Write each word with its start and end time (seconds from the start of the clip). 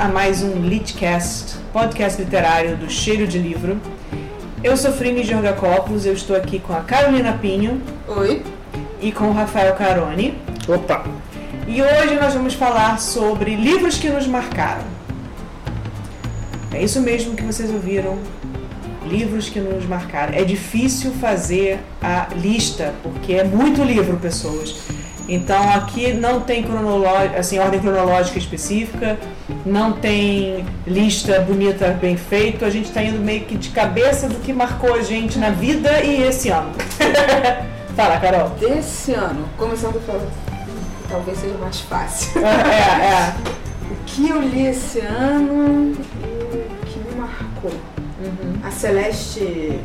a 0.00 0.08
mais 0.08 0.42
um 0.42 0.66
Litcast, 0.66 1.58
podcast 1.74 2.22
literário 2.22 2.74
do 2.74 2.88
Cheiro 2.88 3.26
de 3.26 3.38
Livro. 3.38 3.78
Eu 4.64 4.74
sou 4.74 4.90
Frine 4.92 5.22
Georgacopoulos, 5.22 6.06
eu 6.06 6.14
estou 6.14 6.34
aqui 6.34 6.58
com 6.58 6.72
a 6.72 6.80
Carolina 6.80 7.34
Pinho. 7.34 7.82
Oi. 8.08 8.42
E 9.02 9.12
com 9.12 9.24
o 9.26 9.32
Rafael 9.34 9.74
Caroni. 9.74 10.38
Opa! 10.66 11.04
E 11.68 11.82
hoje 11.82 12.14
nós 12.14 12.32
vamos 12.32 12.54
falar 12.54 12.98
sobre 12.98 13.54
livros 13.54 13.98
que 13.98 14.08
nos 14.08 14.26
marcaram. 14.26 14.84
É 16.72 16.82
isso 16.82 16.98
mesmo 17.02 17.34
que 17.34 17.42
vocês 17.42 17.70
ouviram. 17.70 18.18
Livros 19.06 19.50
que 19.50 19.60
nos 19.60 19.84
marcaram. 19.84 20.32
É 20.32 20.44
difícil 20.44 21.12
fazer 21.20 21.78
a 22.00 22.28
lista, 22.34 22.94
porque 23.02 23.34
é 23.34 23.44
muito 23.44 23.84
livro, 23.84 24.16
pessoas. 24.16 24.76
Então 25.30 25.70
aqui 25.70 26.12
não 26.12 26.40
tem 26.40 26.64
assim, 27.38 27.60
ordem 27.60 27.78
cronológica 27.78 28.36
específica, 28.36 29.16
não 29.64 29.92
tem 29.92 30.66
lista 30.84 31.38
bonita 31.38 31.96
bem 32.00 32.16
feita, 32.16 32.66
a 32.66 32.70
gente 32.70 32.88
está 32.88 33.00
indo 33.00 33.20
meio 33.20 33.44
que 33.44 33.56
de 33.56 33.70
cabeça 33.70 34.28
do 34.28 34.40
que 34.40 34.52
marcou 34.52 34.92
a 34.92 35.02
gente 35.02 35.38
na 35.38 35.50
vida 35.50 36.02
e 36.02 36.24
esse 36.24 36.48
ano. 36.48 36.72
Fala, 37.94 38.18
Carol. 38.18 38.48
Desse 38.58 39.12
ano, 39.12 39.48
começando 39.56 40.04
pelo 40.04 40.26
talvez 41.08 41.38
seja 41.38 41.56
mais 41.58 41.78
fácil. 41.80 42.44
É, 42.44 42.50
é, 42.50 43.12
é. 43.12 43.34
O 43.92 44.04
que 44.06 44.28
eu 44.28 44.42
li 44.42 44.66
esse 44.66 44.98
ano 44.98 45.92
e 46.24 46.56
o 46.56 46.86
que 46.86 46.98
me 46.98 47.14
marcou. 47.20 47.70
Uhum. 47.70 48.58
A 48.64 48.70
Celeste 48.72 49.78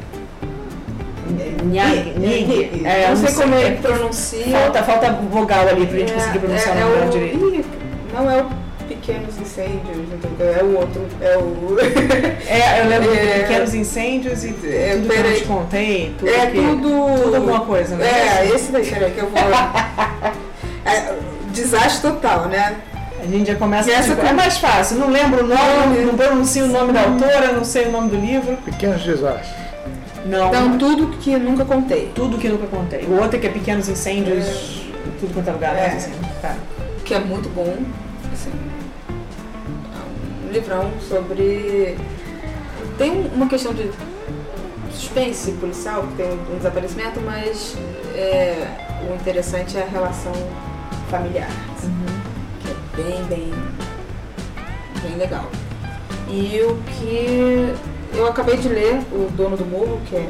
Nyang. 1.65 2.81
É, 2.85 3.09
não 3.09 3.15
sei 3.15 3.33
como 3.33 3.55
ele 3.55 3.77
pronuncia. 3.77 4.45
Falta, 4.45 4.83
falta 4.83 5.11
vogal 5.31 5.67
ali 5.67 5.85
pra 5.85 5.99
gente 5.99 6.11
é, 6.11 6.15
conseguir 6.15 6.39
pronunciar 6.39 6.77
é, 6.77 6.85
o 6.85 6.99
nome 6.99 7.11
direito. 7.11 7.65
Não 8.13 8.31
é 8.31 8.41
o 8.41 8.45
Pequenos 8.87 9.37
Incêndios, 9.39 10.07
é 10.39 10.63
o 10.63 10.77
outro. 10.77 11.07
É 11.21 11.37
o. 11.37 11.77
é, 12.47 12.81
eu 12.81 12.89
lembro 12.89 13.13
é, 13.13 13.17
de 13.17 13.39
Pequenos 13.41 13.73
Incêndios 13.73 14.43
e 14.43 14.49
é, 14.67 14.95
tudo 14.95 15.09
que 15.09 15.19
eu 15.19 15.35
te 15.35 15.43
contei. 15.45 16.15
Tudo 16.17 16.29
é 16.29 16.45
que, 16.47 16.57
tudo. 16.57 17.23
Tudo 17.23 17.35
alguma 17.35 17.61
coisa, 17.61 17.95
né? 17.95 18.05
É, 18.05 18.47
esse 18.47 18.71
daí, 18.71 18.85
peraí, 18.85 19.11
que 19.11 19.19
eu 19.19 19.29
vou. 19.29 19.39
é, 20.85 21.15
desastre 21.51 22.01
total, 22.11 22.45
né? 22.45 22.75
A 23.21 23.27
gente 23.27 23.47
já 23.47 23.55
começa 23.55 23.91
essa 23.91 24.09
tipo, 24.09 24.21
com... 24.21 24.27
É 24.27 24.33
mais 24.33 24.57
fácil, 24.57 24.97
não 24.97 25.09
lembro 25.09 25.43
o 25.43 25.47
nome, 25.47 25.97
não, 25.97 26.07
não 26.07 26.13
pronuncio 26.15 26.65
o 26.65 26.67
nome 26.67 26.93
da 26.93 27.01
autora, 27.01 27.53
não 27.53 27.63
sei 27.63 27.87
o 27.87 27.91
nome 27.91 28.09
do 28.09 28.17
livro. 28.17 28.55
Pequenos 28.57 29.01
desastres. 29.01 29.64
Não. 30.25 30.47
Então, 30.47 30.77
tudo 30.77 31.17
que 31.17 31.37
nunca 31.37 31.63
contei. 31.63 32.11
Tudo 32.15 32.37
que 32.37 32.49
nunca 32.49 32.65
contei. 32.65 33.05
O 33.05 33.21
outro 33.21 33.37
é 33.37 33.39
que 33.39 33.47
é 33.47 33.49
Pequenos 33.51 33.87
Incêndios, 33.87 34.45
é. 34.45 35.19
tudo 35.19 35.33
quanto 35.33 35.49
é 35.49 35.53
lugar, 35.53 35.75
né? 35.75 35.95
Assim, 35.95 36.11
tá. 36.41 36.55
Que 37.05 37.13
é 37.13 37.19
muito 37.19 37.47
bom. 37.49 37.77
Assim, 38.33 38.51
é 39.93 40.47
um 40.47 40.51
livrão 40.51 40.91
sobre. 41.07 41.95
Tem 42.97 43.29
uma 43.35 43.47
questão 43.47 43.73
de 43.73 43.91
suspense 44.91 45.51
policial, 45.53 46.07
que 46.07 46.15
tem 46.15 46.31
um 46.31 46.57
desaparecimento, 46.57 47.21
mas 47.21 47.77
é, 48.15 48.67
o 49.07 49.13
interessante 49.13 49.77
é 49.77 49.83
a 49.83 49.87
relação 49.87 50.33
familiar. 51.11 51.49
Assim, 51.77 51.87
uhum. 51.87 52.05
Que 52.61 52.71
é 52.71 53.03
bem, 53.03 53.23
bem, 53.25 53.53
bem 55.03 55.17
legal. 55.17 55.51
E 56.27 56.59
o 56.61 56.77
que 56.97 57.75
eu 58.15 58.27
acabei 58.27 58.57
de 58.57 58.67
ler 58.69 58.99
O 59.11 59.29
Dono 59.31 59.57
do 59.57 59.65
Morro, 59.65 59.99
que 60.05 60.15
é. 60.15 60.29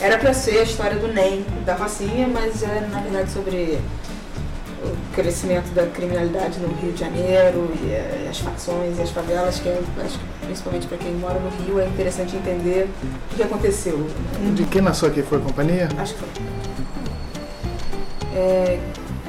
Era 0.00 0.18
para 0.18 0.34
ser 0.34 0.58
a 0.58 0.62
história 0.62 0.98
do 0.98 1.08
NEM, 1.08 1.44
da 1.64 1.74
Rocinha, 1.74 2.28
mas 2.28 2.62
é 2.62 2.86
na 2.90 3.00
verdade 3.00 3.30
sobre 3.30 3.78
o 4.82 5.14
crescimento 5.14 5.72
da 5.74 5.86
criminalidade 5.86 6.58
no 6.60 6.68
Rio 6.74 6.92
de 6.92 7.00
Janeiro 7.00 7.72
e 7.82 7.90
eh, 7.90 8.28
as 8.30 8.38
facções 8.38 8.98
e 8.98 9.02
as 9.02 9.10
favelas, 9.10 9.58
que 9.58 9.66
eu 9.66 9.82
acho 10.04 10.18
que 10.18 10.24
principalmente 10.44 10.86
para 10.86 10.98
quem 10.98 11.12
mora 11.14 11.40
no 11.40 11.48
Rio 11.64 11.80
é 11.80 11.86
interessante 11.86 12.36
entender 12.36 12.88
o 13.32 13.34
que 13.34 13.42
aconteceu. 13.42 14.06
De 14.54 14.64
quem 14.64 14.82
nasceu 14.82 15.08
aqui 15.08 15.22
foi 15.22 15.38
a 15.38 15.40
companhia? 15.40 15.88
Acho 15.96 16.14
que 16.14 16.20
foi. 16.20 16.28
É, 18.34 18.78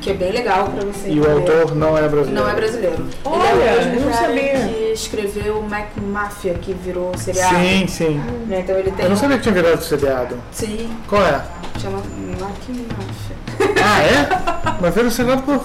que 0.02 0.10
é 0.12 0.14
bem 0.14 0.32
legal 0.32 0.70
para 0.70 0.86
você. 0.86 1.10
E 1.10 1.20
o 1.20 1.32
autor 1.32 1.76
não 1.76 1.98
é 1.98 2.08
brasileiro? 2.08 2.44
Não 2.44 2.50
é 2.50 2.56
brasileiro. 2.56 3.06
Olha, 3.26 3.50
Ele 3.50 3.64
é 3.64 3.74
o 3.74 3.86
mesmo 3.86 4.06
não 4.06 4.14
sabia. 4.14 4.68
que 4.68 4.92
escreveu 4.94 5.62
Mac 5.64 5.90
Mafia, 5.98 6.54
que 6.56 6.74
virou 6.74 7.18
seriado. 7.18 7.56
Sim, 7.56 7.88
sim. 7.88 8.22
Né? 8.48 8.62
Então 8.62 8.78
ele 8.78 8.92
tem 8.92 9.06
Eu 9.06 9.10
não 9.10 9.18
sabia 9.18 9.38
que 9.38 9.44
tinha 9.44 9.56
virado 9.56 9.84
seriado. 9.84 10.38
Sim. 10.52 10.90
Qual 11.08 11.22
é? 11.22 11.44
Chama 11.80 11.98
Mac 12.40 12.52
Mafia. 12.98 13.38
Ah, 13.84 14.02
é? 14.02 14.78
Mas 14.82 14.94
virou 14.94 15.12
seriado 15.12 15.42
por, 15.44 15.60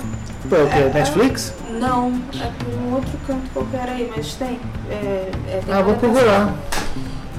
por 0.49 0.59
é, 0.59 0.67
quê? 0.67 0.91
Netflix? 0.95 1.55
Não, 1.71 2.13
é 2.35 2.51
por 2.59 2.75
um 2.75 2.95
outro 2.95 3.13
canto 3.27 3.51
qualquer 3.53 3.89
aí, 3.89 4.11
mas 4.15 4.35
tem. 4.35 4.61
É, 4.91 5.31
é, 5.49 5.61
tem 5.65 5.75
ah, 5.75 5.83
vou 5.83 5.95
procurar. 5.95 6.55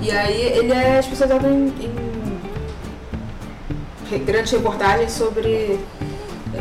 E 0.02 0.12
aí 0.12 0.42
ele 0.42 0.74
é 0.74 1.00
especializado 1.00 1.48
em, 1.48 1.74
em 4.12 4.24
grandes 4.26 4.52
reportagens 4.52 5.12
sobre 5.12 5.80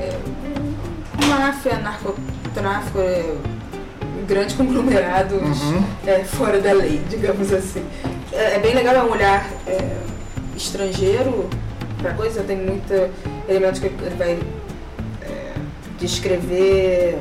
é, 0.02 1.26
máfia, 1.28 1.78
narcotráfico, 1.78 2.98
é, 2.98 3.34
grandes 4.26 4.56
conglomerados 4.56 5.62
uhum. 5.62 5.84
é, 6.06 6.24
fora 6.24 6.60
da 6.60 6.72
lei, 6.72 7.00
digamos 7.08 7.52
assim. 7.52 7.84
É, 8.32 8.56
é 8.56 8.58
bem 8.58 8.74
legal, 8.74 8.94
é 8.94 9.02
um 9.02 9.10
olhar 9.10 9.48
é, 9.66 9.96
estrangeiro 10.56 11.48
para 12.00 12.14
coisa, 12.14 12.42
tem 12.42 12.56
muita 12.56 13.10
elementos 13.48 13.80
que 13.80 13.86
ele 13.86 14.14
vai 14.16 14.38
é, 15.22 15.52
descrever 15.98 17.18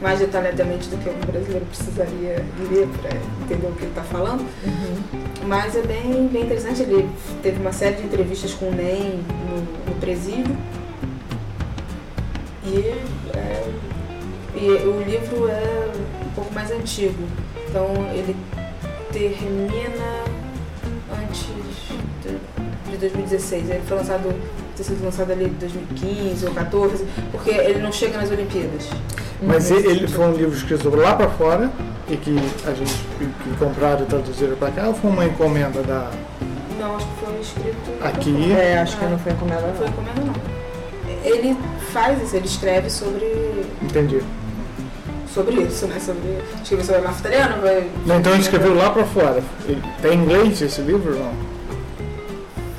mais 0.00 0.18
detalhadamente 0.18 0.88
do 0.88 0.96
que 0.98 1.08
um 1.08 1.32
brasileiro 1.32 1.64
precisaria 1.66 2.44
ler 2.70 2.88
para 3.00 3.10
entender 3.44 3.66
o 3.68 3.72
que 3.72 3.82
ele 3.82 3.90
está 3.90 4.02
falando. 4.02 4.40
Uhum. 4.40 5.22
Mas 5.46 5.76
é 5.76 5.82
bem, 5.82 6.28
bem 6.28 6.42
interessante. 6.42 6.82
Ele 6.82 7.08
teve 7.40 7.60
uma 7.60 7.72
série 7.72 7.96
de 7.96 8.04
entrevistas 8.04 8.52
com 8.52 8.66
o 8.68 8.74
NEM 8.74 9.22
no, 9.48 9.92
no 9.92 10.00
presídio 10.00 10.56
e, 12.64 12.94
é, 13.34 13.64
e 14.54 14.68
o 14.86 15.02
livro 15.02 15.48
é 15.48 15.90
um 16.24 16.30
pouco 16.34 16.54
mais 16.54 16.70
antigo, 16.70 17.24
então 17.68 17.86
ele 18.14 18.36
termina 19.12 20.24
antes 21.20 21.46
de, 22.22 22.90
de 22.90 22.96
2016. 22.96 23.70
Ele 23.70 23.82
foi 23.86 23.96
lançado, 23.96 24.34
ter 24.76 24.84
sido 24.84 25.04
lançado 25.04 25.32
ali 25.32 25.46
em 25.46 25.54
2015 25.54 26.46
ou 26.46 26.52
2014, 26.52 27.04
porque 27.30 27.50
ele 27.50 27.80
não 27.80 27.90
chega 27.90 28.18
nas 28.18 28.30
Olimpíadas. 28.30 28.88
Mas 29.42 29.70
ele, 29.70 29.88
ele 29.88 30.08
foi 30.08 30.24
um 30.24 30.32
livro 30.32 30.56
escrito 30.56 30.88
lá 30.94 31.16
para 31.16 31.28
fora 31.30 31.70
e 32.08 32.16
que 32.16 32.36
a 32.64 32.72
gente 32.72 32.94
que 33.18 33.56
compraram 33.58 34.02
e 34.02 34.06
traduziram 34.06 34.56
para 34.56 34.70
cá 34.70 34.88
ou 34.88 34.94
foi 34.94 35.10
uma 35.10 35.24
encomenda 35.24 35.82
da. 35.82 36.10
Não, 36.78 36.96
acho 36.96 37.06
que 37.06 37.24
foi 37.24 37.40
escrito. 37.40 38.04
Aqui? 38.04 38.52
É, 38.52 38.78
acho 38.78 38.96
que 38.96 39.04
não 39.04 39.18
foi 39.18 39.32
encomenda. 39.32 39.66
Não 39.66 39.74
foi 39.74 39.88
encomenda, 39.88 40.20
não 40.20 40.51
ele 41.24 41.56
faz 41.92 42.22
isso, 42.22 42.36
ele 42.36 42.46
escreve 42.46 42.90
sobre. 42.90 43.26
Entendi. 43.80 44.20
Sobre 45.32 45.62
isso, 45.62 45.86
né? 45.86 45.98
Sobre. 45.98 46.38
Escreveu 46.62 46.84
sobre 46.84 47.00
a 47.00 47.04
máfia 47.04 47.20
italiana, 47.20 47.56
vai. 47.56 47.90
Não, 48.06 48.18
então 48.18 48.32
ele 48.32 48.42
escreveu 48.42 48.74
lá 48.74 48.90
pra 48.90 49.04
fora. 49.04 49.42
Tem 50.00 50.14
inglês 50.14 50.60
esse 50.60 50.80
livro 50.82 51.18
não? 51.18 51.32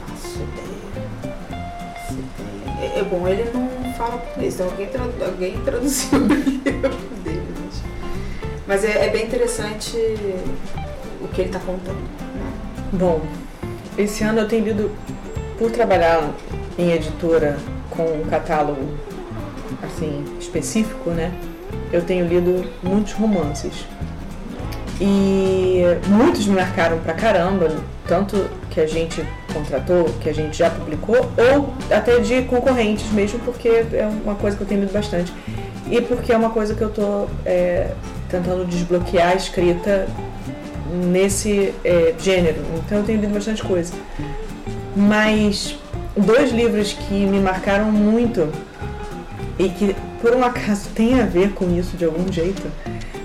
Faço 0.07 0.39
ideia. 0.39 1.33
É, 2.81 2.99
é 2.99 3.03
bom, 3.03 3.27
ele 3.27 3.49
não 3.53 3.93
fala 3.93 4.17
português, 4.17 4.55
então 4.55 4.67
alguém, 4.67 4.87
tradu 4.87 5.13
alguém 5.23 5.57
traduziu 5.63 6.19
o 6.19 6.27
livro 6.27 7.15
dele. 7.23 7.43
Mas 8.67 8.83
é, 8.85 9.05
é, 9.05 9.09
bem 9.09 9.25
interessante 9.25 9.97
o 11.21 11.27
que 11.27 11.41
ele 11.41 11.49
está 11.49 11.59
contando. 11.59 11.97
Né? 11.97 12.53
Bom, 12.93 13.21
esse 13.97 14.23
ano 14.23 14.39
eu 14.39 14.47
tenho 14.47 14.65
lido, 14.65 14.91
por 15.57 15.71
trabalhar 15.71 16.31
em 16.77 16.91
editora 16.91 17.57
com 17.95 18.03
um 18.03 18.25
catálogo 18.29 18.81
assim 19.83 20.23
específico, 20.39 21.09
né? 21.09 21.31
Eu 21.91 22.01
tenho 22.01 22.27
lido 22.27 22.69
muitos 22.81 23.13
romances 23.13 23.85
e 25.01 25.81
muitos 26.07 26.45
me 26.45 26.55
marcaram 26.55 26.99
pra 26.99 27.13
caramba, 27.13 27.69
tanto 28.07 28.49
que 28.69 28.79
a 28.79 28.87
gente 28.87 29.25
contratou, 29.53 30.05
que 30.21 30.29
a 30.29 30.33
gente 30.33 30.57
já 30.57 30.69
publicou, 30.69 31.17
ou 31.17 31.73
até 31.95 32.19
de 32.19 32.43
concorrentes 32.43 33.11
mesmo, 33.11 33.39
porque 33.39 33.67
é 33.67 34.09
uma 34.23 34.35
coisa 34.35 34.55
que 34.55 34.63
eu 34.63 34.67
tenho 34.67 34.81
lido 34.81 34.93
bastante. 34.93 35.33
E 35.89 36.01
porque 36.01 36.31
é 36.31 36.37
uma 36.37 36.49
coisa 36.49 36.73
que 36.73 36.81
eu 36.81 36.89
tô 36.89 37.27
é, 37.45 37.91
tentando 38.29 38.65
desbloquear 38.65 39.31
a 39.31 39.35
escrita 39.35 40.07
nesse 41.11 41.73
é, 41.83 42.13
gênero. 42.17 42.61
Então 42.77 42.99
eu 42.99 43.03
tenho 43.03 43.19
lido 43.19 43.33
bastante 43.33 43.63
coisa. 43.63 43.93
Mas 44.95 45.75
dois 46.15 46.51
livros 46.51 46.93
que 46.93 47.25
me 47.25 47.39
marcaram 47.39 47.91
muito 47.91 48.49
e 49.57 49.69
que 49.69 49.95
por 50.21 50.35
um 50.35 50.43
acaso 50.43 50.89
tem 50.95 51.19
a 51.19 51.25
ver 51.25 51.51
com 51.53 51.69
isso 51.77 51.97
de 51.97 52.05
algum 52.05 52.31
jeito 52.31 52.63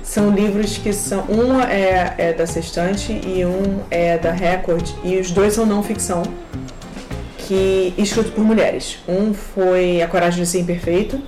são 0.03 0.31
livros 0.31 0.79
que 0.79 0.93
são 0.93 1.25
um 1.29 1.61
é, 1.61 2.15
é 2.19 2.33
da 2.33 2.47
Sextante 2.47 3.13
e 3.13 3.45
um 3.45 3.81
é 3.91 4.19
da 4.19 4.33
Record 4.33 4.89
e 5.05 5.19
os 5.19 5.31
dois 5.31 5.55
são 5.55 5.67
não 5.67 5.83
ficção 5.83 6.23
que 7.37 7.95
escritos 7.97 8.33
por 8.33 8.45
mulheres 8.45 8.99
um 9.09 9.33
foi 9.35 10.03
A 10.03 10.09
Coragem 10.09 10.43
de 10.43 10.49
Ser 10.49 10.61
Imperfeito 10.61 11.21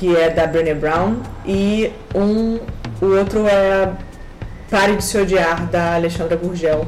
que 0.00 0.16
é 0.16 0.30
da 0.30 0.46
Brené 0.46 0.72
Brown, 0.72 1.16
e 1.44 1.92
um, 2.14 2.58
o 3.02 3.18
outro 3.18 3.46
é 3.46 3.92
Pare 4.70 4.96
de 4.96 5.04
Se 5.04 5.18
Odiar, 5.18 5.66
da 5.66 5.94
Alexandra 5.96 6.36
Gurgel, 6.36 6.86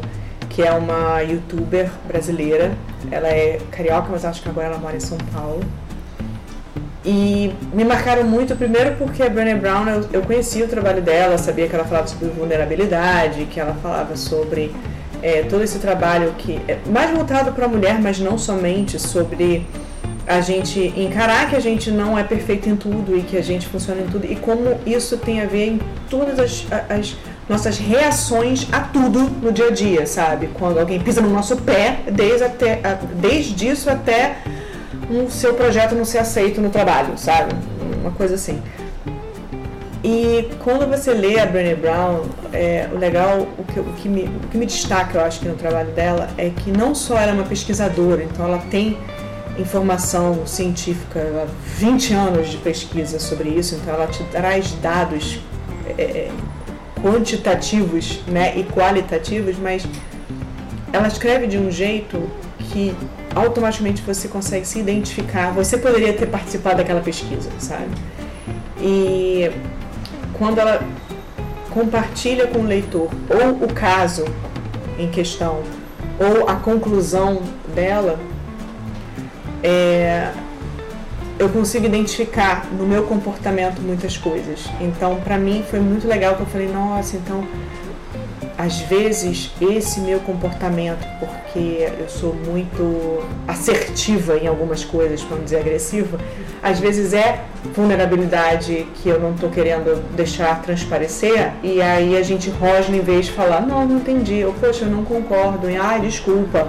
que 0.49 0.63
é 0.63 0.73
uma 0.73 1.21
youtuber 1.21 1.91
brasileira. 2.09 2.73
Ela 3.11 3.29
é 3.29 3.59
carioca, 3.71 4.09
mas 4.11 4.25
acho 4.25 4.43
que 4.43 4.49
agora 4.49 4.69
ela 4.69 4.79
mora 4.79 4.97
em 4.97 5.01
São 5.01 5.19
Paulo. 5.33 5.61
E 7.05 7.53
me 7.73 7.85
marcaram 7.85 8.23
muito, 8.23 8.55
primeiro 8.55 8.95
porque 8.97 9.23
a 9.23 9.29
Brené 9.29 9.57
Brown, 9.57 9.89
eu, 9.89 10.09
eu 10.13 10.23
conhecia 10.23 10.65
o 10.65 10.69
trabalho 10.69 11.03
dela, 11.03 11.37
sabia 11.37 11.69
que 11.69 11.75
ela 11.75 11.85
falava 11.85 12.07
sobre 12.07 12.29
vulnerabilidade, 12.29 13.47
que 13.47 13.59
ela 13.59 13.75
falava 13.83 14.17
sobre 14.17 14.73
é, 15.21 15.43
todo 15.43 15.63
esse 15.63 15.81
trabalho 15.81 16.33
que 16.39 16.61
é 16.69 16.79
mais 16.87 17.11
voltado 17.11 17.53
para 17.53 17.65
a 17.65 17.69
mulher, 17.69 18.01
mas 18.01 18.21
não 18.21 18.39
somente 18.39 19.01
sobre 19.01 19.67
a 20.27 20.41
gente 20.41 20.79
encarar 20.97 21.51
que 21.51 21.57
a 21.57 21.61
gente 21.61 21.91
não 21.91 22.17
é 22.17 22.23
perfeito 22.23 22.69
em 22.69 22.77
tudo 22.77 23.17
e 23.17 23.23
que 23.23 23.37
a 23.37 23.43
gente 23.43 23.67
funciona 23.67 24.01
em 24.03 24.07
tudo 24.07 24.25
e 24.25 24.37
como 24.37 24.79
isso 24.87 25.17
tem 25.17 25.41
a 25.41 25.47
ver 25.47 25.67
em 25.67 25.81
todas 26.09 26.39
as, 26.39 26.67
as 26.89 27.17
nossas 27.53 27.79
reações 27.79 28.67
a 28.73 28.81
tudo 28.81 29.21
no 29.43 29.53
dia 29.53 29.69
a 29.69 29.71
dia, 29.71 30.07
sabe? 30.07 30.49
Quando 30.55 30.81
alguém 30.81 30.99
pisa 30.99 31.21
no 31.21 31.29
nosso 31.29 31.57
pé, 31.59 32.01
desde, 32.11 32.45
até, 32.45 32.81
desde 33.21 33.69
isso 33.69 33.91
até 33.91 34.39
um 35.11 35.29
seu 35.29 35.55
projeto 35.55 35.95
não 35.95 36.05
ser 36.05 36.19
aceito 36.19 36.61
no 36.61 36.71
trabalho, 36.71 37.17
sabe? 37.17 37.55
Uma 38.01 38.11
coisa 38.13 38.35
assim. 38.35 38.61
E 40.03 40.49
quando 40.65 40.89
você 40.91 41.13
lê 41.13 41.39
a 41.39 41.47
Brené 41.47 41.75
Brown, 41.75 42.23
é, 42.53 42.89
o 42.93 42.99
legal, 42.99 43.47
o 43.59 43.65
que, 43.65 43.79
o, 43.79 43.85
que 43.85 44.09
me, 44.09 44.25
o 44.25 44.49
que 44.51 44.57
me 44.57 44.67
destaca, 44.67 45.19
eu 45.19 45.25
acho 45.25 45.39
que 45.39 45.47
no 45.47 45.55
trabalho 45.55 45.91
dela, 45.93 46.29
é 46.37 46.51
que 46.51 46.73
não 46.73 46.95
só 46.95 47.17
ela 47.17 47.31
é 47.33 47.35
uma 47.35 47.45
pesquisadora, 47.45 48.25
então 48.25 48.47
ela 48.47 48.59
tem 48.71 48.97
informação 49.59 50.47
científica, 50.47 51.47
20 51.77 52.15
anos 52.15 52.49
de 52.49 52.57
pesquisa 52.57 53.21
sobre 53.21 53.51
isso, 53.51 53.75
então 53.75 53.95
ela 53.95 54.07
te 54.07 54.25
traz 54.25 54.73
dados 54.83 55.39
é, 55.99 56.03
é, 56.03 56.31
quantitativos 57.03 58.21
né, 58.27 58.57
e 58.57 58.65
qualitativos, 58.65 59.59
mas 59.59 59.85
ela 60.93 61.09
escreve 61.09 61.47
de 61.47 61.59
um 61.59 61.71
jeito 61.71 62.31
que 62.59 62.95
automaticamente 63.35 64.03
você 64.03 64.29
consegue 64.29 64.67
se 64.67 64.79
identificar. 64.79 65.53
Você 65.53 65.77
poderia 65.77 66.13
ter 66.13 66.27
participado 66.27 66.77
daquela 66.77 67.01
pesquisa, 67.01 67.51
sabe? 67.59 67.91
E 68.81 69.51
quando 70.35 70.59
ela 70.59 70.83
compartilha 71.71 72.47
com 72.47 72.61
o 72.61 72.65
leitor 72.65 73.11
ou 73.29 73.65
o 73.65 73.73
caso 73.73 74.25
em 74.99 75.09
questão 75.09 75.63
ou 76.19 76.49
a 76.49 76.57
conclusão 76.57 77.43
dela, 77.75 78.19
é, 79.63 80.31
eu 81.43 81.49
consigo 81.49 81.87
identificar 81.87 82.67
no 82.73 82.87
meu 82.87 83.03
comportamento 83.03 83.81
muitas 83.83 84.17
coisas. 84.17 84.67
Então, 84.81 85.17
para 85.17 85.37
mim 85.37 85.65
foi 85.69 85.81
muito 85.81 86.07
legal 86.07 86.37
que 86.37 86.43
eu 86.43 86.47
falei, 86.47 86.69
nossa, 86.69 87.17
então 87.17 87.45
às 88.57 88.79
vezes 88.83 89.51
esse 89.61 89.99
meu 89.99 90.21
comportamento, 90.21 91.05
porque 91.19 91.89
eu 91.99 92.09
sou 92.09 92.33
muito 92.33 93.25
assertiva 93.49 94.37
em 94.37 94.47
algumas 94.47 94.85
coisas, 94.85 95.21
para 95.23 95.37
não 95.37 95.43
dizer 95.43 95.59
agressiva, 95.59 96.17
às 96.63 96.79
vezes 96.79 97.13
é 97.13 97.41
vulnerabilidade 97.75 98.87
que 98.95 99.09
eu 99.09 99.19
não 99.19 99.33
estou 99.33 99.51
querendo 99.51 100.01
deixar 100.15 100.63
transparecer 100.63 101.55
e 101.61 101.83
aí 101.83 102.17
a 102.17 102.23
gente 102.23 102.51
rosna 102.51 102.97
em 102.97 103.01
vez 103.01 103.27
de 103.27 103.33
falar, 103.33 103.63
não, 103.63 103.85
não 103.85 103.97
entendi, 103.97 104.45
ou 104.45 104.53
poxa, 104.53 104.85
eu 104.85 104.91
não 104.91 105.05
concordo, 105.05 105.69
e 105.69 105.77
ai, 105.77 106.01
desculpa, 106.01 106.69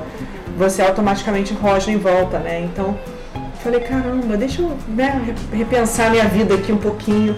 você 0.58 0.82
automaticamente 0.82 1.54
rosna 1.54 1.94
em 1.94 1.98
volta, 1.98 2.40
né? 2.40 2.62
Então, 2.62 2.98
falei, 3.64 3.80
caramba, 3.80 4.36
deixa 4.36 4.62
eu 4.62 4.78
né, 4.90 5.34
repensar 5.52 6.12
minha 6.12 6.26
vida 6.26 6.54
aqui 6.56 6.72
um 6.72 6.78
pouquinho 6.78 7.36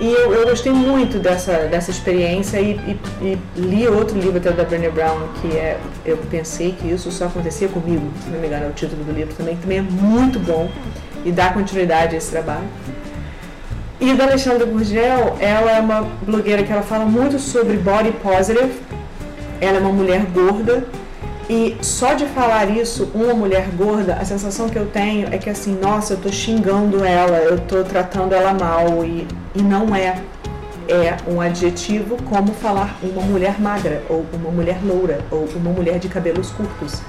e 0.00 0.06
eu, 0.06 0.32
eu, 0.34 0.48
gostei 0.48 0.72
muito 0.72 1.20
dessa, 1.20 1.52
dessa 1.68 1.92
experiência 1.92 2.60
e, 2.60 2.72
e, 2.72 2.98
e, 3.22 3.60
li 3.60 3.86
outro 3.86 4.18
livro 4.18 4.38
até 4.38 4.50
da 4.50 4.64
Brené 4.64 4.90
Brown, 4.90 5.28
que 5.40 5.56
é 5.56 5.78
Eu 6.04 6.16
Pensei 6.16 6.72
que 6.72 6.90
Isso 6.90 7.12
Só 7.12 7.26
Acontecia 7.26 7.68
Comigo, 7.68 8.10
se 8.22 8.28
não 8.28 8.40
me 8.40 8.48
engano 8.48 8.66
é 8.66 8.68
o 8.68 8.72
título 8.72 9.04
do 9.04 9.12
livro 9.12 9.32
também, 9.34 9.54
que 9.54 9.62
também 9.62 9.78
é 9.78 9.82
muito 9.82 10.40
bom 10.40 10.68
e 11.24 11.30
dá 11.30 11.50
continuidade 11.50 12.16
a 12.16 12.18
esse 12.18 12.32
trabalho. 12.32 12.64
E 14.00 14.12
da 14.14 14.24
Alexandra 14.24 14.66
Gurgel, 14.66 15.36
ela 15.38 15.70
é 15.70 15.80
uma 15.80 16.02
blogueira 16.22 16.64
que 16.64 16.72
ela 16.72 16.82
fala 16.82 17.04
muito 17.04 17.38
sobre 17.38 17.76
body 17.76 18.10
positive, 18.20 18.72
ela 19.60 19.78
é 19.78 19.80
uma 19.80 19.92
mulher 19.92 20.26
gorda 20.34 20.84
e 21.48 21.76
só 21.82 22.14
de 22.14 22.24
falar 22.26 22.70
isso, 22.70 23.10
uma 23.14 23.34
mulher 23.34 23.68
gorda, 23.76 24.14
a 24.14 24.24
sensação 24.24 24.68
que 24.68 24.78
eu 24.78 24.86
tenho 24.86 25.28
é 25.32 25.36
que 25.36 25.50
assim, 25.50 25.78
nossa, 25.78 26.14
eu 26.14 26.16
tô 26.16 26.32
xingando 26.32 27.04
ela, 27.04 27.36
eu 27.36 27.60
tô 27.60 27.84
tratando 27.84 28.34
ela 28.34 28.54
mal 28.54 29.04
e, 29.04 29.26
e 29.54 29.62
não 29.62 29.94
é. 29.94 30.22
É 30.86 31.16
um 31.26 31.40
adjetivo 31.40 32.16
como 32.24 32.52
falar 32.52 32.98
uma 33.02 33.22
mulher 33.22 33.58
magra, 33.58 34.02
ou 34.08 34.24
uma 34.32 34.50
mulher 34.50 34.78
loura, 34.84 35.20
ou 35.30 35.46
uma 35.56 35.70
mulher 35.70 35.98
de 35.98 36.08
cabelos 36.08 36.50
curtos. 36.50 37.00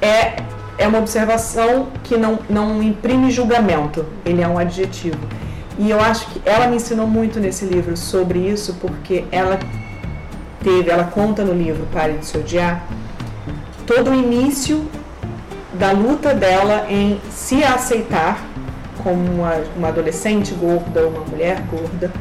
É, 0.00 0.36
é 0.76 0.86
uma 0.86 0.98
observação 0.98 1.88
que 2.04 2.16
não, 2.16 2.38
não 2.48 2.82
imprime 2.82 3.30
julgamento, 3.30 4.04
ele 4.24 4.42
é 4.42 4.48
um 4.48 4.58
adjetivo. 4.58 5.18
E 5.78 5.90
eu 5.90 6.00
acho 6.00 6.26
que 6.30 6.42
ela 6.44 6.66
me 6.66 6.76
ensinou 6.76 7.06
muito 7.06 7.38
nesse 7.38 7.64
livro 7.64 7.96
sobre 7.96 8.38
isso, 8.40 8.74
porque 8.80 9.24
ela 9.30 9.58
teve, 10.62 10.90
ela 10.90 11.04
conta 11.04 11.44
no 11.44 11.52
livro 11.52 11.86
Pare 11.92 12.14
de 12.14 12.26
Se 12.26 12.36
Odiar, 12.36 12.84
todo 13.88 14.10
o 14.10 14.14
início 14.14 14.86
da 15.72 15.92
luta 15.92 16.34
dela 16.34 16.86
em 16.90 17.18
se 17.30 17.64
aceitar 17.64 18.46
como 19.02 19.24
uma, 19.24 19.54
uma 19.76 19.88
adolescente 19.88 20.52
gorda, 20.52 21.06
uma 21.06 21.24
mulher 21.24 21.62
gorda. 21.62 22.12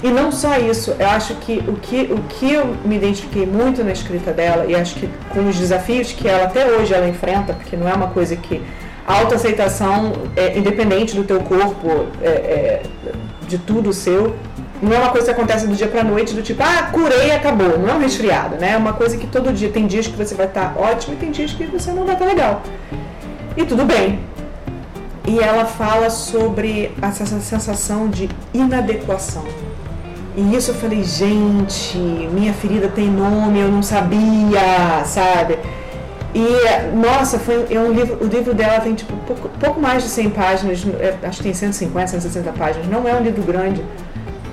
E 0.00 0.08
não 0.08 0.30
só 0.30 0.56
isso, 0.58 0.94
eu 0.98 1.08
acho 1.08 1.34
que 1.36 1.58
o, 1.66 1.74
que 1.74 2.12
o 2.12 2.18
que 2.28 2.52
eu 2.52 2.76
me 2.84 2.96
identifiquei 2.96 3.44
muito 3.44 3.82
na 3.82 3.92
escrita 3.92 4.32
dela, 4.32 4.64
e 4.66 4.76
acho 4.76 4.94
que 4.94 5.08
com 5.30 5.48
os 5.48 5.58
desafios 5.58 6.12
que 6.12 6.28
ela 6.28 6.44
até 6.44 6.66
hoje 6.66 6.94
ela 6.94 7.08
enfrenta, 7.08 7.52
porque 7.52 7.76
não 7.76 7.88
é 7.88 7.94
uma 7.94 8.08
coisa 8.08 8.36
que 8.36 8.62
a 9.04 9.14
autoaceitação, 9.14 10.12
é, 10.36 10.56
independente 10.56 11.16
do 11.16 11.24
teu 11.24 11.40
corpo, 11.40 12.06
é, 12.22 12.28
é, 12.28 12.82
de 13.48 13.58
tudo 13.58 13.92
seu, 13.92 14.36
não 14.82 14.92
é 14.92 14.98
uma 14.98 15.10
coisa 15.10 15.26
que 15.26 15.32
acontece 15.32 15.66
do 15.66 15.74
dia 15.74 15.86
pra 15.86 16.02
noite, 16.02 16.34
do 16.34 16.42
tipo, 16.42 16.60
ah, 16.60 16.88
curei 16.92 17.28
e 17.28 17.30
acabou. 17.30 17.78
Não 17.78 17.88
é 17.88 17.94
um 17.94 18.00
resfriado, 18.00 18.56
né? 18.56 18.72
É 18.72 18.76
uma 18.76 18.92
coisa 18.92 19.16
que 19.16 19.28
todo 19.28 19.52
dia, 19.52 19.68
tem 19.68 19.86
dias 19.86 20.08
que 20.08 20.16
você 20.16 20.34
vai 20.34 20.46
estar 20.46 20.74
ótimo 20.76 21.14
e 21.14 21.16
tem 21.16 21.30
dias 21.30 21.52
que 21.52 21.64
você 21.66 21.92
não 21.92 22.04
vai 22.04 22.14
estar 22.14 22.24
legal. 22.24 22.62
E 23.56 23.64
tudo 23.64 23.84
bem. 23.84 24.18
E 25.24 25.38
ela 25.38 25.66
fala 25.66 26.10
sobre 26.10 26.90
essa 27.00 27.24
sensação 27.24 28.08
de 28.08 28.28
inadequação. 28.52 29.44
E 30.36 30.56
isso 30.56 30.72
eu 30.72 30.74
falei, 30.74 31.04
gente, 31.04 31.96
minha 31.96 32.52
ferida 32.52 32.88
tem 32.88 33.08
nome, 33.08 33.60
eu 33.60 33.68
não 33.68 33.84
sabia, 33.84 35.04
sabe? 35.04 35.58
E, 36.34 36.96
nossa, 36.96 37.38
foi 37.38 37.66
é 37.70 37.78
um 37.78 37.92
livro, 37.92 38.18
o 38.20 38.26
livro 38.26 38.54
dela 38.54 38.80
tem 38.80 38.94
tipo 38.94 39.14
pouco, 39.26 39.48
pouco 39.60 39.80
mais 39.80 40.02
de 40.02 40.08
100 40.08 40.30
páginas, 40.30 40.84
é, 40.98 41.14
acho 41.22 41.36
que 41.36 41.44
tem 41.44 41.54
150, 41.54 42.06
160 42.08 42.52
páginas, 42.52 42.88
não 42.88 43.06
é 43.06 43.14
um 43.14 43.22
livro 43.22 43.42
grande, 43.42 43.84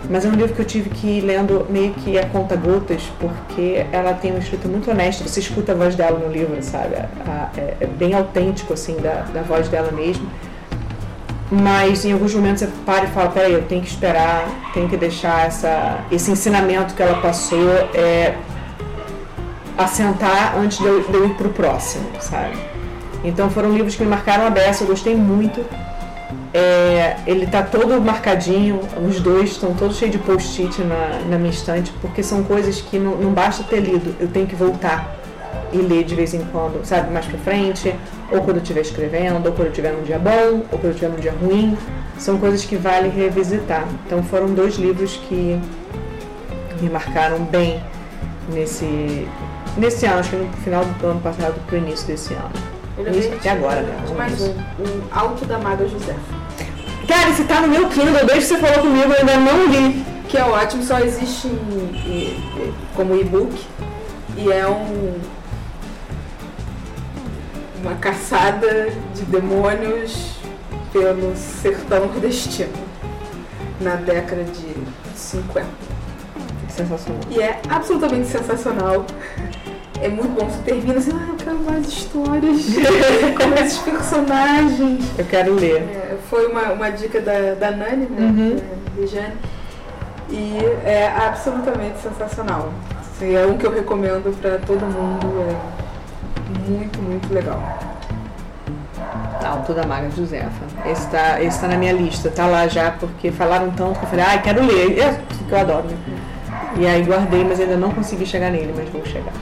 mas 0.09 0.25
é 0.25 0.27
um 0.27 0.33
livro 0.33 0.55
que 0.55 0.61
eu 0.61 0.65
tive 0.65 0.89
que 0.89 1.05
ir 1.05 1.21
lendo 1.21 1.67
meio 1.69 1.93
que 1.93 2.17
a 2.17 2.25
conta 2.25 2.55
gotas, 2.55 3.03
porque 3.19 3.85
ela 3.91 4.11
tem 4.13 4.31
uma 4.31 4.39
escrita 4.39 4.67
muito 4.67 4.89
honesta, 4.89 5.23
você 5.23 5.39
escuta 5.39 5.73
a 5.73 5.75
voz 5.75 5.95
dela 5.95 6.17
no 6.17 6.31
livro, 6.33 6.57
sabe? 6.63 6.95
A, 6.95 7.07
a, 7.27 7.49
é, 7.55 7.77
é, 7.81 7.85
bem 7.85 8.15
autêntico, 8.15 8.73
assim, 8.73 8.95
da, 8.97 9.21
da 9.31 9.43
voz 9.43 9.69
dela 9.69 9.91
mesmo. 9.91 10.27
Mas 11.51 12.05
em 12.05 12.11
alguns 12.11 12.33
momentos 12.33 12.63
você 12.63 12.69
para 12.85 13.05
e 13.05 13.07
fala, 13.09 13.29
peraí, 13.29 13.53
eu 13.53 13.61
tenho 13.63 13.81
que 13.83 13.87
esperar, 13.87 14.47
tenho 14.73 14.89
que 14.89 14.97
deixar 14.97 15.45
essa, 15.45 15.99
esse 16.11 16.31
ensinamento 16.31 16.95
que 16.95 17.03
ela 17.03 17.21
passou 17.21 17.69
é, 17.93 18.35
assentar 19.77 20.57
antes 20.57 20.79
de 20.79 20.85
eu, 20.85 21.03
de 21.03 21.13
eu 21.13 21.25
ir 21.27 21.35
pro 21.35 21.49
próximo, 21.49 22.09
sabe? 22.19 22.57
Então 23.23 23.49
foram 23.49 23.71
livros 23.71 23.95
que 23.95 24.03
me 24.03 24.09
marcaram 24.09 24.47
a 24.47 24.49
beça, 24.49 24.83
eu 24.83 24.87
gostei 24.87 25.15
muito. 25.15 25.63
É, 26.53 27.17
ele 27.27 27.45
tá 27.45 27.61
todo 27.61 28.01
marcadinho, 28.01 28.79
os 29.07 29.19
dois 29.19 29.51
estão 29.51 29.73
todos 29.75 29.97
cheios 29.97 30.13
de 30.13 30.17
post-it 30.17 30.81
na, 30.81 31.19
na 31.29 31.37
minha 31.37 31.51
estante, 31.51 31.93
porque 32.01 32.23
são 32.23 32.43
coisas 32.43 32.81
que 32.81 32.97
não, 32.97 33.15
não 33.17 33.31
basta 33.31 33.63
ter 33.63 33.79
lido, 33.79 34.15
eu 34.19 34.27
tenho 34.27 34.47
que 34.47 34.55
voltar 34.55 35.15
e 35.71 35.77
ler 35.77 36.03
de 36.03 36.15
vez 36.15 36.33
em 36.33 36.43
quando, 36.45 36.83
sabe, 36.83 37.11
mais 37.11 37.25
pra 37.25 37.37
frente, 37.39 37.95
ou 38.31 38.41
quando 38.41 38.57
eu 38.57 38.63
estiver 38.63 38.81
escrevendo, 38.81 39.45
ou 39.45 39.51
quando 39.51 39.67
eu 39.67 39.69
estiver 39.69 39.93
num 39.93 40.03
dia 40.03 40.19
bom, 40.19 40.63
ou 40.71 40.79
quando 40.79 40.85
eu 40.85 40.91
estiver 40.91 41.09
num 41.09 41.19
dia 41.19 41.33
ruim. 41.39 41.77
São 42.17 42.37
coisas 42.37 42.65
que 42.65 42.75
vale 42.75 43.09
revisitar. 43.09 43.87
Então 44.05 44.23
foram 44.23 44.53
dois 44.53 44.75
livros 44.75 45.17
que 45.29 45.59
me 46.81 46.89
marcaram 46.89 47.39
bem 47.43 47.81
nesse, 48.51 49.27
nesse 49.77 50.05
ano, 50.05 50.19
acho 50.19 50.31
que 50.31 50.35
no 50.35 50.51
final 50.63 50.83
do 50.83 51.07
ano 51.07 51.21
passado 51.21 51.55
para 51.65 51.75
o 51.75 51.77
início 51.77 52.07
desse 52.07 52.33
ano. 52.33 52.51
Isso 53.15 53.33
até 53.33 53.51
agora, 53.51 53.81
né? 53.81 53.95
Mais 54.17 54.41
um, 54.41 54.49
um 54.49 55.01
Alto 55.11 55.45
da 55.45 55.57
Maga 55.57 55.87
José. 55.87 56.15
Cara, 57.09 57.31
esse 57.31 57.43
tá 57.45 57.59
no 57.61 57.69
meu 57.69 57.89
Kindle, 57.89 58.23
desde 58.23 58.33
que 58.33 58.41
você 58.41 58.57
falou 58.57 58.83
comigo, 58.83 59.11
eu 59.11 59.17
ainda 59.17 59.37
não 59.37 59.65
li. 59.65 60.05
Que 60.27 60.37
é 60.37 60.43
ótimo, 60.43 60.83
só 60.83 60.99
existe 60.99 61.47
em, 61.47 61.57
em, 62.05 62.73
como 62.95 63.15
e-book. 63.15 63.59
E 64.37 64.51
é 64.51 64.67
um. 64.67 65.19
Uma 67.81 67.95
caçada 67.95 68.91
de 69.15 69.23
demônios 69.23 70.35
pelo 70.93 71.35
sertão 71.35 72.05
nordestino. 72.05 72.69
na 73.81 73.95
década 73.95 74.43
de 74.43 74.75
50. 75.15 75.65
Sensacional. 76.69 77.21
E 77.31 77.41
é 77.41 77.59
absolutamente 77.67 78.27
sensacional. 78.27 79.03
É 80.01 80.07
muito 80.07 80.29
bom. 80.29 80.49
Você 80.49 80.61
termina 80.63 80.97
assim, 80.97 81.11
ah, 81.13 81.27
eu 81.29 81.35
quero 81.35 81.57
mais 81.59 81.87
histórias 81.87 82.65
com 83.37 83.63
esses 83.63 83.77
personagens. 83.79 85.05
Eu 85.17 85.25
quero 85.25 85.53
ler. 85.55 85.81
É, 85.81 86.17
foi 86.29 86.47
uma, 86.47 86.71
uma 86.71 86.89
dica 86.89 87.19
da, 87.19 87.53
da 87.55 87.71
Nani, 87.71 88.05
né? 88.05 88.21
Uhum. 88.21 88.55
Da 88.55 89.01
Regiane. 89.01 89.35
E 90.29 90.57
é 90.85 91.07
absolutamente 91.07 91.99
sensacional. 91.99 92.71
Assim, 92.99 93.35
é 93.35 93.45
um 93.45 93.57
que 93.57 93.65
eu 93.65 93.73
recomendo 93.73 94.33
para 94.39 94.57
todo 94.59 94.81
mundo. 94.85 95.27
É 95.41 96.69
muito, 96.69 97.01
muito 97.01 97.33
legal. 97.33 97.61
Alto 99.43 99.73
da 99.73 99.85
Maga 99.85 100.09
Josefa. 100.11 100.49
Esse 100.85 101.07
tá, 101.09 101.41
esse 101.41 101.59
tá 101.59 101.67
na 101.67 101.77
minha 101.77 101.93
lista, 101.93 102.29
tá 102.29 102.45
lá 102.45 102.67
já, 102.67 102.91
porque 102.91 103.31
falaram 103.31 103.71
tanto 103.71 103.99
que 103.99 104.05
eu 104.05 104.09
falei, 104.09 104.25
ai, 104.25 104.41
quero 104.41 104.65
ler. 104.65 104.99
É, 104.99 105.19
que 105.47 105.51
eu 105.51 105.59
adoro, 105.59 105.87
né? 105.87 105.97
E 106.77 106.85
aí 106.85 107.01
guardei, 107.03 107.43
mas 107.43 107.59
ainda 107.59 107.75
não 107.75 107.91
consegui 107.91 108.25
chegar 108.25 108.51
nele, 108.51 108.73
mas 108.75 108.87
vou 108.89 109.03
chegar. 109.05 109.33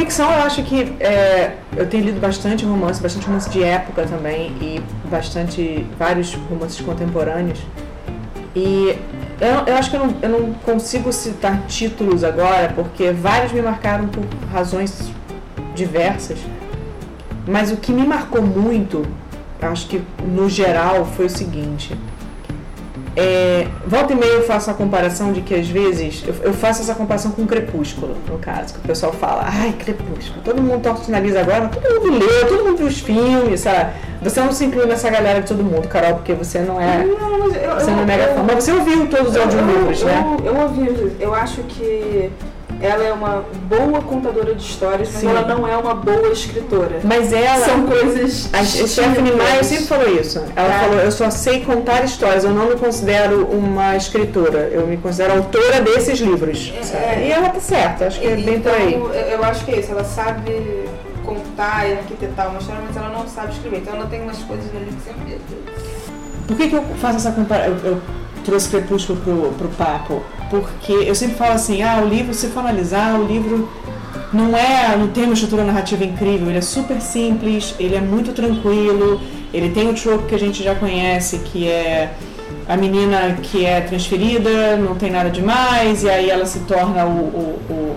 Ficção, 0.00 0.32
eu 0.32 0.44
acho 0.44 0.62
que 0.62 0.96
é, 0.98 1.56
eu 1.76 1.86
tenho 1.86 2.06
lido 2.06 2.18
bastante 2.18 2.64
romance, 2.64 3.02
bastante 3.02 3.26
romance 3.26 3.50
de 3.50 3.62
época 3.62 4.06
também 4.06 4.46
e 4.58 4.82
bastante 5.10 5.86
vários 5.98 6.32
romances 6.32 6.80
contemporâneos. 6.80 7.58
E 8.56 8.96
eu, 9.38 9.66
eu 9.66 9.76
acho 9.76 9.90
que 9.90 9.96
eu 9.96 10.06
não, 10.06 10.14
eu 10.22 10.28
não 10.30 10.54
consigo 10.54 11.12
citar 11.12 11.66
títulos 11.66 12.24
agora, 12.24 12.72
porque 12.74 13.12
vários 13.12 13.52
me 13.52 13.60
marcaram 13.60 14.08
por 14.08 14.24
razões 14.50 15.10
diversas. 15.74 16.38
Mas 17.46 17.70
o 17.70 17.76
que 17.76 17.92
me 17.92 18.06
marcou 18.06 18.40
muito, 18.40 19.06
acho 19.60 19.86
que 19.86 20.02
no 20.26 20.48
geral, 20.48 21.04
foi 21.04 21.26
o 21.26 21.30
seguinte. 21.30 21.94
É, 23.20 23.66
volta 23.86 24.12
e 24.12 24.16
meia 24.16 24.32
eu 24.32 24.42
faço 24.42 24.70
a 24.70 24.74
comparação 24.74 25.32
de 25.32 25.42
que 25.42 25.54
às 25.54 25.68
vezes 25.68 26.24
eu, 26.26 26.34
eu 26.42 26.52
faço 26.54 26.80
essa 26.80 26.94
comparação 26.94 27.30
com 27.32 27.46
Crepúsculo, 27.46 28.16
no 28.28 28.38
caso, 28.38 28.72
que 28.74 28.80
o 28.80 28.82
pessoal 28.82 29.12
fala, 29.12 29.44
ai, 29.46 29.74
Crepúsculo, 29.78 30.40
todo 30.42 30.62
mundo 30.62 30.82
torce 30.82 31.08
o 31.08 31.12
nariz 31.12 31.36
agora, 31.36 31.70
mas 31.72 31.76
todo 31.76 32.00
mundo 32.00 32.18
leu, 32.18 32.48
todo 32.48 32.64
mundo 32.64 32.76
viu 32.78 32.86
os 32.86 32.98
filmes, 33.00 33.60
sabe? 33.60 33.90
Você 34.22 34.40
não 34.40 34.52
se 34.52 34.64
inclui 34.64 34.86
nessa 34.86 35.10
galera 35.10 35.40
de 35.42 35.48
todo 35.48 35.62
mundo, 35.62 35.86
Carol, 35.88 36.14
porque 36.14 36.32
você 36.32 36.58
não 36.60 36.80
é. 36.80 37.04
Não, 37.04 37.38
mas 37.38 37.54
eu, 37.56 37.74
Você 37.74 37.90
não 37.90 37.98
é 37.98 38.02
eu- 38.02 38.06
mega 38.06 38.22
eu- 38.24 38.34
fã. 38.36 38.42
Mas 38.46 38.64
você 38.64 38.72
ouviu 38.72 39.06
todos 39.06 39.28
os 39.30 39.36
eu- 39.36 39.42
audiolivros, 39.42 40.00
eu, 40.02 40.06
né? 40.08 40.36
Eu, 40.44 40.54
eu 40.54 40.60
ouvi, 40.62 41.16
eu 41.20 41.34
acho 41.34 41.62
que 41.62 42.30
ela 42.80 43.04
é 43.04 43.12
uma 43.12 43.44
boa 43.68 44.00
contadora 44.00 44.54
de 44.54 44.62
histórias, 44.62 45.08
mas 45.12 45.20
Sim. 45.20 45.28
ela 45.28 45.42
não 45.42 45.66
é 45.68 45.76
uma 45.76 45.94
boa 45.94 46.28
escritora. 46.32 47.00
Mas 47.04 47.32
ela. 47.32 47.64
São 47.64 47.86
coisas. 47.86 48.48
A 48.52 48.64
Stephanie 48.64 49.32
Meyer 49.32 49.64
sempre 49.64 49.84
falou 49.86 50.08
isso. 50.08 50.38
Ela 50.56 50.68
Tá. 50.68 50.78
falou, 50.80 50.98
eu 51.00 51.12
só 51.12 51.30
sei 51.30 51.60
contar 51.64 52.04
histórias, 52.04 52.44
eu 52.44 52.50
não 52.50 52.68
me 52.70 52.76
considero 52.76 53.44
uma 53.46 53.96
escritora, 53.96 54.70
eu 54.72 54.86
me 54.86 54.96
considero 54.96 55.34
autora 55.34 55.80
desses 55.82 56.18
livros. 56.20 56.72
É, 56.92 56.96
é. 56.96 57.26
E 57.28 57.30
ela 57.32 57.50
tá 57.50 57.60
certa, 57.60 58.06
acho 58.06 58.18
que 58.20 58.26
é 58.26 58.36
bem 58.36 58.60
por 58.60 58.72
aí. 58.72 58.94
Então, 58.94 59.12
eu- 59.14 59.44
acho 59.44 59.64
que 59.64 59.72
é 59.72 59.80
isso. 59.80 59.92
Ela 59.92 60.04
sabe 60.04 60.84
contar 61.24 61.86
e 61.88 61.92
arquitetar 61.94 62.48
uma 62.50 62.58
história, 62.60 62.82
mas 62.86 62.96
ela 62.96 63.08
não 63.10 63.28
sabe 63.28 63.52
escrever. 63.52 63.78
Então 63.78 63.94
ela 63.94 64.06
tem 64.06 64.22
umas 64.22 64.38
coisas 64.38 64.64
ali 64.74 64.86
que 64.86 65.02
sempre. 65.02 65.38
Por 66.48 66.56
que, 66.56 66.68
que 66.68 66.74
eu 66.76 66.82
faço 67.00 67.16
essa 67.18 67.30
comparação? 67.32 67.76
Eu, 67.84 67.90
eu 67.92 68.00
trouxe 68.44 68.68
Crepúsculo 68.70 69.20
pro, 69.20 69.52
pro 69.58 69.68
papo? 69.68 70.22
Porque 70.50 70.92
eu 70.92 71.14
sempre 71.14 71.36
falo 71.36 71.52
assim, 71.52 71.82
ah, 71.82 72.02
o 72.04 72.08
livro, 72.08 72.34
se 72.34 72.48
for 72.48 72.60
analisar, 72.60 73.18
o 73.18 73.24
livro 73.24 73.68
não 74.32 74.56
é, 74.56 74.96
não 74.96 75.08
tem 75.08 75.24
uma 75.24 75.34
estrutura 75.34 75.64
narrativa 75.64 76.04
incrível, 76.04 76.48
ele 76.48 76.58
é 76.58 76.62
super 76.62 77.00
simples, 77.00 77.74
ele 77.78 77.94
é 77.94 78.00
muito 78.00 78.32
tranquilo, 78.32 79.20
ele 79.54 79.70
tem 79.70 79.88
o 79.88 79.94
trope 79.94 80.26
que 80.26 80.34
a 80.34 80.38
gente 80.38 80.62
já 80.62 80.74
conhece, 80.74 81.38
que 81.38 81.68
é 81.68 82.10
a 82.68 82.76
menina 82.76 83.36
que 83.42 83.64
é 83.64 83.80
transferida, 83.80 84.76
não 84.76 84.94
tem 84.94 85.10
nada 85.10 85.30
demais, 85.30 86.02
e 86.02 86.10
aí 86.10 86.30
ela 86.30 86.46
se 86.46 86.60
torna 86.60 87.04
o, 87.04 87.10
o- 87.18 87.58
o- 87.70 87.96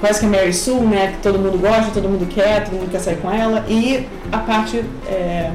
quase 0.00 0.20
que 0.20 0.26
a 0.26 0.28
Mary 0.28 0.52
Sue, 0.52 0.74
né? 0.80 1.12
Que 1.16 1.22
todo 1.22 1.38
mundo 1.38 1.58
gosta, 1.58 1.90
todo 1.92 2.08
mundo 2.08 2.26
quer, 2.28 2.64
todo 2.64 2.74
mundo 2.74 2.90
quer 2.90 3.00
sair 3.00 3.16
com 3.16 3.30
ela, 3.30 3.64
e 3.68 4.06
a 4.30 4.38
parte 4.38 4.84
é, 5.08 5.50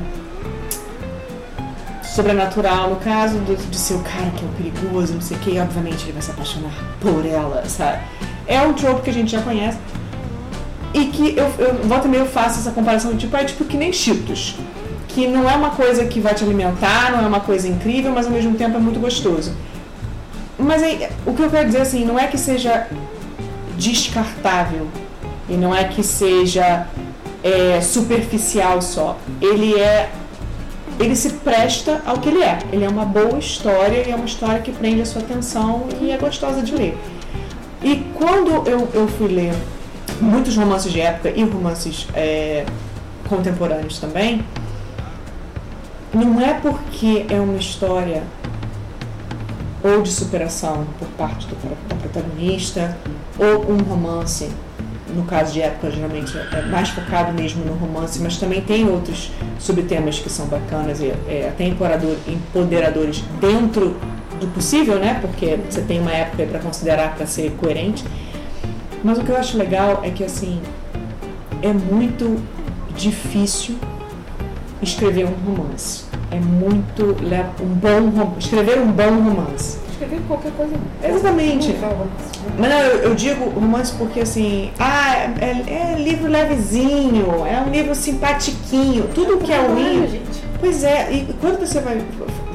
sobrenatural, 2.13 2.89
no 2.89 2.97
caso 2.97 3.37
do, 3.39 3.55
de 3.55 3.77
ser 3.77 3.93
o 3.93 3.99
cara 3.99 4.29
que 4.35 4.43
é 4.43 4.47
o 4.47 4.51
perigoso, 4.51 5.13
não 5.13 5.21
sei 5.21 5.37
o 5.37 5.39
que, 5.39 5.59
obviamente 5.59 6.03
ele 6.03 6.13
vai 6.13 6.21
se 6.21 6.31
apaixonar 6.31 6.71
por 6.99 7.25
ela, 7.25 7.63
sabe? 7.67 7.99
É 8.45 8.61
um 8.61 8.73
trope 8.73 9.03
que 9.03 9.09
a 9.09 9.13
gente 9.13 9.31
já 9.31 9.41
conhece. 9.41 9.77
E 10.93 11.05
que 11.05 11.37
eu, 11.37 11.49
eu 11.57 11.75
volta 11.85 12.07
e 12.07 12.11
meia 12.11 12.21
eu 12.21 12.27
faço 12.27 12.59
essa 12.59 12.71
comparação, 12.71 13.15
tipo, 13.15 13.35
é 13.37 13.45
tipo 13.45 13.63
que 13.63 13.77
nem 13.77 13.93
Cheetos. 13.93 14.57
Que 15.07 15.25
não 15.27 15.49
é 15.49 15.55
uma 15.55 15.71
coisa 15.71 16.05
que 16.05 16.19
vai 16.19 16.33
te 16.33 16.43
alimentar, 16.43 17.11
não 17.11 17.23
é 17.23 17.27
uma 17.27 17.39
coisa 17.39 17.67
incrível, 17.67 18.11
mas 18.11 18.25
ao 18.25 18.31
mesmo 18.31 18.55
tempo 18.55 18.75
é 18.75 18.79
muito 18.79 18.99
gostoso. 18.99 19.53
Mas 20.59 20.83
aí, 20.83 21.07
o 21.25 21.33
que 21.33 21.41
eu 21.41 21.49
quero 21.49 21.65
dizer 21.65 21.81
assim, 21.81 22.05
não 22.05 22.19
é 22.19 22.27
que 22.27 22.37
seja 22.37 22.87
descartável 23.77 24.87
e 25.49 25.53
não 25.53 25.73
é 25.73 25.85
que 25.85 26.03
seja 26.03 26.87
é, 27.43 27.79
superficial 27.81 28.81
só. 28.81 29.17
Ele 29.41 29.79
é 29.79 30.09
ele 31.01 31.15
se 31.15 31.31
presta 31.31 32.01
ao 32.05 32.19
que 32.19 32.29
ele 32.29 32.43
é. 32.43 32.59
Ele 32.71 32.85
é 32.85 32.89
uma 32.89 33.05
boa 33.05 33.39
história 33.39 34.07
e 34.07 34.11
é 34.11 34.15
uma 34.15 34.25
história 34.25 34.61
que 34.61 34.71
prende 34.71 35.01
a 35.01 35.05
sua 35.05 35.21
atenção 35.21 35.87
e 35.99 36.11
é 36.11 36.17
gostosa 36.17 36.61
de 36.61 36.73
ler. 36.75 36.97
E 37.83 38.05
quando 38.13 38.67
eu, 38.69 38.87
eu 38.93 39.07
fui 39.07 39.27
ler 39.27 39.53
muitos 40.19 40.55
romances 40.55 40.91
de 40.91 41.01
época 41.01 41.31
e 41.35 41.43
romances 41.43 42.07
é, 42.13 42.65
contemporâneos 43.27 43.97
também, 43.97 44.45
não 46.13 46.39
é 46.39 46.53
porque 46.53 47.25
é 47.29 47.39
uma 47.39 47.57
história 47.57 48.23
ou 49.83 50.03
de 50.03 50.11
superação 50.11 50.85
por 50.99 51.07
parte 51.09 51.47
do, 51.47 51.55
da 51.87 51.95
protagonista, 51.95 52.95
ou 53.39 53.71
um 53.71 53.77
romance, 53.77 54.51
no 55.15 55.23
caso 55.23 55.53
de 55.53 55.61
época, 55.61 55.91
geralmente 55.91 56.37
é 56.37 56.61
mais 56.63 56.89
focado 56.89 57.33
mesmo 57.33 57.63
no 57.65 57.73
romance, 57.73 58.19
mas 58.19 58.37
também 58.37 58.61
tem 58.61 58.87
outros 58.87 59.31
subtemas 59.59 60.19
que 60.19 60.29
são 60.29 60.47
bacanas 60.47 60.99
e 61.01 61.13
é, 61.27 61.49
até 61.49 61.65
empoderador- 61.65 62.17
empoderadores 62.27 63.23
dentro 63.39 63.95
do 64.39 64.47
possível, 64.47 64.99
né? 64.99 65.19
Porque 65.21 65.59
você 65.69 65.81
tem 65.81 65.99
uma 65.99 66.11
época 66.11 66.45
para 66.45 66.59
considerar 66.59 67.15
para 67.15 67.25
ser 67.25 67.51
coerente. 67.51 68.03
Mas 69.03 69.17
o 69.17 69.23
que 69.23 69.31
eu 69.31 69.37
acho 69.37 69.57
legal 69.57 70.01
é 70.03 70.09
que 70.09 70.23
assim 70.23 70.61
é 71.61 71.73
muito 71.73 72.41
difícil 72.95 73.75
escrever 74.81 75.25
um 75.25 75.33
romance. 75.45 76.05
É 76.31 76.39
muito 76.39 77.15
um 77.61 77.73
bom 77.73 78.35
escrever 78.37 78.79
um 78.79 78.91
bom 78.91 79.11
romance. 79.29 79.77
Escrever 80.01 80.21
qualquer 80.27 80.51
coisa. 80.53 80.73
Exatamente. 81.03 81.75
Mas 82.57 82.69
não, 82.71 82.79
eu, 82.79 82.97
eu 83.03 83.15
digo 83.15 83.49
romance 83.49 83.93
porque 83.99 84.21
assim, 84.21 84.71
ah, 84.79 85.27
é, 85.39 85.93
é 85.93 85.95
livro 86.01 86.27
levezinho, 86.27 87.45
é 87.45 87.61
um 87.61 87.69
livro 87.69 87.93
simpatiquinho, 87.93 89.07
tudo 89.13 89.37
que 89.37 89.51
é 89.51 89.59
ruim. 89.59 90.07
gente. 90.07 90.41
Pois 90.59 90.83
é, 90.83 91.11
e 91.11 91.33
quando 91.39 91.59
você 91.59 91.79
vai, 91.79 92.01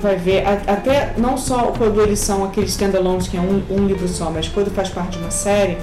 vai 0.00 0.16
ver, 0.16 0.44
até 0.66 1.12
não 1.16 1.36
só 1.36 1.72
quando 1.78 2.00
eles 2.00 2.18
são 2.18 2.44
aqueles 2.44 2.70
standalones 2.70 3.28
que 3.28 3.36
é 3.36 3.40
um, 3.40 3.62
um 3.70 3.86
livro 3.86 4.08
só, 4.08 4.28
mas 4.30 4.48
quando 4.48 4.70
faz 4.72 4.88
parte 4.88 5.12
de 5.16 5.18
uma 5.18 5.30
série, 5.30 5.78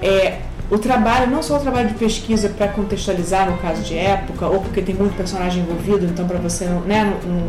é, 0.00 0.38
o 0.70 0.78
trabalho, 0.78 1.30
não 1.30 1.42
só 1.42 1.56
o 1.56 1.60
trabalho 1.60 1.88
de 1.88 1.94
pesquisa 1.94 2.48
para 2.48 2.68
contextualizar 2.68 3.48
no 3.48 3.58
caso 3.58 3.82
de 3.82 3.96
época, 3.96 4.46
ou 4.46 4.60
porque 4.60 4.82
tem 4.82 4.94
muito 4.94 5.16
personagem 5.16 5.62
envolvido, 5.62 6.06
então 6.06 6.26
para 6.26 6.38
você 6.38 6.64
não, 6.64 6.80
né, 6.80 7.04
não- 7.04 7.32
não- 7.34 7.48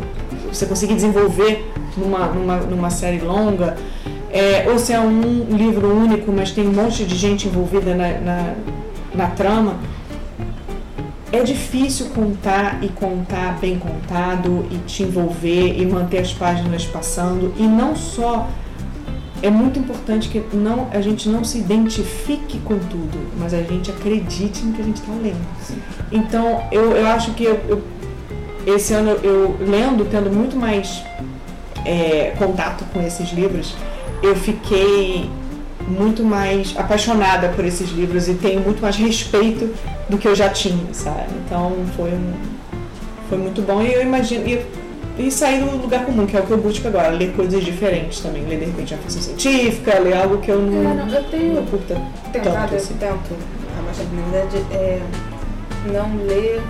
você 0.54 0.66
conseguir 0.66 0.96
desenvolver 0.96 1.72
numa, 1.98 2.28
numa, 2.28 2.58
numa 2.58 2.90
série 2.90 3.20
longa, 3.20 3.76
é, 4.32 4.70
ou 4.70 4.80
se 4.80 4.94
é 4.94 5.00
um 5.00 5.46
livro 5.50 5.88
único, 5.96 6.32
mas 6.32 6.52
tem 6.52 6.68
um 6.68 6.74
monte 6.74 7.04
de 7.06 7.16
gente 7.16 7.48
envolvida 7.48 7.94
na, 7.96 8.08
na, 8.20 8.54
na 9.14 9.28
trama, 9.28 9.76
é 11.32 11.42
difícil 11.42 12.08
contar 12.08 12.84
e 12.84 12.90
contar 12.90 13.58
bem 13.60 13.80
contado 13.80 14.66
e 14.70 14.78
te 14.86 15.04
envolver 15.04 15.80
e 15.80 15.86
manter 15.86 16.20
as 16.20 16.32
páginas 16.32 16.86
passando 16.86 17.54
e 17.58 17.64
não 17.64 17.96
só 17.96 18.48
é 19.42 19.50
muito 19.50 19.78
importante 19.78 20.30
que 20.30 20.42
não, 20.56 20.88
a 20.92 21.02
gente 21.02 21.28
não 21.28 21.44
se 21.44 21.58
identifique 21.58 22.60
com 22.60 22.78
tudo, 22.80 23.20
mas 23.38 23.54
a 23.54 23.62
gente 23.62 23.92
acredite 23.92 24.64
no 24.64 24.74
que 24.74 24.82
a 24.82 24.86
gente 24.86 25.02
está 25.02 25.12
lendo. 25.22 25.42
Então, 26.12 26.64
eu, 26.72 26.94
eu 26.94 27.08
acho 27.08 27.32
que 27.32 27.44
eu, 27.44 27.60
eu- 27.68 27.84
esse 28.66 28.94
ano 28.94 29.12
eu 29.24 29.56
lendo, 29.60 30.06
tendo 30.10 30.30
muito 30.32 30.56
mais 30.56 31.04
é, 31.86 32.34
contato 32.38 32.86
com 32.94 33.02
esses 33.02 33.32
livros, 33.32 33.76
eu 34.22 34.36
fiquei 34.36 35.30
muito 35.88 36.24
mais 36.24 36.74
apaixonada 36.78 37.50
por 37.50 37.66
esses 37.66 37.90
livros 37.90 38.30
e 38.30 38.36
tenho 38.36 38.62
muito 38.62 38.82
mais 38.82 38.96
respeito 38.96 39.70
do 40.08 40.18
que 40.18 40.28
eu 40.28 40.34
já 40.36 40.50
tinha, 40.50 40.94
sabe? 40.94 41.28
Então 41.46 41.74
foi 41.98 42.12
um, 42.12 42.34
foi 43.28 43.38
muito 43.38 43.62
bom 43.62 43.82
e 43.82 43.92
eu 43.94 44.02
imagino 44.02 44.48
e, 44.48 44.66
e 45.20 45.30
sair 45.30 45.60
do 45.60 45.76
lugar 45.76 46.06
comum, 46.06 46.26
que 46.26 46.38
é 46.38 46.40
o 46.40 46.44
que 46.46 46.52
eu 46.52 46.58
busco 46.58 46.88
agora, 46.88 47.10
ler 47.10 47.34
coisas 47.34 47.64
diferentes 47.64 48.22
também, 48.22 48.44
ler 48.46 48.60
de 48.60 48.66
repente 48.66 48.94
uma 48.94 49.02
ficção 49.02 49.22
científica, 49.22 50.00
ler 50.00 50.16
algo 50.16 50.38
que 50.38 50.50
eu 50.52 50.62
não, 50.62 50.90
É, 50.90 50.94
não, 50.94 51.10
eu 51.10 51.24
tenho 51.26 51.54
não 51.56 51.66
curta 51.66 52.02
tentado, 52.32 52.54
tanto 52.56 52.76
assim. 52.76 52.94
tento, 52.96 53.36
a 53.78 54.32
verdade, 54.32 54.66
é 54.72 55.02
não 55.92 56.16
ler 56.26 56.62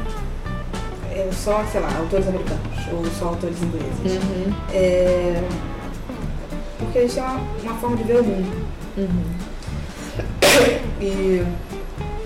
só, 1.32 1.64
sei 1.72 1.82
lá, 1.82 1.96
autores 1.98 2.28
americanos 2.28 2.64
ou 2.92 3.06
só 3.18 3.28
autores 3.28 3.62
ingleses. 3.62 4.22
Uhum. 4.22 4.54
É, 4.74 5.44
porque 6.80 7.00
gente 7.02 7.14
tem 7.14 7.24
uma, 7.24 7.40
uma 7.64 7.76
forma 7.76 7.98
de 7.98 8.04
ver 8.04 8.20
o 8.20 8.24
mundo. 8.24 8.68
Uhum. 8.98 9.24
E 11.00 11.46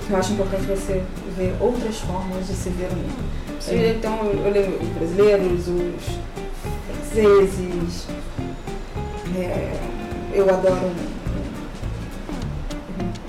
eu 0.09 0.17
acho 0.17 0.33
importante 0.33 0.63
você 0.63 1.03
ver 1.37 1.55
outras 1.59 1.99
formas 1.99 2.47
de 2.47 2.53
se 2.53 2.69
ver 2.69 2.89
o 2.91 2.95
mundo. 2.95 3.27
Então 3.69 4.25
eu 4.25 4.51
leio 4.51 4.79
os 4.81 4.87
brasileiros, 4.89 5.67
os 5.67 6.19
franceses, 7.11 8.07
é, 9.35 9.73
eu 10.33 10.49
adoro 10.49 10.91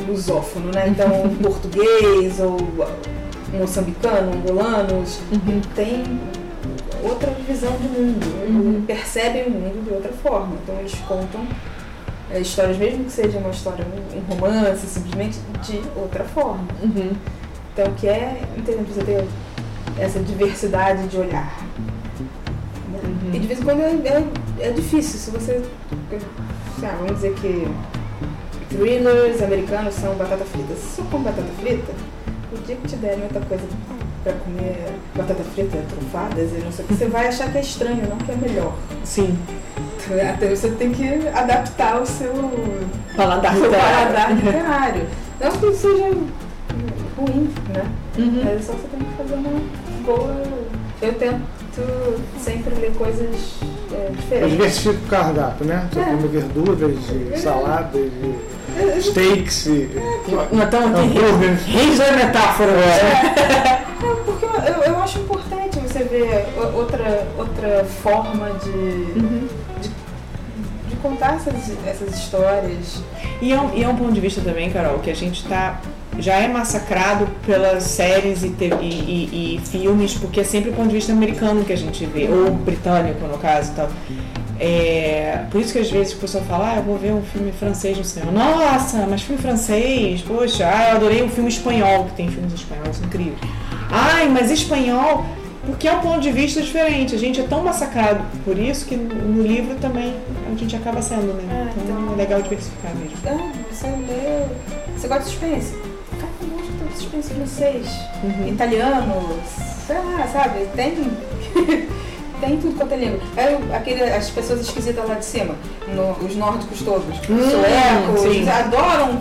lusófono, 0.07 0.71
né? 0.73 0.89
Então 0.89 1.09
português 1.43 2.39
ou 2.41 2.57
moçambicano, 3.53 4.33
angolanos, 4.35 5.21
Uhum. 5.33 5.61
tem 5.75 6.03
outra 7.03 7.31
visão 7.47 7.73
de 7.77 7.89
mundo, 7.89 8.27
Uhum. 8.49 8.85
percebem 8.87 9.47
o 9.47 9.51
mundo 9.51 9.85
de 9.85 9.93
outra 9.95 10.13
forma. 10.13 10.57
Então 10.63 10.77
eles 10.79 10.95
contam 11.07 11.47
é, 12.31 12.41
histórias, 12.41 12.77
mesmo 12.77 13.05
que 13.05 13.13
seja 13.13 13.39
uma 13.39 13.51
história, 13.51 13.87
um 14.15 14.35
romance, 14.35 14.87
simplesmente 14.87 15.39
de 15.63 15.81
outra 15.97 16.25
forma. 16.25 16.63
Uhum. 16.83 17.13
Então 17.73 17.93
que 17.97 18.07
é 18.07 18.43
interessante 18.57 18.91
você 18.93 19.03
ter 19.05 19.25
essa 19.99 20.19
diversidade 20.21 21.07
de 21.09 21.17
olhar. 21.17 21.57
né? 22.93 22.99
Uhum. 23.03 23.31
E 23.35 23.39
de 23.39 23.47
vez 23.47 23.61
em 23.61 23.65
quando 23.65 23.81
é, 23.81 23.91
é, 24.61 24.69
é 24.69 24.71
difícil, 24.73 25.19
se 25.19 25.31
você. 25.31 25.63
lá, 26.83 26.95
vamos 26.99 27.15
dizer 27.15 27.33
que 27.35 27.67
thrillers 28.69 29.43
americanos 29.43 29.95
são 29.95 30.15
batata 30.15 30.45
frita. 30.45 30.75
Se 30.75 30.97
você 30.97 31.03
come 31.11 31.25
batata 31.25 31.49
frita, 31.61 31.93
o 32.53 32.59
dia 32.59 32.77
que 32.77 32.89
te 32.89 32.97
der 32.97 33.17
muita 33.17 33.41
coisa 33.41 33.65
pra 34.25 34.33
comer 34.33 34.95
batata 35.15 35.43
frita, 35.55 35.79
trufadas 35.89 36.53
e 36.53 36.57
não 36.65 36.73
sei 36.73 36.85
o 36.85 36.89
que, 36.89 36.95
você 36.95 37.07
vai 37.07 37.29
achar 37.29 37.51
que 37.51 37.59
é 37.59 37.61
estranho, 37.61 38.09
não 38.09 38.17
que 38.19 38.33
é 38.33 38.37
melhor. 38.37 38.75
Sim. 39.05 39.39
Então, 40.11 40.31
Até 40.31 40.49
você 40.49 40.71
tem 40.71 40.93
que 40.93 41.29
adaptar 41.29 42.01
o 42.01 42.07
seu, 42.07 42.33
Paladar 43.17 43.55
seu 43.55 43.71
paladar 43.71 44.33
literário. 44.37 45.07
Não 45.41 45.51
que 45.53 45.75
seja 45.75 46.05
ruim, 47.17 47.55
né? 47.75 47.87
Uhum. 48.17 48.43
Mas 48.45 48.65
só 48.65 48.73
você 48.73 48.89
tem 48.89 49.01
que 49.01 49.17
fazer 49.17 49.35
uma 49.35 49.61
boa. 50.05 50.43
Eu 51.03 51.15
tento 51.15 51.43
sempre 52.39 52.75
ler 52.75 52.93
coisas 52.95 53.61
é, 53.93 54.07
Eu 54.09 54.13
diferentes. 54.15 54.51
diversifico 54.51 55.05
o 55.05 55.09
cardápio, 55.09 55.67
né? 55.67 55.89
Você 55.93 56.01
É. 56.01 56.05
come 56.05 56.29
verduras, 56.29 57.07
de 57.07 57.39
saladas, 57.41 57.93
de 57.93 59.03
steaks, 59.03 59.67
e 59.67 59.89
Não 60.53 60.63
é 60.63 60.67
tão. 60.67 60.93
Reis 61.67 61.99
da 61.99 62.13
metáfora 62.13 62.71
agora. 62.73 62.87
É, 62.87 64.15
porque 64.25 64.45
eu, 64.45 64.51
eu, 64.51 64.83
eu 64.95 64.99
acho 65.03 65.19
importante 65.21 65.79
você 65.81 66.05
ver 66.05 66.47
outra, 66.75 67.27
outra 67.39 67.85
forma 68.03 68.51
de, 68.63 68.69
Uhum. 68.71 69.49
de 70.89 70.97
contar 71.03 71.37
essas, 71.37 71.55
essas 71.87 72.15
histórias. 72.17 73.03
E 73.41 73.53
é, 73.53 73.61
um, 73.61 73.75
e 73.75 73.83
é 73.85 73.89
um 73.89 73.97
ponto 73.97 74.13
de 74.13 74.21
vista 74.21 74.41
também, 74.41 74.71
Carol, 74.71 74.99
que 74.99 75.11
a 75.11 75.15
gente 75.17 75.45
tá 75.47 75.81
já 76.19 76.35
é 76.35 76.49
massacrado 76.49 77.29
pelas 77.47 77.85
séries 77.85 78.43
e, 78.43 78.51
te- 78.51 78.65
e- 78.81 79.29
e- 79.31 79.55
e 79.57 79.61
filmes, 79.67 80.15
porque 80.15 80.41
é 80.41 80.45
sempre 80.45 80.71
o 80.71 80.73
ponto 80.73 80.89
de 80.89 80.95
vista 80.97 81.13
americano 81.13 81.65
que 81.65 81.73
a 81.73 81.77
gente 81.77 82.05
vê, 82.07 82.29
ou 82.29 82.51
britânico 82.53 83.27
no 83.27 83.39
caso 83.39 83.71
e 83.73 83.75
tal. 83.75 83.89
É, 84.61 85.45
por 85.53 85.61
isso 85.61 85.73
que 85.73 85.79
às 85.79 85.91
vezes 85.91 86.15
o 86.15 86.17
pessoal 86.17 86.43
fala, 86.45 86.73
ah, 86.73 86.77
eu 86.79 86.83
vou 86.83 86.99
ver 86.99 87.13
um 87.13 87.23
filme 87.23 87.53
francês 87.53 87.97
no 87.97 88.05
cinema. 88.05 88.33
Nossa, 88.33 89.07
mas 89.09 89.23
filme 89.23 89.41
francês, 89.41 90.21
poxa, 90.23 90.67
ah, 90.69 90.91
eu 90.91 90.97
adorei 90.97 91.23
um 91.23 91.29
filme 91.29 91.49
espanhol, 91.49 92.07
que 92.07 92.15
tem 92.17 92.29
filmes 92.29 92.53
espanhóis 92.53 93.01
incríveis. 93.01 93.39
Ai, 93.91 94.29
mas 94.29 94.51
espanhol, 94.51 95.25
porque 95.65 95.87
é 95.87 95.93
um 95.93 96.01
ponto 96.01 96.21
de 96.21 96.33
vista 96.33 96.61
diferente. 96.61 97.15
A 97.15 97.19
gente 97.19 97.41
é 97.41 97.45
tão 97.45 97.63
massacrado 97.63 98.21
por 98.45 98.59
isso 98.59 98.85
que 98.87 98.97
no 98.97 99.43
livro 99.43 99.77
também 99.77 100.13
a 100.53 100.59
gente 100.59 100.75
acaba 100.75 101.01
sendo, 101.03 101.35
né? 101.35 101.45
É, 101.49 101.81
Então 101.81 102.01
então- 102.01 102.13
é 102.15 102.17
legal 102.17 102.43
diversificar 102.43 102.91
mesmo. 102.97 103.17
Ah, 103.27 103.53
você 103.73 103.87
lê. 103.87 104.45
Você 104.99 105.07
gosta 105.07 105.23
de 105.23 105.31
suspense? 105.31 105.75
De 106.99 107.05
suspense 107.05 107.33
francês, 107.35 107.87
Uhum. 108.25 108.49
italiano, 108.49 109.39
sei 109.87 109.97
lá, 109.99 110.27
sabe? 110.33 110.67
Tem. 110.75 110.95
Tem 112.41 112.57
tudo 112.61 112.77
quanto 112.77 112.93
é 112.93 112.97
língua. 112.99 113.19
Aí, 113.37 113.59
aquele, 113.75 114.03
as 114.05 114.31
pessoas 114.31 114.61
esquisitas 114.61 115.09
lá 115.09 115.17
de 115.17 115.25
cima, 115.25 115.57
no- 115.89 116.13
os 116.25 116.37
nórdicos 116.37 116.83
todos, 116.83 117.17
Hum, 117.29 117.51
suecos, 117.51 118.21
sim. 118.21 118.29
eles 118.29 118.49
adoram 118.49 119.19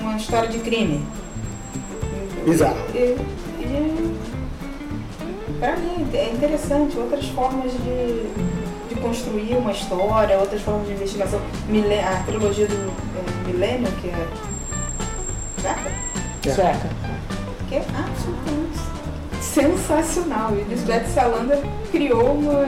uma 0.00 0.16
história 0.16 0.48
de 0.48 0.58
crime. 0.60 1.04
Bizarro. 2.46 2.76
E, 2.94 3.16
e 3.60 4.14
pra 5.58 5.76
mim 5.76 6.06
é 6.14 6.30
interessante 6.32 6.96
outras 6.96 7.26
formas 7.30 7.72
de, 7.72 8.26
de 8.88 9.00
construir 9.00 9.54
uma 9.56 9.72
história, 9.72 10.38
outras 10.38 10.62
formas 10.62 10.86
de 10.86 10.92
investigação. 10.92 11.40
Mile- 11.68 11.98
a 11.98 12.22
trilogia 12.24 12.66
do 12.68 12.74
é, 12.76 13.46
Milênio, 13.48 13.90
que 14.00 14.08
é. 14.10 14.26
Sueca? 15.60 15.90
É. 16.46 16.50
Sueca. 16.54 16.88
Que 17.70 17.76
é 17.76 17.84
absolutamente 17.96 18.80
sensacional. 19.40 20.56
E 20.56 20.64
Lisbeth 20.64 21.06
Salander 21.06 21.60
criou 21.92 22.32
uma, 22.32 22.64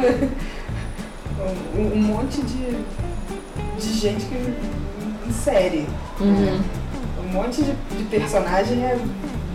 um, 1.77 1.93
um 1.93 2.03
monte 2.03 2.41
de, 2.43 2.85
de 3.79 3.99
gente 3.99 4.25
que, 4.27 4.55
em 5.29 5.33
série. 5.33 5.89
Uhum. 6.21 6.61
Um 7.25 7.33
monte 7.33 7.65
de, 7.65 7.73
de 7.73 8.05
personagem 8.05 8.81
é 8.85 8.97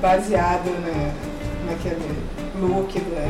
baseado 0.01 0.69
na, 0.81 1.71
naquele 1.71 2.17
look 2.59 2.99
da 2.99 3.29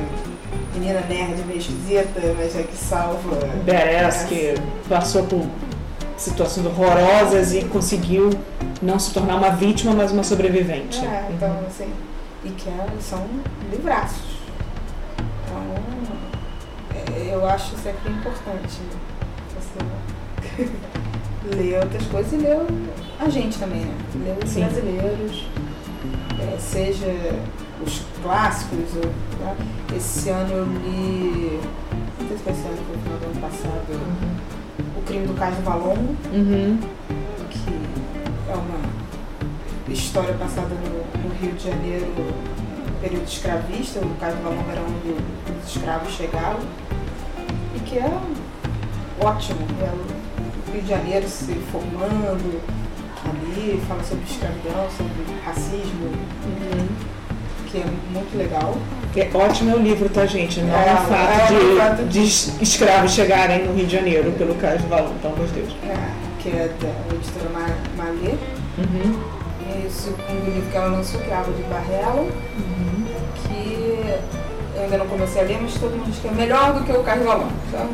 menina 0.74 1.02
nerd 1.02 1.46
meio 1.46 1.60
esquisita, 1.60 2.20
mas 2.36 2.56
é 2.56 2.64
que 2.64 2.76
salva. 2.76 3.48
Badass 3.64 4.24
que 4.24 4.56
passou 4.90 5.24
por 5.26 5.46
situações 6.18 6.66
horrorosas 6.66 7.54
e 7.54 7.64
conseguiu 7.66 8.30
não 8.82 8.98
se 9.00 9.14
tornar 9.14 9.36
uma 9.36 9.50
vítima, 9.52 9.94
mas 9.94 10.12
uma 10.12 10.24
sobrevivente. 10.24 11.00
É, 11.06 11.30
então 11.32 11.60
assim. 11.68 11.92
E 12.44 12.50
que 12.50 12.70
é- 12.70 12.88
são 13.02 13.26
livraços. 13.72 14.38
Então, 15.46 15.64
é, 16.96 17.34
eu 17.34 17.46
acho 17.48 17.76
sempre 17.78 18.12
importante 18.12 18.80
você 19.56 20.66
ler 21.56 21.80
outras 21.84 22.06
coisas 22.08 22.34
e 22.34 22.38
ler 22.38 22.60
a 23.20 23.30
gente 23.30 23.58
também, 23.58 23.82
né? 23.82 23.96
Ler 24.24 24.38
os 24.44 24.50
Sim. 24.50 24.62
brasileiros, 24.62 25.46
é, 26.40 26.58
seja 26.60 27.08
os 27.86 28.02
clássicos. 28.24 28.96
ou- 28.96 29.12
tá? 29.40 29.56
Esse 29.96 30.30
ano 30.30 30.54
eu 30.54 30.66
li. 30.66 31.60
Não 32.20 32.28
sei 32.28 32.38
se 32.38 32.44
foi 32.44 32.54
esse 32.54 32.62
ano, 32.68 32.78
foi 32.88 32.98
no 33.12 33.32
ano 33.32 33.42
passado. 33.42 33.92
O 33.92 34.57
Crime 35.08 35.26
do 35.28 35.34
Caso 35.36 35.62
Valongo, 35.62 36.16
Uhum. 36.34 36.80
que 37.50 37.70
é 38.50 38.54
uma 38.54 39.94
história 39.94 40.34
passada 40.36 40.68
no, 40.70 41.24
no 41.24 41.36
Rio 41.36 41.54
de 41.54 41.64
Janeiro, 41.64 42.06
no 42.18 42.92
período 43.02 43.26
escravista, 43.28 44.00
o 44.00 44.10
caso 44.20 44.36
do 44.38 44.44
Valongo 44.44 44.70
era 44.72 44.82
onde 44.82 45.16
os 45.62 45.76
escravos 45.76 46.14
chegavam, 46.14 46.60
e 47.76 47.80
que 47.80 47.98
é 47.98 48.12
ótimo, 49.24 49.60
é 49.82 49.90
o 49.90 50.72
Rio 50.74 50.82
de 50.82 50.90
Janeiro 50.90 51.28
se 51.28 51.54
formando 51.72 52.62
ali, 53.26 53.82
fala 53.88 54.04
sobre 54.04 54.24
escravidão, 54.26 54.88
sobre 54.96 55.40
racismo, 55.46 56.08
Uhum. 56.46 56.88
Que 57.72 57.78
é 57.78 57.86
muito 58.14 58.38
legal. 58.38 58.76
Que 59.14 59.22
é 59.22 59.30
ótimo 59.34 59.72
é 59.72 59.76
o 59.76 59.80
livro, 59.80 60.10
tá, 60.10 60.26
gente? 60.26 60.60
Não 60.62 60.74
É, 60.76 60.90
é, 60.90 60.94
o 60.94 60.98
fato, 60.98 61.54
é 61.54 61.60
de, 61.60 61.78
fato 61.78 62.04
de 62.06 62.24
es- 62.24 62.54
escravos 62.62 63.12
chegarem 63.12 63.66
no 63.66 63.74
Rio 63.74 63.86
de 63.86 63.96
Janeiro 63.96 64.32
pelo 64.34 64.56
caso 64.56 64.84
do 64.84 64.90
Valão, 64.90 65.14
pelo 65.22 65.34
amor 65.34 65.48
de 65.48 65.54
Deus. 65.54 65.76
É, 65.84 65.96
que 66.40 66.50
é 66.50 66.70
da 66.80 67.16
editora 67.16 67.50
Ma- 67.54 68.04
Malê, 68.04 68.36
Uhum. 68.78 69.20
e 69.84 69.88
o 69.88 69.92
segundo 69.92 70.46
livro 70.54 70.70
que 70.70 70.78
ela 70.78 70.88
lançou, 70.88 71.20
que 71.22 71.30
é 71.32 71.34
Água 71.36 71.54
de 71.54 71.64
Barrela, 71.64 72.22
Uhum. 72.22 73.06
que 73.44 74.06
eu 74.76 74.84
ainda 74.84 74.98
não 75.00 75.08
comecei 75.08 75.42
a 75.42 75.46
ler, 75.46 75.60
mas 75.62 75.74
todo 75.76 75.92
mundo 75.92 76.12
diz 76.12 76.20
que 76.20 76.28
é 76.28 76.32
melhor 76.32 76.74
do 76.74 76.84
que 76.84 76.92
o 76.92 77.04
Carlos 77.04 77.26
Valão. 77.26 77.48
Então, 77.68 77.88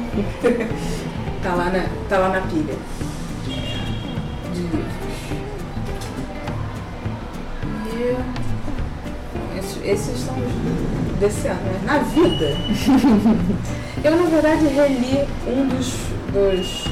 tá, 1.42 1.56
lá 1.56 1.66
na, 1.66 1.86
tá 2.10 2.18
lá 2.18 2.30
na 2.30 2.42
pilha 2.42 2.76
esses, 9.84 10.20
são 10.20 10.36
os 10.36 11.20
desse 11.20 11.48
ano, 11.48 11.62
né? 11.62 11.80
Na 11.86 12.00
vida, 12.00 12.56
eu 14.04 14.16
na 14.18 14.30
verdade 14.30 14.68
reli 14.68 15.26
um 15.48 15.68
dos, 15.68 15.94
dos 16.34 16.86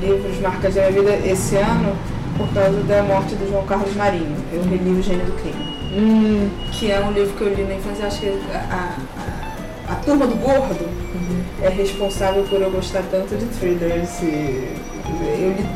livros 0.00 0.40
marcas 0.40 0.74
da 0.74 0.90
minha 0.90 1.02
vida 1.02 1.26
esse 1.26 1.56
ano 1.56 1.96
por 2.36 2.48
causa 2.52 2.78
da 2.82 3.02
morte 3.02 3.34
do 3.34 3.48
João 3.48 3.64
Carlos 3.64 3.94
Marinho. 3.94 4.36
Eu 4.52 4.62
reli 4.62 4.90
O 4.90 5.02
Gênio 5.02 5.26
do 5.26 5.32
Crime. 5.40 5.76
Hum, 5.96 6.50
que 6.72 6.90
é 6.90 7.00
um 7.00 7.12
livro 7.12 7.34
que 7.36 7.42
eu 7.42 7.54
li 7.54 7.62
na 7.62 7.74
infância, 7.74 8.06
acho 8.06 8.20
que 8.20 8.28
a, 8.52 8.96
a, 9.88 9.92
a 9.92 9.94
Turma 9.96 10.26
do 10.26 10.34
Gordo 10.36 10.88
é 11.62 11.68
responsável 11.68 12.44
por 12.44 12.60
eu 12.60 12.70
gostar 12.70 13.02
tanto 13.10 13.34
de 13.36 13.46
thrillers 13.46 14.20
e 14.22 14.76
eu 15.40 15.54
li 15.56 15.66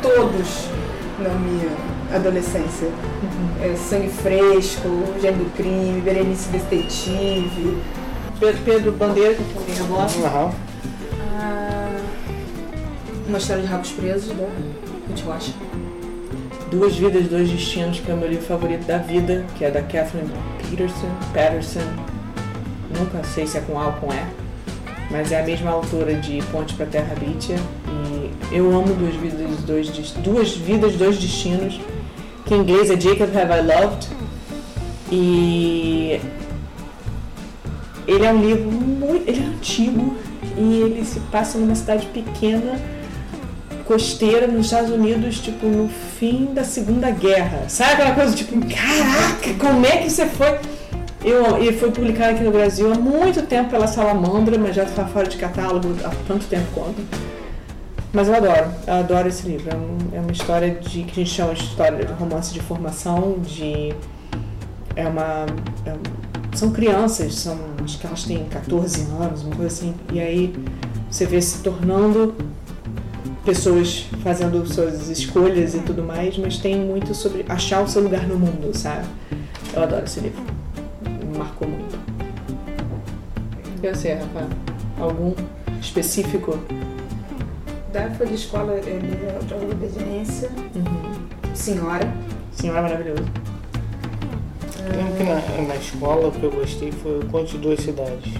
todos 0.00 0.68
na 1.18 1.30
minha 1.30 1.93
adolescência. 2.12 2.88
É, 3.62 3.74
Sangue 3.76 4.08
Fresco, 4.08 4.88
Gênio 5.20 5.44
do 5.44 5.56
Crime, 5.56 6.00
Berenice 6.00 6.48
Detetive. 6.48 7.78
Pedro, 8.38 8.62
Pedro 8.64 8.92
Bandeira, 8.92 9.34
que 9.34 9.78
eu 9.78 9.86
gosto. 9.86 10.24
Aham. 10.24 10.52
Ah, 11.36 11.96
uma 13.26 13.38
história 13.38 13.62
de 13.62 13.68
rabos 13.68 13.90
presos, 13.92 14.28
da 14.28 14.44
Ruth 14.44 15.20
Rocha. 15.24 15.52
Duas 16.70 16.96
Vidas, 16.96 17.28
Dois 17.28 17.48
Destinos, 17.48 18.00
que 18.00 18.10
é 18.10 18.14
o 18.14 18.16
meu 18.16 18.28
livro 18.28 18.44
favorito 18.44 18.84
da 18.84 18.98
vida, 18.98 19.44
que 19.56 19.64
é 19.64 19.70
da 19.70 19.80
Kathleen 19.80 20.26
Peterson. 20.58 21.08
Patterson. 21.32 21.80
Nunca 22.98 23.22
sei 23.24 23.46
se 23.46 23.58
é 23.58 23.60
com 23.60 23.78
A 23.78 23.86
ou 23.86 23.92
com 23.92 24.12
E. 24.12 24.44
Mas 25.10 25.30
é 25.30 25.40
a 25.40 25.44
mesma 25.44 25.70
autora 25.70 26.14
de 26.14 26.42
Ponte 26.50 26.74
para 26.74 26.86
Terra 26.86 27.14
Bítia. 27.14 27.56
E 27.88 28.30
eu 28.50 28.66
amo 28.76 28.92
Duas 28.94 29.14
Vidas, 29.14 29.62
Dois, 29.62 29.88
Duas 30.24 30.56
Vidas, 30.56 30.94
Dois 30.94 31.18
Destinos, 31.18 31.80
que 32.44 32.54
em 32.54 32.58
inglês 32.58 32.90
é 32.90 33.00
Jacob 33.00 33.28
Have 33.36 33.52
I 33.52 33.62
Loved. 33.62 34.08
E 35.10 36.20
ele 38.06 38.24
é 38.24 38.32
um 38.32 38.40
livro 38.40 38.70
muito. 38.70 39.28
ele 39.28 39.42
é 39.42 39.46
antigo 39.46 40.16
e 40.56 40.80
ele 40.80 41.04
se 41.04 41.20
passa 41.20 41.58
numa 41.58 41.74
cidade 41.74 42.06
pequena 42.06 42.80
costeira 43.84 44.46
nos 44.46 44.66
Estados 44.66 44.90
Unidos, 44.90 45.38
tipo, 45.40 45.66
no 45.66 45.88
fim 45.88 46.46
da 46.54 46.64
Segunda 46.64 47.10
Guerra. 47.10 47.64
Sabe 47.68 47.92
aquela 47.92 48.14
coisa, 48.14 48.34
tipo, 48.34 48.58
caraca, 48.60 49.54
como 49.58 49.84
é 49.84 49.98
que 49.98 50.10
você 50.10 50.26
foi? 50.26 50.58
Eu, 51.22 51.62
e 51.62 51.72
foi 51.72 51.90
publicado 51.90 52.32
aqui 52.32 52.44
no 52.44 52.50
Brasil 52.50 52.92
há 52.92 52.94
muito 52.94 53.42
tempo 53.42 53.70
pela 53.70 53.86
Salamandra, 53.86 54.58
mas 54.58 54.74
já 54.74 54.84
está 54.84 55.06
fora 55.06 55.26
de 55.26 55.36
catálogo 55.36 55.94
há 56.04 56.10
tanto 56.26 56.46
tempo 56.46 56.66
quanto. 56.74 57.02
Mas 58.14 58.28
eu 58.28 58.34
adoro, 58.36 58.70
eu 58.86 58.94
adoro 58.94 59.28
esse 59.28 59.44
livro. 59.46 59.68
É, 59.70 59.74
um- 59.76 60.16
é 60.16 60.20
uma 60.20 60.30
história 60.30 60.70
de 60.72 61.02
que 61.02 61.10
a 61.20 61.24
gente 61.24 61.30
chama 61.30 61.52
de 61.52 61.64
história 61.64 62.04
de 62.06 62.12
romance 62.12 62.52
de 62.54 62.60
formação, 62.60 63.38
de. 63.40 63.92
É 64.94 65.06
uma. 65.06 65.44
é 65.84 65.94
são 66.56 66.70
crianças, 66.70 67.34
são, 67.34 67.58
acho 67.84 67.98
que 67.98 68.06
elas 68.06 68.22
têm 68.22 68.44
14 68.44 69.02
anos, 69.20 69.42
uma 69.42 69.56
coisa 69.56 69.66
assim. 69.74 69.92
E 70.12 70.20
aí 70.20 70.54
você 71.10 71.26
vê 71.26 71.42
se 71.42 71.58
tornando 71.64 72.32
pessoas 73.44 74.06
fazendo 74.22 74.64
suas 74.64 75.08
escolhas 75.08 75.74
e 75.74 75.80
tudo 75.80 76.04
mais, 76.04 76.38
mas 76.38 76.56
tem 76.58 76.78
muito 76.78 77.12
sobre 77.12 77.44
achar 77.48 77.82
o 77.82 77.88
seu 77.88 78.00
lugar 78.02 78.28
no 78.28 78.38
mundo, 78.38 78.70
sabe? 78.72 79.04
Eu 79.74 79.82
adoro 79.82 80.04
esse 80.04 80.20
livro. 80.20 80.40
Me 81.02 81.36
marcou 81.38 81.66
muito. 81.66 81.98
E 83.82 83.88
você, 83.92 84.14
Rafa? 84.14 84.46
Algum 85.00 85.34
específico? 85.80 86.56
Da 87.94 88.00
época 88.00 88.26
de 88.26 88.34
escola, 88.34 88.74
é 88.74 88.80
de 88.80 89.54
Obediência, 89.54 90.50
Uhum. 90.74 91.54
Senhora. 91.54 92.12
Senhora 92.50 92.82
maravilhoso. 92.82 93.22
Lembro 94.96 95.16
que 95.16 95.22
na, 95.22 95.68
na 95.68 95.76
escola 95.76 96.26
o 96.26 96.32
que 96.32 96.42
eu 96.42 96.50
gostei 96.50 96.90
foi 96.90 97.20
o 97.20 97.26
Conte 97.26 97.52
de 97.52 97.58
Duas 97.58 97.78
Cidades. 97.78 98.34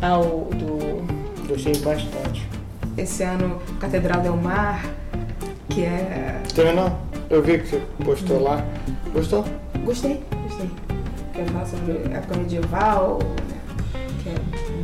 Ah, 0.00 0.20
o 0.20 0.48
do. 0.54 1.48
Gostei 1.48 1.76
bastante. 1.78 2.48
Esse 2.96 3.24
ano, 3.24 3.60
Catedral 3.80 4.20
Del 4.20 4.36
Mar, 4.36 4.84
que 5.70 5.82
é. 5.82 6.40
Terminou? 6.54 6.96
Eu 7.28 7.42
vi 7.42 7.58
que 7.58 7.66
você 7.66 7.82
postou 8.04 8.40
lá. 8.44 8.64
Gostou? 9.12 9.44
Gostei, 9.84 10.22
gostei. 10.46 10.70
Que 11.32 11.40
é 11.40 11.44
falar 11.46 11.66
sobre 11.66 11.94
época 12.14 12.36
medieval, 12.36 13.18
é 13.22 13.43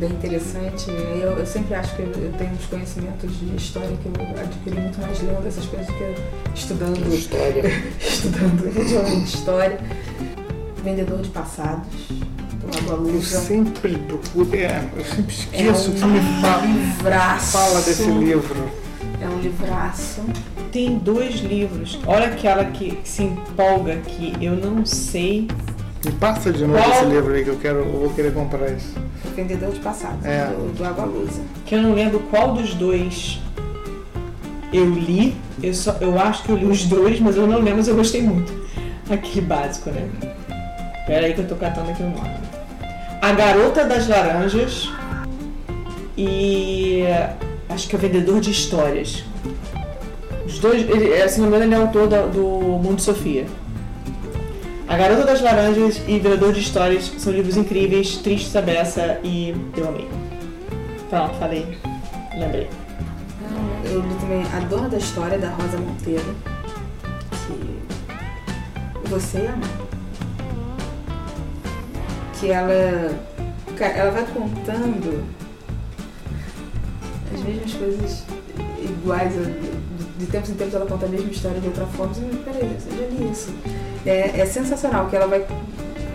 bem 0.01 0.09
interessante. 0.09 0.89
Eu, 0.89 1.37
eu 1.37 1.45
sempre 1.45 1.75
acho 1.75 1.95
que 1.95 2.01
eu, 2.01 2.07
eu 2.07 2.33
tenho 2.37 2.51
uns 2.51 2.65
conhecimentos 2.65 3.39
de 3.39 3.55
história 3.55 3.95
que 4.01 4.07
eu 4.07 4.41
adquiri 4.41 4.79
muito 4.81 4.99
mais 4.99 5.21
lendo 5.21 5.47
essas 5.47 5.65
coisas 5.65 5.85
do 5.87 5.93
que 5.93 6.15
estudando, 6.55 7.13
História. 7.13 7.63
estudando 8.01 8.65
efetivamente 8.67 9.35
história. 9.35 9.79
Vendedor 10.83 11.21
de 11.21 11.29
passados, 11.29 11.87
Eu 13.07 13.21
sempre 13.21 13.95
procuro. 13.99 14.55
É, 14.55 14.83
eu 14.97 15.05
sempre 15.05 15.35
É 15.53 15.61
esqueço 15.61 15.91
que 15.91 16.03
um 16.03 16.07
me 16.07 16.41
fala. 16.41 16.65
livraço. 16.65 17.51
Fala 17.51 17.81
desse 17.81 18.03
livro. 18.09 18.71
É 19.21 19.27
um 19.29 19.39
livraço. 19.39 20.21
Tem 20.71 20.97
dois 20.97 21.35
livros. 21.41 21.99
Olha 22.07 22.25
aquela 22.27 22.65
que 22.65 22.97
se 23.03 23.21
empolga 23.23 23.97
que 23.97 24.33
eu 24.43 24.55
não 24.55 24.83
sei. 24.83 25.47
Me 26.03 26.11
passa 26.13 26.51
de 26.51 26.65
novo 26.65 26.79
Qual? 26.81 26.91
esse 26.91 27.05
livro 27.05 27.33
aí 27.35 27.43
que 27.43 27.49
eu 27.51 27.57
quero. 27.57 27.79
Eu 27.79 27.91
vou 27.99 28.09
querer 28.09 28.33
comprar 28.33 28.71
isso. 28.71 28.95
Vendedor 29.35 29.71
de 29.71 29.79
passados, 29.79 30.25
É. 30.25 30.45
do, 30.47 30.73
do 30.75 30.85
Água 30.85 31.05
Lusa. 31.05 31.41
que 31.65 31.75
eu 31.75 31.81
não 31.81 31.93
lembro 31.93 32.19
qual 32.29 32.53
dos 32.53 32.73
dois 32.73 33.39
eu 34.73 34.85
li. 34.89 35.35
Eu, 35.61 35.73
só, 35.73 35.95
eu 36.01 36.19
acho 36.19 36.43
que 36.43 36.49
eu 36.49 36.55
li 36.57 36.65
os 36.65 36.85
dois, 36.85 37.19
mas 37.19 37.35
eu 37.35 37.45
não 37.47 37.57
lembro, 37.59 37.77
mas 37.77 37.87
eu 37.87 37.95
gostei 37.95 38.21
muito. 38.21 38.51
Aquele 39.09 39.41
básico, 39.41 39.89
né? 39.91 40.07
Pera 41.05 41.25
aí 41.27 41.33
que 41.33 41.41
eu 41.41 41.47
tô 41.47 41.55
catando 41.55 41.91
aqui 41.91 42.01
o 42.01 42.09
nome. 42.09 42.29
A 43.21 43.31
Garota 43.33 43.85
das 43.85 44.07
Laranjas 44.07 44.89
e 46.17 47.03
acho 47.69 47.87
que 47.87 47.95
é 47.95 47.97
o 47.97 48.01
Vendedor 48.01 48.39
de 48.39 48.51
Histórias. 48.51 49.23
Os 50.45 50.59
dois, 50.59 50.81
ele, 50.89 51.11
é, 51.11 51.27
se 51.27 51.39
não 51.39 51.47
me 51.49 51.55
engano, 51.55 51.71
ele 51.71 51.75
é 51.75 51.85
autor 51.85 52.07
do, 52.07 52.27
do 52.29 52.43
Mundo 52.81 53.01
Sofia. 53.01 53.45
A 54.91 54.97
Garota 54.97 55.23
das 55.23 55.39
Laranjas 55.39 56.01
e 56.05 56.19
Vendedor 56.19 56.51
de 56.51 56.59
Histórias 56.59 57.09
são 57.17 57.31
livros 57.31 57.55
incríveis, 57.55 58.17
tristes 58.17 58.53
a 58.57 58.61
beça 58.61 59.21
e 59.23 59.55
eu 59.77 59.87
amei. 59.87 60.05
Pronto, 61.09 61.33
falei. 61.35 61.77
Lembrei. 62.37 62.67
Eu 63.85 64.01
li 64.01 64.15
também 64.19 64.43
A 64.53 64.59
Dona 64.67 64.89
da 64.89 64.97
História, 64.97 65.37
da 65.37 65.47
Rosa 65.51 65.77
Monteiro. 65.77 66.35
Que 69.01 69.09
você 69.09 69.37
ama. 69.47 69.63
Que 72.37 72.51
ela. 72.51 73.17
Ela 73.79 74.11
vai 74.11 74.25
contando 74.25 75.23
as 77.33 77.41
mesmas 77.43 77.73
coisas 77.75 78.25
iguais. 78.83 79.31
De, 80.17 80.25
tempos 80.25 80.49
em 80.49 80.55
tempos 80.55 80.73
ela 80.73 80.85
conta 80.85 81.05
a 81.05 81.09
mesma 81.09 81.31
história 81.31 81.61
de 81.61 81.67
outra 81.67 81.85
forma. 81.85 82.13
Você, 82.13 82.21
peraí, 82.43 82.63
eu 82.63 82.97
já 82.97 83.07
li 83.07 83.31
isso. 83.31 83.53
É, 84.05 84.41
é 84.41 84.45
sensacional 84.45 85.07
que 85.07 85.15
ela 85.15 85.27
vai 85.27 85.45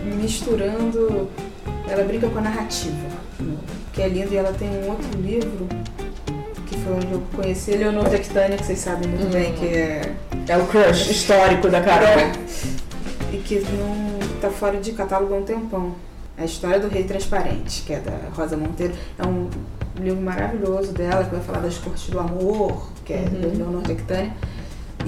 misturando. 0.03 1.29
Ela 1.87 2.03
brinca 2.03 2.27
com 2.29 2.37
a 2.39 2.41
narrativa. 2.41 3.07
Que 3.93 4.01
é 4.01 4.09
lindo 4.09 4.33
e 4.33 4.37
ela 4.37 4.53
tem 4.53 4.69
um 4.69 4.89
outro 4.89 5.19
livro 5.21 5.67
que 6.67 6.77
foi 6.77 6.93
onde 6.93 7.11
eu 7.13 7.23
conheci 7.35 7.71
Leonor 7.71 8.09
Tectânia, 8.09 8.57
que 8.57 8.65
vocês 8.65 8.79
sabem 8.79 9.07
muito 9.09 9.25
Hum. 9.27 9.29
bem, 9.31 9.53
que 9.53 9.65
é. 9.65 10.13
É 10.47 10.57
o 10.57 10.65
crush 10.67 11.09
histórico 11.09 11.69
da 11.69 11.81
Carol. 11.81 12.07
É, 12.07 12.31
e 13.33 13.37
que 13.37 13.59
não 13.59 14.19
tá 14.41 14.49
fora 14.49 14.77
de 14.77 14.91
catálogo 14.93 15.33
há 15.33 15.37
um 15.37 15.43
tempão. 15.43 15.95
A 16.37 16.45
história 16.45 16.79
do 16.79 16.87
Rei 16.87 17.03
Transparente, 17.03 17.81
que 17.83 17.93
é 17.93 17.99
da 17.99 18.11
Rosa 18.35 18.55
Monteiro. 18.55 18.93
É 19.17 19.25
um 19.25 19.49
livro 19.99 20.21
maravilhoso 20.21 20.91
dela, 20.91 21.23
que 21.23 21.31
vai 21.31 21.43
falar 21.43 21.59
das 21.59 21.77
cortes 21.79 22.09
do 22.09 22.19
amor, 22.19 22.89
que 23.03 23.13
é 23.13 23.17
Uhum. 23.17 23.41
da 23.41 23.47
Leonor 23.47 23.81
Tectânia. 23.81 24.31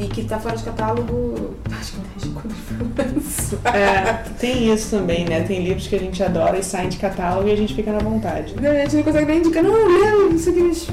E 0.02 0.08
que 0.08 0.24
tá 0.24 0.40
fora 0.40 0.56
de 0.56 0.64
catálogo, 0.64 1.56
acho 1.78 1.92
que 1.92 1.98
desde 2.16 2.30
quando 2.30 2.54
foi 2.56 3.06
lançado. 3.06 3.76
É, 3.76 4.24
tem 4.40 4.74
isso 4.74 4.96
também, 4.98 5.26
né? 5.26 5.42
Tem 5.42 5.62
livros 5.64 5.88
que 5.88 5.96
a 5.96 6.00
gente 6.00 6.24
adora 6.24 6.58
e 6.58 6.64
saem 6.64 6.88
de 6.88 6.98
catálogo 6.98 7.48
e 7.50 7.52
a 7.52 7.58
gente 7.58 7.74
fica 7.76 7.92
na 7.92 8.00
vontade. 8.00 8.56
A 8.66 8.80
gente 8.86 8.96
não 8.98 9.04
consegue 9.04 9.26
nem 9.26 9.40
indicar, 9.40 9.62
não, 9.64 9.74
lembro, 9.74 10.30
não 10.32 10.38
sei 10.40 10.54
o 10.54 10.56
que, 10.56 10.62
mas. 10.64 10.88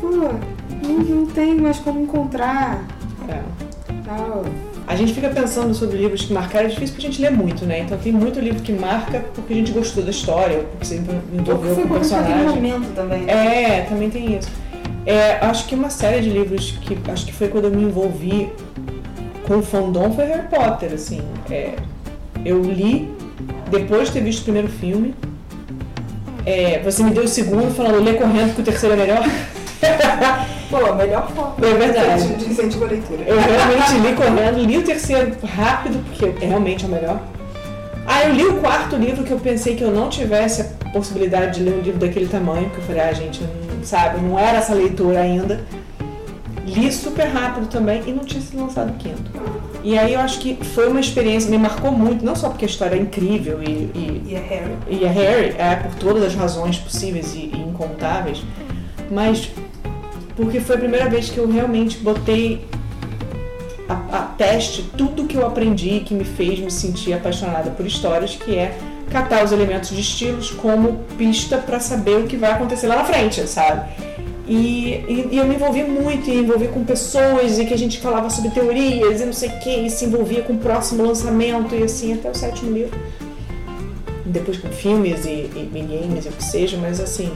Pô, 0.00 0.10
não, 0.10 0.32
não 1.16 1.26
tem 1.26 1.54
mais 1.56 1.78
como 1.80 2.00
encontrar. 2.00 2.84
É. 3.28 3.40
Tal. 4.04 4.44
A 4.86 4.96
gente 4.96 5.12
fica 5.12 5.28
pensando 5.28 5.74
sobre 5.74 5.98
livros 5.98 6.24
que 6.24 6.32
marcaram, 6.32 6.64
é 6.66 6.68
difícil 6.70 6.94
porque 6.94 7.08
a 7.08 7.10
gente 7.10 7.20
lê 7.20 7.28
muito, 7.28 7.66
né? 7.66 7.80
Então 7.80 7.98
tem 7.98 8.10
muito 8.12 8.40
livro 8.40 8.62
que 8.62 8.72
marca 8.72 9.22
porque 9.34 9.52
a 9.52 9.56
gente 9.56 9.70
gostou 9.72 10.02
da 10.02 10.10
história, 10.10 10.58
ou 10.58 10.64
porque 10.64 10.86
você 10.86 10.94
Ou 10.96 11.40
envolveu 11.40 11.74
foi 11.74 11.84
com 11.84 11.94
o 11.94 11.98
personagem. 11.98 12.46
momento 12.46 12.94
também. 12.94 13.22
né? 13.22 13.80
É, 13.80 13.80
também 13.82 14.08
tem 14.08 14.38
isso. 14.38 14.48
É, 15.06 15.38
acho 15.40 15.66
que 15.66 15.74
uma 15.74 15.90
série 15.90 16.20
de 16.20 16.30
livros 16.30 16.74
que 16.82 16.98
acho 17.10 17.26
que 17.26 17.32
foi 17.32 17.48
quando 17.48 17.64
eu 17.64 17.70
me 17.70 17.82
envolvi 17.82 18.52
com 19.46 19.58
o 19.58 19.62
fandom 19.62 20.12
foi 20.12 20.26
Harry 20.26 20.48
Potter, 20.48 20.92
assim. 20.92 21.22
É, 21.50 21.74
eu 22.44 22.62
li 22.62 23.10
depois 23.70 24.08
de 24.08 24.14
ter 24.14 24.20
visto 24.22 24.40
o 24.40 24.44
primeiro 24.44 24.68
filme. 24.68 25.14
É, 26.44 26.80
você 26.82 27.02
me 27.02 27.10
deu 27.10 27.24
o 27.24 27.28
segundo 27.28 27.74
falando 27.74 28.02
lê 28.02 28.14
correndo 28.14 28.54
que 28.54 28.60
o 28.60 28.64
terceiro 28.64 28.94
é 28.94 28.98
melhor. 28.98 29.22
Pô, 30.70 30.76
a 30.76 30.94
melhor 30.94 31.30
forma 31.30 31.54
É 31.66 31.74
verdade. 31.74 32.34
de 32.34 32.50
incentivo 32.50 32.84
à 32.84 32.88
leitura. 32.88 33.22
Eu 33.26 33.38
realmente 33.38 34.06
li 34.06 34.14
correndo, 34.14 34.58
li 34.64 34.78
o 34.78 34.82
terceiro 34.82 35.32
rápido, 35.46 36.04
porque 36.08 36.44
é 36.44 36.48
realmente 36.48 36.84
o 36.84 36.88
melhor. 36.88 37.20
Ah, 38.06 38.24
eu 38.24 38.34
li 38.34 38.44
o 38.44 38.54
quarto 38.60 38.96
livro 38.96 39.24
que 39.24 39.30
eu 39.30 39.38
pensei 39.38 39.76
que 39.76 39.84
eu 39.84 39.90
não 39.90 40.08
tivesse 40.08 40.62
a 40.62 40.88
possibilidade 40.90 41.58
de 41.58 41.64
ler 41.64 41.74
um 41.74 41.80
livro 41.80 41.98
daquele 42.00 42.26
tamanho, 42.26 42.68
que 42.70 42.78
eu 42.78 42.82
falei, 42.84 43.02
ah, 43.02 43.12
gente, 43.12 43.42
eu 43.42 43.48
não, 43.48 43.67
sabe, 43.82 44.20
não 44.20 44.38
era 44.38 44.58
essa 44.58 44.74
leitura 44.74 45.20
ainda. 45.20 45.64
Li 46.66 46.92
super 46.92 47.26
rápido 47.28 47.66
também 47.68 48.02
e 48.06 48.12
não 48.12 48.24
tinha 48.24 48.42
sido 48.42 48.60
lançado 48.60 48.90
o 48.90 48.94
quinto. 48.94 49.30
E 49.82 49.98
aí 49.98 50.12
eu 50.14 50.20
acho 50.20 50.38
que 50.40 50.56
foi 50.62 50.88
uma 50.88 51.00
experiência, 51.00 51.50
me 51.50 51.56
marcou 51.56 51.90
muito, 51.90 52.24
não 52.24 52.36
só 52.36 52.48
porque 52.50 52.64
a 52.64 52.68
história 52.68 52.96
é 52.96 52.98
incrível 52.98 53.62
e, 53.62 53.90
e 53.94 54.22
E 54.28 54.36
a 54.36 54.40
Harry. 54.40 54.74
e 54.90 55.06
a 55.06 55.10
Harry 55.10 55.54
é 55.56 55.76
por 55.76 55.94
todas 55.94 56.22
as 56.24 56.34
razões 56.34 56.78
possíveis 56.78 57.34
e, 57.34 57.50
e 57.54 57.58
incontáveis, 57.60 58.42
mas 59.10 59.50
porque 60.36 60.60
foi 60.60 60.76
a 60.76 60.78
primeira 60.78 61.08
vez 61.08 61.30
que 61.30 61.38
eu 61.38 61.50
realmente 61.50 61.98
botei 61.98 62.66
ateste 64.12 64.82
tudo 64.96 65.24
que 65.24 65.36
eu 65.36 65.46
aprendi 65.46 66.00
que 66.00 66.12
me 66.12 66.24
fez 66.24 66.58
me 66.58 66.70
sentir 66.70 67.14
apaixonada 67.14 67.70
por 67.70 67.86
histórias, 67.86 68.36
que 68.36 68.54
é 68.54 68.76
catar 69.08 69.44
os 69.44 69.52
elementos 69.52 69.90
de 69.90 70.00
estilos 70.00 70.50
como 70.50 71.04
pista 71.16 71.58
para 71.58 71.80
saber 71.80 72.18
o 72.18 72.26
que 72.26 72.36
vai 72.36 72.52
acontecer 72.52 72.86
lá 72.86 72.96
na 72.96 73.04
frente, 73.04 73.46
sabe? 73.46 73.88
E, 74.46 75.04
e, 75.08 75.28
e, 75.32 75.36
eu 75.36 75.46
me 75.46 75.56
envolvi 75.56 75.84
muito, 75.84 76.30
e 76.30 76.38
envolvi 76.38 76.68
com 76.68 76.82
pessoas, 76.82 77.58
e 77.58 77.66
que 77.66 77.74
a 77.74 77.78
gente 77.78 77.98
falava 77.98 78.30
sobre 78.30 78.50
teorias 78.50 79.20
e 79.20 79.26
não 79.26 79.32
sei 79.32 79.50
o 79.50 79.58
que, 79.58 79.70
e 79.70 79.90
se 79.90 80.06
envolvia 80.06 80.42
com 80.42 80.54
o 80.54 80.58
próximo 80.58 81.04
lançamento, 81.04 81.74
e 81.74 81.82
assim, 81.82 82.14
até 82.14 82.30
o 82.30 82.34
sétimo 82.34 82.72
livro. 82.72 82.98
Depois 84.24 84.56
com 84.56 84.68
filmes 84.68 85.26
e, 85.26 85.28
e, 85.28 85.70
e 85.74 85.80
games 85.80 86.24
e 86.24 86.28
o 86.28 86.32
que 86.32 86.44
seja, 86.44 86.78
mas 86.78 86.98
assim. 86.98 87.30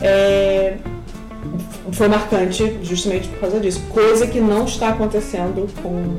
É, 0.00 0.76
foi 1.92 2.08
marcante 2.08 2.78
justamente 2.82 3.28
por 3.28 3.40
causa 3.40 3.58
disso. 3.58 3.82
Coisa 3.90 4.26
que 4.26 4.40
não 4.40 4.64
está 4.64 4.90
acontecendo 4.90 5.66
com 5.82 6.18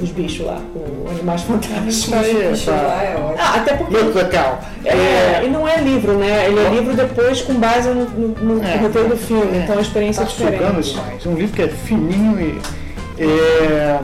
os 0.00 0.10
bichos 0.10 0.46
lá, 0.46 0.60
com 0.72 1.10
Animais 1.10 1.42
Fantásticos. 1.44 2.60
Os 2.60 2.66
lá 2.66 3.02
é 3.02 3.16
ótimo. 3.16 3.34
Ah, 3.38 3.54
até 3.56 3.74
porque. 3.74 3.96
legal. 3.96 4.60
É, 4.84 4.94
é, 4.94 5.42
e 5.44 5.50
não 5.50 5.66
é 5.66 5.80
livro, 5.80 6.18
né? 6.18 6.46
Ele 6.46 6.60
é 6.60 6.68
livro 6.70 6.94
depois 6.94 7.42
com 7.42 7.54
base 7.54 7.88
no, 7.88 8.04
no, 8.08 8.28
no 8.56 8.64
é, 8.64 8.76
roteiro 8.76 9.08
do 9.08 9.16
filme, 9.16 9.56
é, 9.56 9.62
então 9.62 9.78
a 9.78 9.80
experiência 9.80 10.22
é 10.22 10.24
tá 10.24 10.30
é 10.30 10.34
diferente. 10.34 10.90
demais. 10.90 11.26
Um 11.26 11.34
livro 11.34 11.54
que 11.54 11.62
é 11.62 11.68
fininho 11.68 12.40
e. 12.40 12.60
É, 13.22 14.00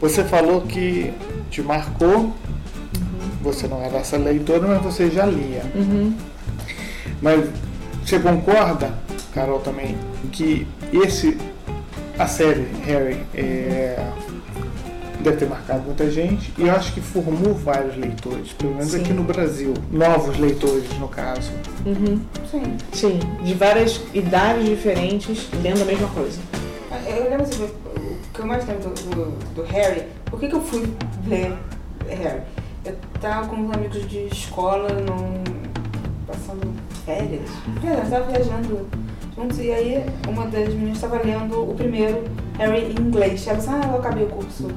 você 0.00 0.24
falou 0.24 0.62
que 0.62 1.12
te 1.50 1.60
marcou, 1.60 2.16
uhum. 2.16 2.32
você 3.42 3.68
não 3.68 3.82
era 3.82 3.98
essa 3.98 4.16
leitora, 4.16 4.66
mas 4.66 4.82
você 4.82 5.10
já 5.10 5.26
lia. 5.26 5.62
Uhum. 5.74 6.14
Mas 7.20 7.44
você 8.04 8.18
concorda, 8.18 8.94
Carol, 9.34 9.58
também, 9.60 9.96
que 10.32 10.66
esse. 10.92 11.36
A 12.18 12.26
série 12.26 12.66
Harry 12.84 13.18
é, 13.34 13.98
deve 15.20 15.36
ter 15.36 15.48
marcado 15.48 15.82
muita 15.82 16.10
gente 16.10 16.52
e 16.58 16.66
eu 16.66 16.72
acho 16.72 16.92
que 16.92 17.00
formou 17.00 17.54
vários 17.54 17.96
leitores, 17.96 18.52
pelo 18.52 18.74
menos 18.74 18.90
Sim. 18.90 19.00
aqui 19.00 19.12
no 19.12 19.22
Brasil, 19.22 19.74
novos 19.90 20.38
leitores 20.38 20.88
no 20.98 21.08
caso. 21.08 21.52
Uhum. 21.86 22.20
Sim. 22.50 22.76
Sim, 22.92 23.20
de 23.42 23.54
várias 23.54 24.00
idades 24.14 24.66
diferentes, 24.66 25.48
lendo 25.62 25.82
a 25.82 25.84
mesma 25.84 26.08
coisa. 26.08 26.40
Eu 27.06 27.30
lembro 27.30 27.42
assim, 27.42 27.64
o 27.64 28.32
que 28.32 28.40
eu 28.40 28.46
mais 28.46 28.66
lembro 28.66 28.90
do, 28.90 29.10
do, 29.10 29.54
do, 29.54 29.62
Harry, 29.64 30.04
por 30.26 30.38
que, 30.38 30.48
que 30.48 30.54
eu 30.54 30.60
fui 30.60 30.82
ler 31.26 31.56
Harry? 32.08 32.42
Eu 32.84 32.96
tava 33.20 33.46
com 33.48 33.56
uns 33.56 33.74
amigos 33.74 34.08
de 34.08 34.26
escola 34.26 34.88
num, 34.88 35.42
passando 36.26 36.72
férias, 37.04 37.50
eu 37.82 38.10
tava 38.10 38.30
viajando 38.30 38.88
juntos 39.34 39.58
e 39.58 39.70
aí 39.70 40.04
uma 40.28 40.46
das 40.46 40.68
meninas 40.68 40.96
estava 40.96 41.20
lendo 41.22 41.70
o 41.70 41.74
primeiro 41.74 42.24
Harry 42.58 42.92
em 42.92 43.00
inglês. 43.00 43.46
Ela 43.46 43.58
disse, 43.58 43.70
ah, 43.70 43.90
eu 43.90 43.98
acabei 43.98 44.24
o 44.24 44.28
curso 44.28 44.68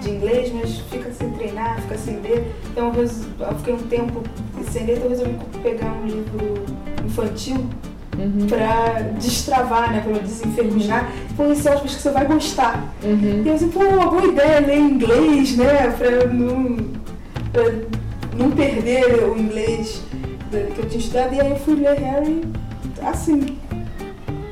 de 0.00 0.10
inglês, 0.10 0.52
mas 0.52 0.78
fica 0.90 1.12
sem 1.12 1.30
treinar, 1.30 1.80
fica 1.82 1.98
sem 1.98 2.20
ler. 2.20 2.52
Então 2.70 2.92
eu, 2.94 3.02
eu 3.02 3.54
fiquei 3.58 3.74
um 3.74 3.78
tempo 3.78 4.22
sem 4.70 4.86
ler, 4.86 4.92
então 4.92 5.04
eu 5.04 5.10
resolvi 5.10 5.34
pegar 5.62 5.92
um 5.92 6.06
livro 6.06 6.54
infantil 7.04 7.66
uhum. 8.18 8.46
pra 8.46 9.00
destravar, 9.18 9.92
né? 9.92 10.00
Pra 10.00 10.18
desenferrujar. 10.18 11.10
Pô, 11.36 11.44
esse 11.50 11.68
acho 11.68 11.82
que 11.82 11.90
você 11.90 12.10
vai 12.10 12.26
gostar. 12.26 12.82
Uhum. 13.02 13.42
E 13.44 13.48
eu 13.48 13.54
assim, 13.54 13.68
pô, 13.68 13.80
uma 13.80 14.06
boa 14.06 14.24
ideia 14.24 14.60
ler 14.60 14.78
inglês, 14.78 15.56
né? 15.56 15.94
Pra 15.96 16.26
não, 16.26 16.76
pra 17.52 17.64
não 18.36 18.50
perder 18.50 19.24
o 19.24 19.38
inglês 19.38 20.02
que 20.50 20.80
eu 20.80 20.88
tinha 20.88 21.00
estudado. 21.00 21.34
E 21.34 21.40
aí 21.40 21.50
eu 21.50 21.56
fui 21.56 21.74
ler 21.74 21.98
Harry 21.98 22.42
assim. 23.02 23.58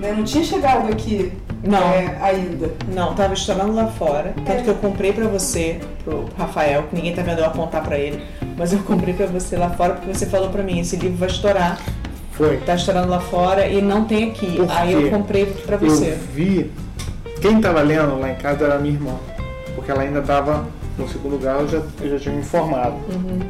Né? 0.00 0.12
Não 0.16 0.24
tinha 0.24 0.44
chegado 0.44 0.90
aqui 0.90 1.32
não. 1.66 1.82
É, 1.82 2.16
ainda. 2.20 2.70
Não, 2.92 3.14
tava 3.14 3.34
estourando 3.34 3.74
lá 3.74 3.86
fora. 3.88 4.34
Tanto 4.36 4.50
é. 4.50 4.62
que 4.62 4.68
eu 4.68 4.74
comprei 4.76 5.12
pra 5.12 5.26
você, 5.26 5.80
pro 6.04 6.26
Rafael, 6.38 6.84
que 6.84 6.96
ninguém 6.96 7.14
tá 7.14 7.22
vendo 7.22 7.38
eu 7.40 7.46
apontar 7.46 7.82
pra 7.82 7.98
ele, 7.98 8.22
mas 8.56 8.72
eu 8.72 8.78
comprei 8.80 9.14
pra 9.14 9.26
você 9.26 9.56
lá 9.56 9.70
fora 9.70 9.94
porque 9.94 10.12
você 10.12 10.26
falou 10.26 10.50
pra 10.50 10.62
mim, 10.62 10.80
esse 10.80 10.96
livro 10.96 11.16
vai 11.16 11.28
estourar. 11.28 11.80
Foi. 12.32 12.58
Tá 12.58 12.74
estourando 12.74 13.08
lá 13.08 13.20
fora 13.20 13.66
e 13.66 13.80
não 13.80 14.04
tem 14.04 14.30
aqui. 14.30 14.58
Aí 14.68 14.92
eu 14.92 15.10
comprei 15.10 15.46
pra 15.46 15.76
você. 15.76 16.10
Eu 16.10 16.18
vi. 16.34 16.70
Quem 17.40 17.60
tava 17.60 17.80
lendo 17.80 18.18
lá 18.18 18.30
em 18.30 18.36
casa 18.36 18.64
era 18.64 18.76
a 18.76 18.78
minha 18.78 18.94
irmã. 18.94 19.14
Porque 19.74 19.90
ela 19.90 20.02
ainda 20.02 20.22
tava 20.22 20.66
no 20.98 21.08
segundo 21.08 21.32
lugar, 21.32 21.60
eu 21.60 21.68
já, 21.68 21.82
eu 22.00 22.10
já 22.10 22.18
tinha 22.18 22.34
me 22.34 22.40
informado. 22.40 22.96
Uhum. 23.10 23.40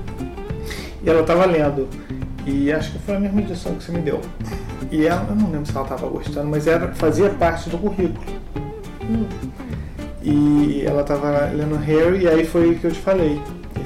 E 1.02 1.08
ela 1.08 1.22
tava 1.22 1.46
lendo. 1.46 1.88
E 2.44 2.72
acho 2.72 2.92
que 2.92 2.98
foi 3.00 3.16
a 3.16 3.20
mesma 3.20 3.40
edição 3.40 3.74
que 3.74 3.84
você 3.84 3.92
me 3.92 4.00
deu. 4.00 4.20
E 4.90 5.06
ela, 5.06 5.26
eu 5.28 5.36
não 5.36 5.50
lembro 5.50 5.66
se 5.66 5.76
ela 5.76 5.84
estava 5.84 6.06
gostando, 6.08 6.48
mas 6.48 6.66
era, 6.66 6.92
fazia 6.94 7.30
parte 7.30 7.68
do 7.68 7.78
currículo. 7.78 8.24
Hum. 9.02 9.26
E 10.22 10.82
ela 10.84 11.02
estava 11.02 11.50
lendo 11.54 11.76
Harry, 11.76 12.24
e 12.24 12.28
aí 12.28 12.44
foi 12.44 12.72
o 12.72 12.78
que 12.78 12.86
eu 12.86 12.92
te 12.92 12.98
falei. 12.98 13.40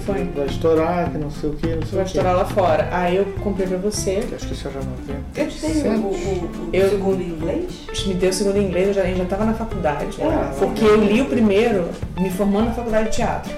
Foi. 0.06 0.24
Vai 0.34 0.46
estourar, 0.46 1.10
que 1.10 1.18
não 1.18 1.30
sei 1.30 1.50
o 1.50 1.52
que, 1.52 1.66
não 1.66 1.82
sei 1.82 1.90
Vai 1.92 2.04
o 2.04 2.06
estourar 2.06 2.36
lá 2.36 2.44
fora. 2.44 2.88
Aí 2.90 3.16
eu 3.16 3.26
comprei 3.42 3.66
pra 3.66 3.76
você. 3.76 4.24
Eu 4.30 4.36
acho 4.36 4.46
que 4.46 4.54
isso 4.54 4.68
eu 4.68 4.72
já 4.72 4.80
não 4.80 4.94
vi. 5.06 5.14
Eu 5.36 5.48
te 5.48 5.60
dei 5.60 5.90
o, 5.90 5.98
o, 5.98 6.10
o, 6.10 6.70
eu, 6.72 6.90
segundo 6.90 7.20
em 7.20 7.26
inglês? 7.26 7.86
Me 8.06 8.14
deu 8.14 8.30
o 8.30 8.32
segundo 8.32 8.56
em 8.56 8.66
inglês, 8.66 8.88
eu 8.88 8.94
já, 8.94 9.04
já 9.04 9.24
tava 9.26 9.44
na 9.44 9.52
faculdade. 9.54 10.16
Ah, 10.22 10.52
porque 10.58 10.84
eu 10.84 11.04
li 11.04 11.20
o 11.20 11.26
primeiro 11.26 11.88
me 12.18 12.30
formando 12.30 12.66
na 12.66 12.72
faculdade 12.72 13.10
de 13.10 13.16
teatro. 13.16 13.52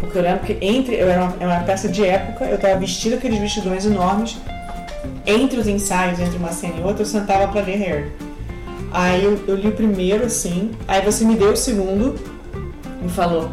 Porque 0.00 0.16
eu 0.16 0.22
lembro 0.22 0.40
que 0.40 0.56
entre. 0.60 0.96
Eu 0.96 1.08
era 1.08 1.24
uma, 1.24 1.34
era 1.38 1.50
uma 1.50 1.64
peça 1.64 1.88
de 1.88 2.04
época, 2.04 2.46
eu 2.46 2.58
tava 2.58 2.76
vestida 2.76 3.16
aqueles 3.16 3.38
vestidões 3.38 3.84
enormes 3.84 4.38
entre 5.26 5.58
os 5.58 5.66
ensaios, 5.66 6.18
entre 6.20 6.36
uma 6.36 6.52
cena 6.52 6.74
e 6.78 6.82
outra, 6.82 7.02
eu 7.02 7.06
sentava 7.06 7.48
para 7.48 7.62
ler 7.62 7.76
Harry. 7.76 8.12
Aí 8.92 9.24
eu, 9.24 9.40
eu, 9.48 9.56
li 9.56 9.68
o 9.68 9.72
primeiro, 9.72 10.26
assim, 10.26 10.70
aí 10.86 11.02
você 11.02 11.24
me 11.24 11.34
deu 11.34 11.52
o 11.52 11.56
segundo, 11.56 12.14
me 13.00 13.08
falou, 13.08 13.50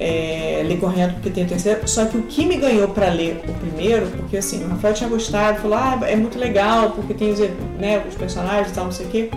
é, 0.00 0.62
ler 0.66 0.78
correndo 0.80 1.14
porque 1.14 1.30
tem 1.30 1.44
o 1.44 1.46
terceiro. 1.46 1.86
Só 1.86 2.04
que 2.06 2.16
o 2.16 2.22
que 2.22 2.44
me 2.44 2.56
ganhou 2.56 2.88
para 2.88 3.08
ler 3.08 3.44
o 3.48 3.52
primeiro, 3.54 4.06
porque 4.08 4.36
assim, 4.36 4.64
o 4.64 4.68
Rafael 4.68 4.94
tinha 4.94 5.08
gostado, 5.08 5.60
falou, 5.60 5.78
ah, 5.78 6.00
é 6.02 6.16
muito 6.16 6.38
legal, 6.38 6.90
porque 6.90 7.14
tem 7.14 7.30
os, 7.30 7.38
né, 7.78 8.02
os 8.08 8.14
personagens 8.16 8.70
e 8.70 8.74
tal, 8.74 8.86
não 8.86 8.92
sei 8.92 9.06
o 9.06 9.10
quê. 9.10 9.30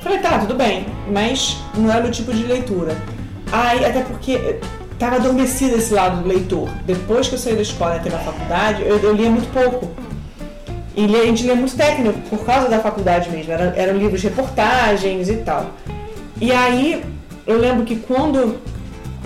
Falei, 0.00 0.20
tá, 0.20 0.38
tudo 0.38 0.54
bem, 0.54 0.86
mas 1.12 1.58
não 1.74 1.92
era 1.92 2.06
o 2.06 2.10
tipo 2.10 2.32
de 2.32 2.44
leitura. 2.44 2.96
Aí, 3.52 3.84
até 3.84 4.02
porque 4.02 4.58
tava 4.98 5.16
adormecido 5.16 5.76
esse 5.76 5.92
lado 5.92 6.22
do 6.22 6.28
leitor. 6.28 6.68
Depois 6.86 7.28
que 7.28 7.34
eu 7.34 7.38
saí 7.38 7.54
da 7.54 7.62
escola 7.62 7.96
e 7.96 7.98
entrei 7.98 8.12
na 8.12 8.20
faculdade, 8.20 8.82
eu, 8.82 8.98
eu 8.98 9.12
lia 9.12 9.30
muito 9.30 9.52
pouco. 9.52 9.90
E 10.96 11.04
a 11.14 11.26
gente 11.26 11.42
lia 11.42 11.54
muito 11.54 11.76
técnico 11.76 12.18
por 12.30 12.44
causa 12.46 12.70
da 12.70 12.80
faculdade 12.80 13.28
mesmo. 13.28 13.52
Era, 13.52 13.74
eram 13.76 13.98
livros 13.98 14.22
de 14.22 14.28
reportagens 14.28 15.28
e 15.28 15.36
tal. 15.36 15.70
E 16.40 16.50
aí 16.50 17.04
eu 17.46 17.58
lembro 17.58 17.84
que 17.84 17.96
quando 17.96 18.56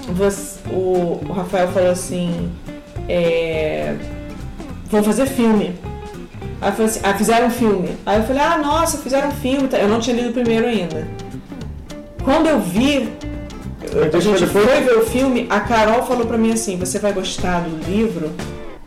você, 0.08 0.58
o, 0.68 1.20
o, 1.28 1.32
Rafael 1.32 1.68
falou 1.68 1.90
assim, 1.90 2.50
é, 3.08 3.94
vão 4.86 5.02
fazer 5.04 5.26
filme. 5.26 5.76
Aí 6.60 6.72
eu 6.76 6.84
assim, 6.84 7.00
ah, 7.04 7.14
fizeram 7.14 7.46
um 7.46 7.50
filme. 7.50 7.96
Aí 8.04 8.18
eu 8.18 8.24
falei, 8.24 8.42
ah, 8.42 8.58
nossa, 8.58 8.98
fizeram 8.98 9.28
um 9.28 9.32
filme. 9.32 9.68
Eu 9.72 9.88
não 9.88 10.00
tinha 10.00 10.16
lido 10.16 10.30
o 10.30 10.32
primeiro 10.32 10.66
ainda. 10.66 11.06
Quando 12.24 12.48
eu 12.48 12.60
vi, 12.60 13.12
a 14.12 14.20
gente 14.20 14.44
foi 14.46 14.66
ver 14.66 14.98
o 14.98 15.06
filme, 15.06 15.46
a 15.48 15.60
Carol 15.60 16.02
falou 16.02 16.26
pra 16.26 16.36
mim 16.36 16.52
assim, 16.52 16.76
você 16.76 16.98
vai 16.98 17.12
gostar 17.12 17.60
do 17.60 17.90
livro 17.90 18.30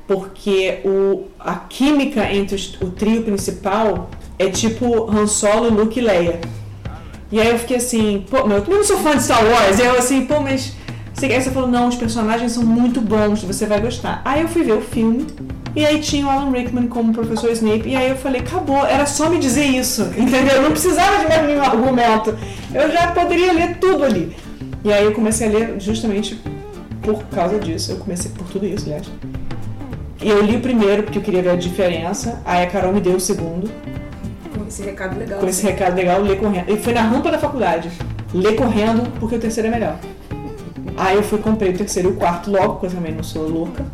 porque 0.08 0.80
o, 0.84 1.26
a 1.40 1.56
química 1.56 2.32
entre 2.32 2.56
os, 2.56 2.78
o 2.82 2.90
trio 2.92 3.24
principal 3.24 4.10
é 4.38 4.50
tipo 4.50 5.10
Han 5.10 5.28
Solo, 5.28 5.70
Luke 5.70 6.00
e 6.00 6.02
Leia. 6.02 6.40
E 7.32 7.40
aí 7.40 7.50
eu 7.50 7.58
fiquei 7.58 7.78
assim, 7.78 8.26
pô, 8.30 8.38
eu 8.38 8.64
não 8.68 8.84
sou 8.84 8.98
fã 9.00 9.16
de 9.16 9.24
Star 9.24 9.44
Wars. 9.44 9.80
E 9.80 9.82
eu 9.82 9.98
assim, 9.98 10.26
pô, 10.26 10.40
mas. 10.40 10.74
Aí 11.22 11.42
você 11.42 11.52
falou, 11.52 11.70
não, 11.70 11.88
os 11.88 11.96
personagens 11.96 12.52
são 12.52 12.64
muito 12.64 13.00
bons, 13.00 13.44
você 13.44 13.66
vai 13.66 13.80
gostar. 13.80 14.22
Aí 14.26 14.42
eu 14.42 14.48
fui 14.48 14.64
ver 14.64 14.74
o 14.74 14.82
filme, 14.82 15.26
e 15.76 15.86
aí 15.86 16.00
tinha 16.00 16.28
o 16.28 16.30
Alan 16.30 16.52
Rickman 16.52 16.88
como 16.88 17.14
professor 17.14 17.50
Snape, 17.52 17.88
e 17.88 17.96
aí 17.96 18.10
eu 18.10 18.18
falei, 18.18 18.42
acabou, 18.42 18.86
era 18.86 19.06
só 19.06 19.30
me 19.30 19.40
dizer 19.40 19.66
isso, 19.66 20.02
entendeu? 20.18 20.56
Eu 20.56 20.62
não 20.64 20.72
precisava 20.72 21.20
de 21.20 21.28
mais 21.28 21.48
nenhum 21.48 21.62
argumento. 21.62 22.38
Eu 22.74 22.92
já 22.92 23.08
poderia 23.12 23.54
ler 23.54 23.78
tudo 23.78 24.04
ali. 24.04 24.36
E 24.84 24.92
aí 24.92 25.06
eu 25.06 25.14
comecei 25.14 25.48
a 25.48 25.52
ler 25.52 25.80
justamente 25.80 26.40
por 27.02 27.24
causa 27.26 27.58
disso. 27.58 27.94
Eu 27.94 27.98
comecei 27.98 28.30
por 28.32 28.46
tudo 28.48 28.66
isso, 28.66 28.86
aliás. 28.86 29.08
E 30.24 30.30
eu 30.30 30.42
li 30.42 30.56
o 30.56 30.62
primeiro 30.62 31.04
porque 31.04 31.20
eu 31.20 31.22
queria 31.22 31.42
ver 31.42 31.50
a 31.50 31.56
diferença. 31.58 32.42
Aí 32.46 32.64
a 32.64 32.68
Carol 32.68 32.94
me 32.94 33.02
deu 33.02 33.16
o 33.16 33.20
segundo. 33.20 33.70
Com 34.58 34.66
esse 34.66 34.82
recado 34.82 35.20
legal. 35.20 35.40
Com 35.40 35.48
esse 35.48 35.64
recado 35.64 35.96
legal, 35.98 36.22
ler 36.22 36.40
correndo. 36.40 36.72
E 36.72 36.78
foi 36.78 36.94
na 36.94 37.02
rampa 37.02 37.30
da 37.30 37.38
faculdade. 37.38 37.92
Ler 38.34 38.56
correndo 38.56 39.12
porque 39.20 39.36
o 39.36 39.40
terceiro 39.40 39.68
é 39.68 39.72
melhor. 39.72 39.98
Aí 40.96 41.18
eu 41.18 41.24
fui 41.24 41.40
comprei 41.40 41.72
o 41.72 41.78
terceiro 41.78 42.10
e 42.10 42.12
o 42.14 42.16
quarto 42.16 42.50
logo, 42.50 42.76
porque 42.76 42.86
eu 42.86 42.92
também 42.92 43.14
não 43.14 43.24
sou 43.24 43.50
louca. 43.50 43.86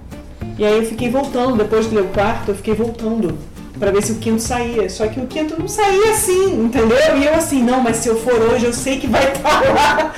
E 0.55 0.63
aí 0.63 0.77
eu 0.77 0.85
fiquei 0.85 1.09
voltando, 1.09 1.57
depois 1.57 1.89
de 1.89 1.95
ler 1.95 2.01
o 2.01 2.09
quarto, 2.09 2.49
eu 2.49 2.55
fiquei 2.55 2.75
voltando 2.75 3.35
para 3.79 3.89
ver 3.89 4.03
se 4.03 4.11
o 4.11 4.15
quinto 4.15 4.41
saía. 4.41 4.87
Só 4.87 5.07
que 5.07 5.19
o 5.19 5.25
quinto 5.25 5.59
não 5.59 5.67
saía 5.67 6.11
assim, 6.11 6.63
entendeu? 6.63 7.17
E 7.17 7.25
eu 7.25 7.33
assim, 7.33 7.63
não, 7.63 7.81
mas 7.81 7.97
se 7.97 8.07
eu 8.07 8.15
for 8.15 8.35
hoje, 8.35 8.65
eu 8.65 8.73
sei 8.73 8.99
que 8.99 9.07
vai 9.07 9.31
estar 9.31 9.61
lá. 9.73 10.13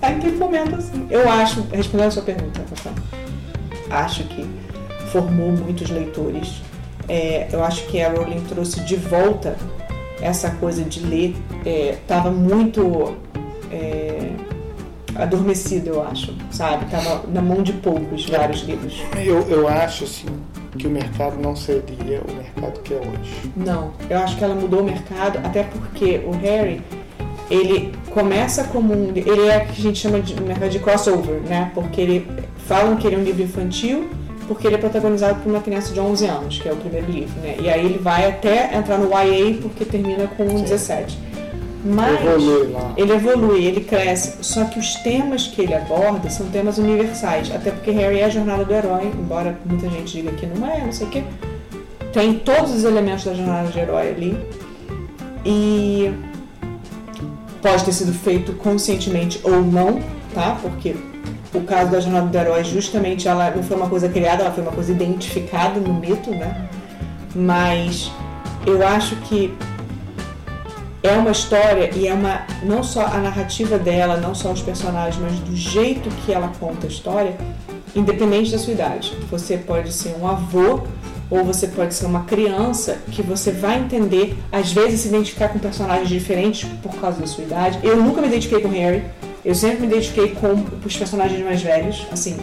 Aí 0.00 0.14
aquele 0.14 0.36
momento 0.36 0.76
assim. 0.76 1.04
Eu 1.10 1.28
acho, 1.28 1.66
respondendo 1.72 2.08
a 2.08 2.10
sua 2.12 2.22
pergunta, 2.22 2.60
Rafa, 2.70 2.92
acho 3.90 4.22
que 4.24 4.57
formou 5.08 5.52
muitos 5.52 5.90
leitores. 5.90 6.62
É, 7.08 7.48
eu 7.52 7.64
acho 7.64 7.86
que 7.86 8.00
a 8.00 8.10
Rowling 8.10 8.40
trouxe 8.48 8.80
de 8.80 8.96
volta 8.96 9.56
essa 10.20 10.50
coisa 10.50 10.82
de 10.84 11.00
ler. 11.00 11.36
Estava 11.64 12.28
é, 12.28 12.32
muito. 12.32 13.16
É, 13.70 14.30
adormecido, 15.18 15.88
eu 15.90 16.02
acho, 16.02 16.32
sabe? 16.50 16.86
Tava 16.86 17.24
na 17.28 17.42
mão 17.42 17.62
de 17.62 17.72
poucos 17.72 18.26
vários 18.26 18.60
livros. 18.60 19.02
Eu, 19.16 19.40
eu 19.48 19.66
acho, 19.66 20.04
assim, 20.04 20.28
que 20.78 20.86
o 20.86 20.90
mercado 20.90 21.36
não 21.40 21.56
seria 21.56 22.22
o 22.22 22.34
mercado 22.34 22.80
que 22.80 22.94
é 22.94 22.98
hoje. 22.98 23.52
Não, 23.56 23.92
eu 24.08 24.18
acho 24.18 24.36
que 24.36 24.44
ela 24.44 24.54
mudou 24.54 24.80
o 24.80 24.84
mercado, 24.84 25.38
até 25.44 25.64
porque 25.64 26.22
o 26.24 26.30
Harry, 26.30 26.80
ele 27.50 27.92
começa 28.10 28.64
como 28.64 28.92
um. 28.94 29.12
Ele 29.14 29.48
é 29.48 29.58
o 29.58 29.66
que 29.66 29.80
a 29.80 29.82
gente 29.82 29.98
chama 29.98 30.20
de 30.20 30.40
mercado 30.40 30.70
de 30.70 30.78
crossover, 30.78 31.40
né? 31.42 31.72
Porque 31.74 32.00
ele 32.00 32.26
falam 32.66 32.96
que 32.96 33.06
ele 33.06 33.16
é 33.16 33.18
um 33.18 33.24
livro 33.24 33.42
infantil, 33.42 34.08
porque 34.48 34.66
ele 34.66 34.76
é 34.76 34.78
protagonizado 34.78 35.40
por 35.40 35.50
uma 35.50 35.60
criança 35.60 35.92
de 35.92 36.00
11 36.00 36.26
anos, 36.26 36.58
que 36.58 36.68
é 36.68 36.72
o 36.72 36.76
primeiro 36.76 37.10
livro, 37.10 37.38
né? 37.40 37.56
E 37.60 37.68
aí 37.68 37.84
ele 37.84 37.98
vai 37.98 38.26
até 38.26 38.74
entrar 38.74 38.98
no 38.98 39.10
YA 39.10 39.58
porque 39.60 39.84
termina 39.84 40.26
com 40.26 40.46
17. 40.46 41.18
Mas 41.84 42.20
Evolui 42.20 42.74
ele 42.96 43.12
evolui, 43.12 43.64
ele 43.64 43.80
cresce. 43.82 44.38
Só 44.40 44.64
que 44.64 44.78
os 44.78 44.94
temas 44.96 45.46
que 45.46 45.62
ele 45.62 45.74
aborda 45.74 46.28
são 46.28 46.46
temas 46.48 46.78
universais. 46.78 47.54
Até 47.54 47.70
porque 47.70 47.90
Harry 47.92 48.18
é 48.18 48.24
a 48.24 48.28
jornada 48.28 48.64
do 48.64 48.74
herói, 48.74 49.12
embora 49.16 49.56
muita 49.64 49.88
gente 49.88 50.12
diga 50.12 50.32
que 50.32 50.46
não 50.46 50.66
é, 50.66 50.84
não 50.84 50.92
sei 50.92 51.06
o 51.06 51.10
quê. 51.10 51.22
Tem 52.12 52.34
todos 52.34 52.72
os 52.72 52.84
elementos 52.84 53.24
da 53.24 53.34
jornada 53.34 53.68
de 53.68 53.78
herói 53.78 54.08
ali. 54.08 54.38
E 55.44 56.12
pode 57.62 57.84
ter 57.84 57.92
sido 57.92 58.12
feito 58.12 58.52
conscientemente 58.54 59.40
ou 59.44 59.62
não, 59.62 60.00
tá? 60.34 60.58
Porque 60.60 60.96
o 61.54 61.62
caso 61.62 61.90
da 61.90 62.00
jornada 62.00 62.26
do 62.26 62.36
herói, 62.36 62.64
justamente, 62.64 63.26
ela 63.26 63.50
não 63.50 63.62
foi 63.62 63.76
uma 63.76 63.88
coisa 63.88 64.08
criada, 64.08 64.42
ela 64.42 64.52
foi 64.52 64.62
uma 64.62 64.72
coisa 64.72 64.92
identificada 64.92 65.80
no 65.80 65.94
mito, 65.94 66.30
né? 66.30 66.68
Mas 67.34 68.10
eu 68.66 68.86
acho 68.86 69.16
que 69.16 69.54
é 71.02 71.12
uma 71.12 71.30
história 71.30 71.90
e 71.94 72.06
é 72.06 72.12
uma 72.12 72.42
não 72.62 72.82
só 72.82 73.06
a 73.06 73.18
narrativa 73.18 73.78
dela, 73.78 74.16
não 74.16 74.34
só 74.34 74.52
os 74.52 74.60
personagens, 74.60 75.16
mas 75.22 75.38
do 75.40 75.56
jeito 75.56 76.08
que 76.24 76.32
ela 76.32 76.50
conta 76.58 76.86
a 76.86 76.90
história, 76.90 77.36
independente 77.94 78.50
da 78.50 78.58
sua 78.58 78.72
idade. 78.72 79.16
Você 79.30 79.56
pode 79.56 79.92
ser 79.92 80.16
um 80.20 80.26
avô 80.26 80.82
ou 81.30 81.44
você 81.44 81.66
pode 81.66 81.94
ser 81.94 82.06
uma 82.06 82.24
criança 82.24 82.98
que 83.10 83.22
você 83.22 83.52
vai 83.52 83.78
entender, 83.78 84.36
às 84.50 84.72
vezes 84.72 85.00
se 85.00 85.08
identificar 85.08 85.48
com 85.48 85.58
personagens 85.58 86.08
diferentes 86.08 86.68
por 86.82 86.94
causa 86.96 87.20
da 87.20 87.26
sua 87.26 87.44
idade. 87.44 87.78
Eu 87.82 87.96
nunca 87.96 88.20
me 88.20 88.28
identifiquei 88.28 88.60
com 88.62 88.68
Harry, 88.68 89.04
eu 89.48 89.54
sempre 89.54 89.80
me 89.80 89.86
identifiquei 89.86 90.34
com 90.34 90.62
os 90.84 90.94
personagens 90.94 91.42
mais 91.42 91.62
velhos, 91.62 92.06
assim. 92.12 92.36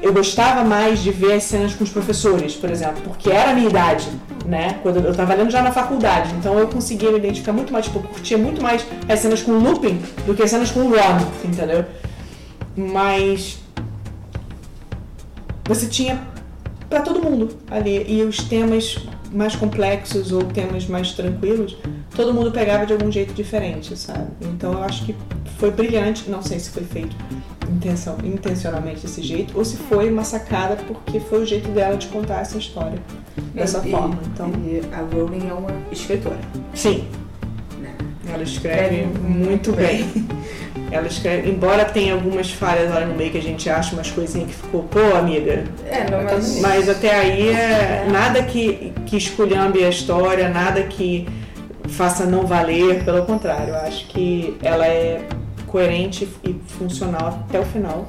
Eu 0.00 0.12
gostava 0.12 0.62
mais 0.62 1.00
de 1.00 1.10
ver 1.10 1.32
as 1.32 1.42
cenas 1.42 1.74
com 1.74 1.82
os 1.82 1.90
professores, 1.90 2.54
por 2.54 2.70
exemplo, 2.70 3.02
porque 3.02 3.28
era 3.28 3.50
a 3.50 3.52
minha 3.52 3.68
idade, 3.68 4.08
né? 4.46 4.78
Quando 4.80 5.04
eu 5.04 5.10
estava 5.10 5.34
lendo 5.34 5.50
já 5.50 5.60
na 5.60 5.72
faculdade, 5.72 6.32
então 6.38 6.56
eu 6.56 6.68
conseguia 6.68 7.10
me 7.10 7.18
identificar 7.18 7.52
muito 7.52 7.72
mais, 7.72 7.86
tipo, 7.86 7.98
eu 7.98 8.04
curtia 8.04 8.38
muito 8.38 8.62
mais 8.62 8.86
as 9.08 9.18
cenas 9.18 9.42
com 9.42 9.50
o 9.50 9.58
Lupin 9.58 10.00
do 10.24 10.32
que 10.32 10.40
as 10.40 10.50
cenas 10.50 10.70
com 10.70 10.82
o 10.82 10.90
Ron, 10.90 11.18
entendeu? 11.44 11.84
Mas 12.76 13.58
você 15.64 15.88
tinha 15.88 16.20
para 16.88 17.00
todo 17.00 17.20
mundo 17.20 17.58
ali 17.68 18.04
e 18.06 18.22
os 18.22 18.38
temas 18.44 19.00
mais 19.32 19.56
complexos 19.56 20.30
ou 20.30 20.44
temas 20.44 20.86
mais 20.86 21.10
tranquilos, 21.12 21.76
todo 22.14 22.32
mundo 22.32 22.52
pegava 22.52 22.86
de 22.86 22.92
algum 22.92 23.10
jeito 23.10 23.34
diferente, 23.34 23.96
sabe? 23.96 24.28
Então 24.40 24.74
eu 24.74 24.84
acho 24.84 25.04
que 25.04 25.16
foi 25.60 25.70
brilhante, 25.70 26.28
não 26.30 26.42
sei 26.42 26.58
se 26.58 26.70
foi 26.70 26.82
feito 26.84 27.14
intenção, 27.70 28.16
intencionalmente 28.24 29.02
desse 29.02 29.22
jeito 29.22 29.56
ou 29.56 29.64
se 29.64 29.76
foi 29.76 30.10
uma 30.10 30.24
sacada 30.24 30.76
porque 30.88 31.20
foi 31.20 31.42
o 31.42 31.46
jeito 31.46 31.68
dela 31.68 31.96
de 31.96 32.06
contar 32.08 32.40
essa 32.40 32.58
história 32.58 32.98
dessa 33.54 33.86
E- 33.86 33.90
forma. 33.90 34.18
Então, 34.32 34.50
E 34.64 34.80
a 34.92 35.02
Rowling 35.14 35.48
é 35.48 35.52
uma 35.52 35.70
escritora. 35.92 36.38
sim, 36.74 37.04
Né? 37.80 37.90
ela 38.32 38.42
escreve 38.42 38.96
Escreve 39.02 39.18
muito 39.28 39.72
bem. 39.72 40.06
Ela 40.92 41.06
escreve, 41.06 41.48
embora 41.48 41.84
tenha 41.84 42.14
algumas 42.14 42.50
falhas 42.50 42.90
lá 42.92 43.04
no 43.06 43.14
meio 43.14 43.30
que 43.30 43.38
a 43.38 43.42
gente 43.42 43.70
acha 43.70 43.94
umas 43.94 44.10
coisinhas 44.10 44.48
que 44.50 44.56
ficou, 44.56 44.82
pô, 44.84 44.98
amiga, 45.16 45.62
É, 45.88 46.10
não, 46.10 46.24
mas, 46.24 46.60
Mas 46.60 46.88
até 46.88 47.14
aí 47.16 47.48
é 47.50 48.08
nada 48.10 48.42
que, 48.42 48.92
que 49.06 49.16
esculhambe 49.16 49.84
a 49.84 49.88
história, 49.88 50.48
nada 50.48 50.82
que 50.82 51.28
faça 51.90 52.24
não 52.26 52.44
valer, 52.44 53.04
pelo 53.04 53.24
contrário, 53.24 53.68
eu 53.68 53.76
acho 53.76 54.04
que 54.08 54.56
ela 54.64 54.84
é 54.84 55.20
coerente 55.70 56.28
e 56.44 56.54
funcional 56.66 57.44
até 57.48 57.60
o 57.60 57.64
final. 57.64 58.08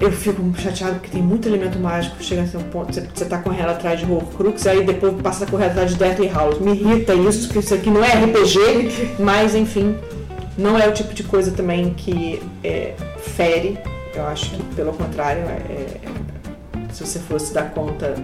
Eu 0.00 0.12
fico 0.12 0.40
chateado 0.56 0.94
porque 0.94 1.10
tem 1.10 1.22
muito 1.22 1.48
elemento 1.48 1.78
mágico, 1.78 2.22
chega 2.22 2.42
a 2.42 2.46
ser 2.46 2.56
um 2.58 2.62
ponto, 2.64 2.94
você, 2.94 3.00
você 3.00 3.24
tá 3.24 3.38
correndo 3.38 3.70
atrás 3.70 3.98
de 3.98 4.10
Horcrux, 4.10 4.64
aí 4.66 4.84
depois 4.84 5.14
passa 5.20 5.44
a 5.44 5.50
correr 5.50 5.66
atrás 5.66 5.90
de 5.90 5.96
Deathly 5.96 6.28
Hallows. 6.28 6.60
Me 6.60 6.72
irrita 6.72 7.14
isso, 7.14 7.46
porque 7.46 7.58
isso 7.60 7.74
aqui 7.74 7.90
não 7.90 8.04
é 8.04 8.12
RPG, 8.12 9.16
mas 9.18 9.56
enfim, 9.56 9.96
não 10.56 10.78
é 10.78 10.88
o 10.88 10.92
tipo 10.92 11.12
de 11.14 11.24
coisa 11.24 11.50
também 11.50 11.94
que 11.94 12.40
é, 12.62 12.94
fere. 13.18 13.78
Eu 14.14 14.26
acho 14.26 14.50
que, 14.50 14.62
pelo 14.74 14.92
contrário, 14.92 15.42
é, 15.42 15.72
é- 15.72 16.00
se 16.92 17.04
você 17.04 17.18
fosse 17.18 17.52
dar 17.52 17.70
conta, 17.70 18.14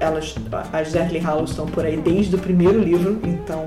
elas, 0.00 0.34
as 0.72 0.92
Deathly 0.92 1.18
Hallows 1.18 1.50
estão 1.50 1.66
por 1.66 1.84
aí 1.84 1.96
desde 1.96 2.34
o 2.34 2.38
primeiro 2.38 2.78
livro, 2.80 3.20
então 3.24 3.66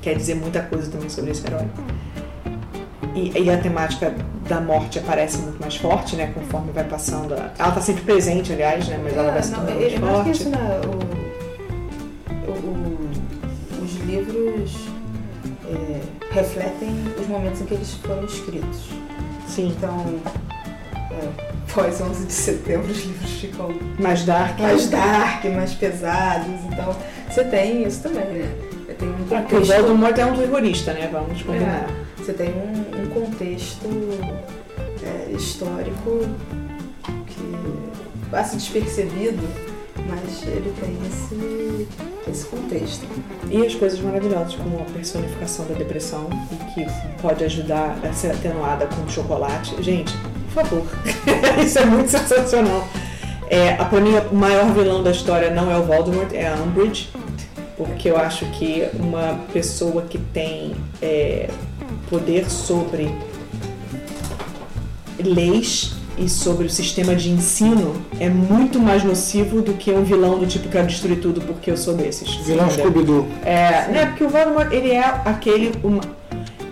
quer 0.00 0.14
dizer 0.16 0.34
muita 0.34 0.62
coisa 0.62 0.90
também 0.90 1.08
sobre 1.08 1.30
esse 1.32 1.46
herói. 1.46 1.66
E, 3.18 3.32
e 3.44 3.50
a 3.50 3.58
temática 3.58 4.14
da 4.48 4.60
morte 4.60 4.98
aparece 4.98 5.38
muito 5.38 5.60
mais 5.60 5.76
forte, 5.76 6.16
né? 6.16 6.30
Conforme 6.34 6.70
vai 6.72 6.84
passando. 6.84 7.34
a- 7.34 7.50
Ela 7.58 7.72
tá 7.72 7.80
sempre 7.80 8.02
presente, 8.02 8.52
aliás, 8.52 8.86
né? 8.88 9.00
Mas 9.02 9.16
ela 9.16 9.32
vai 9.32 9.42
se 9.42 9.52
tornando 9.52 9.80
mais 9.80 9.82
eu 9.82 9.88
acho 9.88 9.94
que 9.94 10.00
forte. 10.14 10.30
isso, 10.30 10.48
né, 10.50 10.80
o- 10.86 11.18
os 13.84 13.94
livros 14.06 14.88
é, 15.70 16.00
refletem 16.32 16.88
os 17.20 17.26
momentos 17.26 17.60
em 17.60 17.66
que 17.66 17.74
eles 17.74 17.92
foram 17.94 18.24
escritos. 18.24 18.88
Sim, 19.46 19.68
Então, 19.76 20.04
é, 21.10 21.28
pós 21.72 22.00
11 22.00 22.26
de 22.26 22.32
setembro, 22.32 22.90
os 22.90 23.04
livros 23.04 23.30
ficam 23.32 23.68
mais 23.98 24.24
dark. 24.24 24.58
mais 24.60 24.88
dark, 24.88 25.44
mais 25.46 25.74
pesados. 25.74 26.46
Então, 26.70 26.94
você 27.28 27.44
tem 27.44 27.82
isso 27.86 28.02
também, 28.02 28.24
né? 28.24 28.50
Tem 28.98 29.08
um 29.08 29.12
Porque 29.28 29.34
o 29.56 29.60
contexto, 29.60 29.80
Voldemort 29.82 30.18
é 30.18 30.26
um 30.26 30.36
terrorista, 30.36 30.92
né? 30.92 31.08
Vamos 31.12 31.42
combinar. 31.42 31.86
É, 31.88 32.22
você 32.22 32.32
tem 32.32 32.48
um, 32.50 33.02
um 33.02 33.06
contexto 33.08 33.88
é, 35.02 35.30
histórico 35.32 36.26
que 37.26 38.28
passa 38.30 38.56
despercebido, 38.56 39.42
mas 40.08 40.42
ele 40.46 40.72
tem 40.80 40.96
esse, 41.06 41.88
esse 42.30 42.46
contexto. 42.46 43.06
E 43.50 43.64
as 43.64 43.74
coisas 43.74 44.00
maravilhosas, 44.00 44.54
como 44.56 44.80
a 44.80 44.84
personificação 44.92 45.64
da 45.66 45.74
depressão, 45.74 46.28
que 46.74 46.84
pode 47.22 47.44
ajudar 47.44 47.96
a 48.08 48.12
ser 48.12 48.32
atenuada 48.32 48.86
com 48.86 49.08
chocolate. 49.08 49.80
Gente, 49.82 50.12
por 50.52 50.64
favor, 50.64 50.82
isso 51.64 51.78
é 51.78 51.84
muito 51.86 52.10
sensacional. 52.10 52.86
É, 53.50 53.74
a- 53.74 53.84
pra 53.86 54.00
mim, 54.00 54.10
o 54.30 54.34
maior 54.34 54.70
vilão 54.72 55.02
da 55.02 55.10
história 55.10 55.50
não 55.50 55.70
é 55.70 55.78
o 55.78 55.82
Voldemort, 55.84 56.32
é 56.34 56.48
a 56.48 56.54
Umbridge, 56.56 57.08
porque 57.78 58.10
eu 58.10 58.18
acho 58.18 58.44
que 58.46 58.86
uma 58.98 59.38
pessoa 59.52 60.02
que 60.02 60.18
tem 60.18 60.74
é, 61.00 61.48
poder 62.10 62.50
sobre 62.50 63.08
leis 65.22 65.92
e 66.16 66.28
sobre 66.28 66.66
o 66.66 66.70
sistema 66.70 67.14
de 67.14 67.30
ensino 67.30 67.94
é 68.18 68.28
muito 68.28 68.80
mais 68.80 69.04
nocivo 69.04 69.62
do 69.62 69.74
que 69.74 69.92
um 69.92 70.02
vilão 70.02 70.38
do 70.38 70.46
tipo 70.46 70.68
quero 70.68 70.88
destruir 70.88 71.20
tudo 71.20 71.40
porque 71.40 71.70
eu 71.70 71.76
sou 71.76 71.94
desses. 71.94 72.28
Vilão? 72.44 72.68
Scooby-Doo. 72.68 73.26
É, 73.44 73.86
né, 73.88 74.06
porque 74.06 74.24
o 74.24 74.28
Voldemort, 74.28 74.72
ele 74.72 74.90
é 74.90 75.04
aquele, 75.24 75.72
uma- 75.84 76.00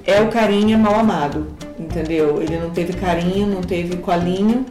é 0.05 0.21
o 0.21 0.29
carinha 0.29 0.77
mal 0.77 0.97
amado, 0.97 1.47
entendeu? 1.79 2.43
Ele 2.43 2.59
não 2.59 2.71
teve 2.71 2.93
carinho, 2.95 3.47
não 3.47 3.61
teve 3.63 3.97
colinho 3.99 4.67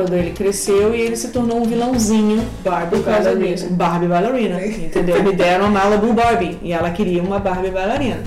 quando 0.00 0.14
ele 0.14 0.30
cresceu 0.30 0.94
e 0.94 1.00
ele 1.00 1.14
se 1.14 1.28
tornou 1.28 1.58
um 1.60 1.64
vilãozinho 1.64 2.42
Barbie 2.64 2.96
por 2.96 3.04
causa 3.04 3.24
bailarina. 3.24 3.54
disso. 3.54 3.70
Barbie 3.70 4.06
bailarina, 4.06 4.66
entendeu? 4.66 5.22
Me 5.22 5.32
deram 5.32 5.66
a 5.66 5.70
Malibu 5.70 6.14
Barbie 6.14 6.58
e 6.62 6.72
ela 6.72 6.90
queria 6.90 7.22
uma 7.22 7.38
Barbie 7.38 7.70
bailarina. 7.70 8.22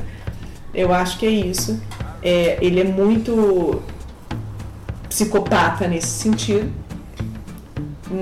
Eu 0.74 0.94
acho 0.94 1.18
que 1.18 1.26
é 1.26 1.30
isso. 1.30 1.82
É, 2.22 2.58
ele 2.62 2.80
é 2.80 2.84
muito 2.84 3.82
psicopata 5.10 5.88
nesse 5.88 6.08
sentido, 6.08 6.72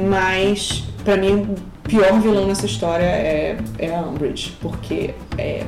mas 0.09 0.85
pra 1.03 1.17
mim 1.17 1.33
o 1.33 1.55
pior 1.87 2.19
vilão 2.21 2.47
nessa 2.47 2.65
história 2.65 3.03
é, 3.03 3.57
é 3.77 3.93
a 3.93 4.01
Umbridge, 4.01 4.57
porque 4.61 5.13
é, 5.37 5.65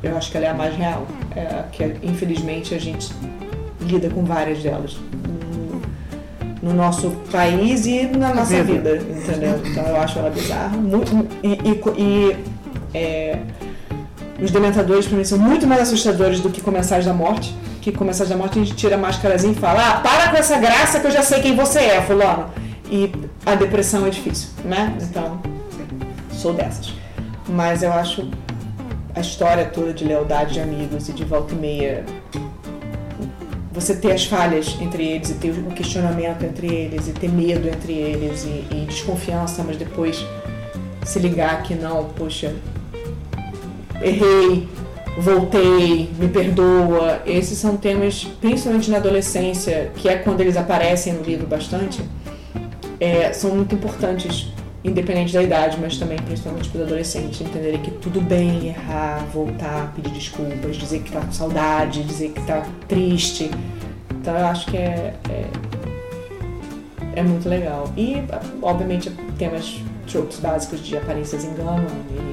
eu 0.00 0.16
acho 0.16 0.30
que 0.30 0.36
ela 0.36 0.46
é 0.46 0.50
a 0.50 0.54
mais 0.54 0.76
real. 0.76 1.06
É 1.34 1.64
que 1.72 1.84
infelizmente 2.04 2.72
a 2.72 2.78
gente 2.78 3.12
lida 3.80 4.08
com 4.10 4.24
várias 4.24 4.62
delas 4.62 4.96
no, 6.62 6.70
no 6.70 6.74
nosso 6.74 7.10
país 7.30 7.86
e 7.86 8.04
na 8.04 8.34
nossa 8.34 8.62
vida, 8.62 8.96
entendeu? 8.96 9.60
Então 9.64 9.84
eu 9.86 9.96
acho 9.96 10.18
ela 10.18 10.30
bizarra. 10.30 10.76
Muito, 10.76 11.26
e 11.42 11.48
e- 11.48 11.82
e, 11.98 12.36
é, 12.94 13.38
os 14.42 14.50
dementadores 14.50 15.06
pra 15.06 15.16
mim 15.18 15.24
são 15.24 15.38
muito 15.38 15.66
mais 15.66 15.82
assustadores 15.82 16.40
do 16.40 16.48
que 16.50 16.60
Comensais 16.60 17.04
da 17.04 17.12
Morte. 17.12 17.54
Que 17.80 17.92
Comensais 17.92 18.28
da 18.28 18.36
Morte 18.36 18.58
a 18.58 18.62
gente 18.62 18.74
tira 18.76 18.94
a 18.96 18.98
máscarazinha 18.98 19.52
e 19.52 19.56
fala: 19.56 19.80
Ah, 19.90 20.00
para 20.00 20.30
com 20.30 20.36
essa 20.36 20.58
graça 20.58 21.00
que 21.00 21.06
eu 21.06 21.10
já 21.10 21.22
sei 21.22 21.40
quem 21.40 21.54
você 21.56 21.78
é, 21.80 22.02
fulano. 22.02 22.46
E 22.90 23.10
a 23.46 23.54
depressão 23.54 24.06
é 24.06 24.10
difícil, 24.10 24.48
né? 24.64 24.94
Então, 25.00 25.40
sou 26.32 26.52
dessas. 26.52 26.92
Mas 27.48 27.82
eu 27.82 27.92
acho 27.92 28.28
a 29.14 29.20
história 29.20 29.64
toda 29.64 29.92
de 29.92 30.04
lealdade 30.04 30.54
de 30.54 30.60
amigos 30.60 31.08
e 31.08 31.12
de 31.12 31.24
volta 31.24 31.54
e 31.54 31.56
meia 31.58 32.04
você 33.80 33.94
ter 33.94 34.12
as 34.12 34.24
falhas 34.24 34.76
entre 34.80 35.04
eles 35.04 35.30
e 35.30 35.34
ter 35.34 35.50
o 35.50 35.70
questionamento 35.72 36.44
entre 36.44 36.66
eles 36.66 37.08
e 37.08 37.12
ter 37.12 37.28
medo 37.28 37.68
entre 37.68 37.92
eles 37.92 38.44
e, 38.44 38.66
e 38.74 38.86
desconfiança, 38.86 39.64
mas 39.64 39.76
depois 39.76 40.24
se 41.04 41.18
ligar 41.18 41.62
que 41.62 41.74
não, 41.74 42.04
poxa, 42.10 42.54
errei, 44.02 44.68
voltei, 45.18 46.10
me 46.18 46.28
perdoa. 46.28 47.22
Esses 47.26 47.58
são 47.58 47.76
temas, 47.76 48.24
principalmente 48.40 48.90
na 48.90 48.98
adolescência, 48.98 49.90
que 49.96 50.08
é 50.08 50.16
quando 50.16 50.40
eles 50.40 50.56
aparecem 50.56 51.14
no 51.14 51.22
livro 51.22 51.46
bastante, 51.46 52.02
é, 52.98 53.32
são 53.32 53.54
muito 53.54 53.74
importantes, 53.74 54.48
independente 54.82 55.32
da 55.32 55.42
idade, 55.42 55.78
mas 55.80 55.98
também 55.98 56.18
principalmente 56.18 56.68
para 56.70 56.80
os 56.80 56.86
adolescentes 56.86 57.40
entenderem 57.40 57.80
que 57.80 57.90
tudo 57.90 58.20
bem 58.20 58.68
errar, 58.68 59.26
voltar, 59.32 59.92
pedir 59.94 60.10
desculpas, 60.10 60.76
dizer 60.76 61.02
que 61.02 61.12
tá 61.12 61.20
com 61.20 61.32
saudade, 61.32 62.02
dizer 62.04 62.30
que 62.30 62.40
tá 62.46 62.66
triste. 62.88 63.50
Então 64.14 64.36
eu 64.36 64.46
acho 64.46 64.66
que 64.70 64.76
é, 64.76 65.14
é, 65.28 65.46
é 67.16 67.22
muito 67.22 67.48
legal. 67.48 67.92
E, 67.96 68.16
obviamente, 68.62 69.10
temas 69.38 69.80
tropes 70.10 70.40
básicos 70.40 70.80
de 70.80 70.96
aparências 70.96 71.44
enganam 71.44 71.86
e 72.10 72.30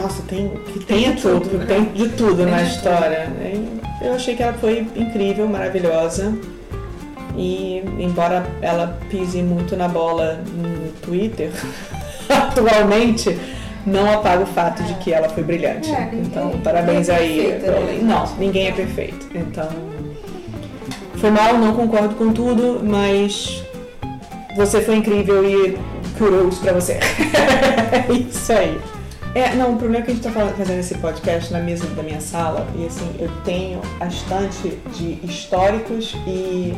Nossa, 0.00 0.22
tem, 0.22 0.48
que 0.72 1.20
tudo, 1.20 1.58
né? 1.58 1.66
tem 1.66 1.84
de 1.92 2.08
tudo 2.16 2.46
na 2.46 2.62
história. 2.62 3.28
Eu 4.00 4.14
achei 4.14 4.34
que 4.34 4.42
ela 4.42 4.54
foi 4.54 4.86
incrível, 4.96 5.46
maravilhosa. 5.46 6.32
E 7.40 7.82
embora 7.98 8.46
ela 8.60 8.98
pise 9.08 9.42
muito 9.42 9.74
na 9.74 9.88
bola 9.88 10.44
no 10.54 10.92
Twitter, 11.00 11.50
atualmente 12.28 13.38
não 13.86 14.12
apaga 14.12 14.42
o 14.42 14.46
fato 14.46 14.82
de 14.82 14.92
que 14.96 15.10
ela 15.10 15.26
foi 15.26 15.42
brilhante. 15.42 15.90
É, 15.90 16.10
então, 16.12 16.50
parabéns 16.62 17.08
é 17.08 17.16
aí. 17.16 17.36
Perfeita, 17.36 17.70
né? 17.80 17.98
Não, 18.02 18.36
ninguém 18.36 18.68
é 18.68 18.72
perfeito. 18.72 19.26
Então, 19.34 19.68
foi 21.14 21.30
mal, 21.30 21.56
não 21.56 21.74
concordo 21.74 22.14
com 22.14 22.30
tudo, 22.30 22.82
mas 22.84 23.64
você 24.54 24.82
foi 24.82 24.96
incrível 24.96 25.42
e 25.42 25.78
curou 26.18 26.46
isso 26.46 26.60
pra 26.60 26.74
você. 26.74 26.98
é 27.00 28.12
isso 28.12 28.52
aí. 28.52 28.78
É, 29.34 29.54
não, 29.54 29.74
o 29.74 29.76
problema 29.76 30.02
é 30.02 30.04
que 30.04 30.10
a 30.10 30.14
gente 30.14 30.26
está 30.26 30.46
fazendo 30.50 30.78
esse 30.78 30.94
podcast 30.96 31.50
na 31.52 31.60
mesa 31.60 31.86
da 31.86 32.02
minha 32.02 32.20
sala 32.20 32.66
e 32.76 32.84
assim, 32.84 33.08
eu 33.18 33.30
tenho 33.44 33.80
a 34.00 34.06
estante 34.08 34.76
de 34.92 35.20
históricos 35.24 36.16
e 36.26 36.74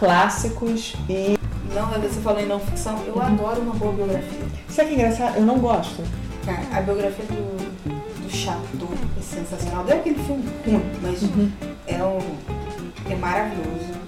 clássicos 0.00 0.94
e. 1.08 1.38
Não, 1.72 1.86
você 1.86 2.20
falou 2.20 2.40
em 2.40 2.46
não 2.46 2.58
ficção, 2.58 3.00
eu 3.06 3.14
uhum. 3.14 3.22
adoro 3.22 3.60
uma 3.60 3.74
boa 3.74 3.92
biografia. 3.92 4.40
Sabe 4.68 4.88
que 4.88 4.94
é 4.94 4.98
engraçado? 4.98 5.36
Eu 5.36 5.42
não 5.42 5.58
gosto. 5.60 6.02
É, 6.48 6.76
a 6.76 6.80
biografia 6.80 7.24
do, 7.26 8.22
do 8.22 8.30
Chateau 8.34 8.88
é 9.16 9.22
sensacional. 9.22 9.84
É 9.86 9.92
aquele 9.92 10.18
filme 10.24 10.44
ruim, 10.66 10.82
mas 11.00 11.22
uhum. 11.22 11.52
é, 11.86 12.02
um, 12.02 13.12
é 13.12 13.14
maravilhoso. 13.14 14.00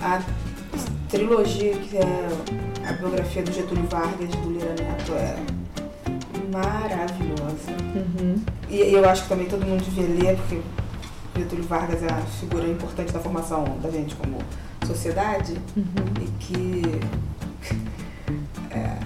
A 0.00 0.22
trilogia 1.08 1.74
que 1.74 1.96
é 1.96 2.28
a 2.88 2.92
biografia 2.92 3.42
do 3.42 3.52
Getúlio 3.52 3.86
Vargas, 3.88 4.28
do 4.28 4.52
Lira 4.52 4.74
Neto, 4.78 5.12
é 5.14 5.36
maravilhosa. 6.52 7.72
Uhum. 7.96 8.36
E, 8.68 8.92
eu 8.92 9.08
acho 9.08 9.24
que 9.24 9.28
também 9.30 9.46
todo 9.46 9.66
mundo 9.66 9.82
devia 9.82 10.06
ler, 10.06 10.36
porque 10.36 10.60
Getúlio 11.36 11.64
Vargas 11.64 12.02
é 12.02 12.06
a 12.06 12.20
figura 12.40 12.66
importante 12.66 13.12
da 13.12 13.20
formação 13.20 13.64
da 13.82 13.90
gente 13.90 14.14
como 14.16 14.38
sociedade 14.86 15.56
uhum. 15.76 15.84
e 16.20 16.26
que 16.38 16.82
é, 18.70 18.96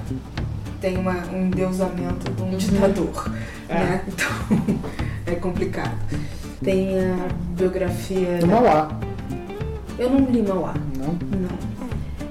tem 0.80 0.96
uma, 0.96 1.14
um 1.32 1.46
endeusamento 1.46 2.30
de 2.32 2.42
um 2.42 2.46
uhum. 2.46 2.56
ditador. 2.56 3.32
É. 3.68 3.74
Né? 3.74 4.04
Então 4.08 4.80
é 5.26 5.34
complicado. 5.36 5.96
Tem 6.62 6.98
a 6.98 7.28
biografia. 7.56 8.38
Do 8.38 8.46
Mauá. 8.46 8.88
Eu 9.98 10.10
não 10.10 10.30
li 10.30 10.42
Mauá. 10.42 10.74
Não? 10.98 11.06
Não. 11.38 11.76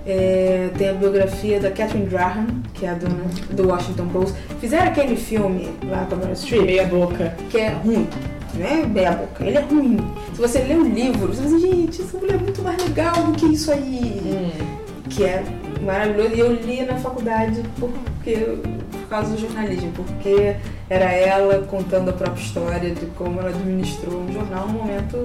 É, 0.08 0.70
tem 0.78 0.90
a 0.90 0.94
biografia 0.94 1.60
da 1.60 1.72
Catherine 1.72 2.06
Graham, 2.06 2.46
que 2.74 2.86
é 2.86 2.90
a 2.90 2.94
dona 2.94 3.26
do 3.52 3.68
Washington 3.68 4.08
Post. 4.10 4.36
Fizeram 4.60 4.88
aquele 4.88 5.16
filme 5.16 5.74
lá 5.84 6.06
com 6.06 6.16
a 6.16 6.18
Meryl 6.20 6.36
Streep. 6.36 6.64
Meia 6.64 6.86
boca. 6.86 7.36
Que 7.50 7.58
é 7.58 7.70
ruim. 7.70 8.08
Não 8.56 8.66
é. 8.66 9.48
Ele 9.48 9.58
é 9.58 9.62
ruim. 9.62 9.98
Se 10.34 10.42
você 10.42 10.60
lê 10.60 10.76
o 10.76 10.84
livro, 10.84 11.28
você 11.28 11.44
dizer, 11.44 11.60
gente, 11.60 12.02
essa 12.02 12.18
mulher 12.18 12.36
é 12.36 12.38
muito 12.38 12.62
mais 12.62 12.82
legal 12.84 13.24
do 13.24 13.32
que 13.34 13.46
isso 13.48 13.72
aí. 13.72 14.22
Hum. 14.26 14.76
Que 15.10 15.24
é 15.24 15.44
maravilhoso. 15.82 16.36
E 16.36 16.40
eu 16.40 16.54
li 16.54 16.84
na 16.84 16.96
faculdade 16.96 17.62
porque, 17.80 18.58
por 18.92 19.08
causa 19.10 19.32
do 19.32 19.40
jornalismo. 19.40 19.92
Porque 19.92 20.56
era 20.90 21.12
ela 21.12 21.66
contando 21.68 22.10
a 22.10 22.14
própria 22.14 22.42
história 22.42 22.94
de 22.94 23.06
como 23.08 23.40
ela 23.40 23.50
administrou 23.50 24.22
um 24.22 24.32
jornal 24.32 24.68
num 24.68 24.80
momento 24.80 25.18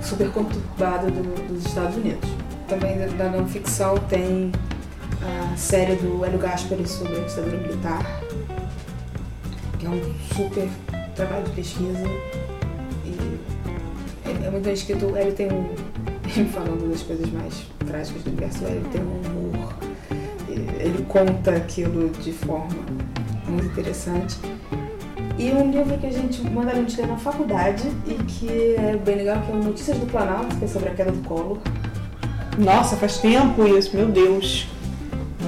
super 0.00 0.30
conturbado 0.30 1.10
do, 1.10 1.48
dos 1.48 1.66
Estados 1.66 1.96
Unidos 1.96 2.46
também 2.66 2.98
da 3.16 3.28
não 3.30 3.46
ficção 3.46 3.96
tem 4.08 4.52
a 5.22 5.56
série 5.56 5.96
do 5.96 6.24
Hélio 6.24 6.38
Gaspari 6.38 6.86
sobre 6.86 7.16
a 7.16 7.20
ditadura 7.20 7.56
militar, 7.56 8.20
que 9.78 9.86
é 9.86 9.88
um 9.88 10.14
super 10.34 10.68
trabalho 11.16 11.44
de 11.44 11.50
pesquisa 11.52 12.04
e 13.04 13.40
é, 14.26 14.46
é 14.46 14.50
muito 14.50 14.64
bem 14.64 14.74
escrito. 14.74 15.16
Hélio 15.16 15.32
tem 15.32 15.48
um. 15.50 15.66
falando 16.52 16.90
das 16.90 17.02
coisas 17.02 17.28
mais 17.30 17.66
trágicas 17.86 18.22
do 18.22 18.30
universo, 18.30 18.64
Hélio 18.64 18.82
tem 18.92 19.00
um 19.00 19.20
humor. 19.26 19.74
Ele 20.78 21.04
conta 21.08 21.52
aquilo 21.52 22.10
de 22.10 22.32
forma 22.32 22.68
muito 23.48 23.66
interessante. 23.66 24.36
E 25.38 25.50
um 25.50 25.70
livro 25.70 25.98
que 25.98 26.06
a 26.06 26.12
gente 26.12 26.42
manda 26.42 26.72
a 26.72 26.74
gente 26.74 26.98
ler 26.98 27.08
na 27.08 27.16
faculdade 27.16 27.84
e 28.06 28.14
que 28.24 28.74
é 28.78 28.96
bem 28.96 29.16
legal, 29.16 29.42
que 29.42 29.52
é 29.52 29.54
o 29.54 29.62
Notícias 29.62 29.98
do 29.98 30.06
Planalto, 30.06 30.56
que 30.56 30.64
é 30.64 30.68
sobre 30.68 30.88
a 30.88 30.94
queda 30.94 31.12
do 31.12 31.22
Collor. 31.28 31.58
Nossa, 32.58 32.96
faz 32.96 33.18
tempo 33.18 33.66
isso, 33.66 33.94
meu 33.94 34.06
Deus. 34.06 34.66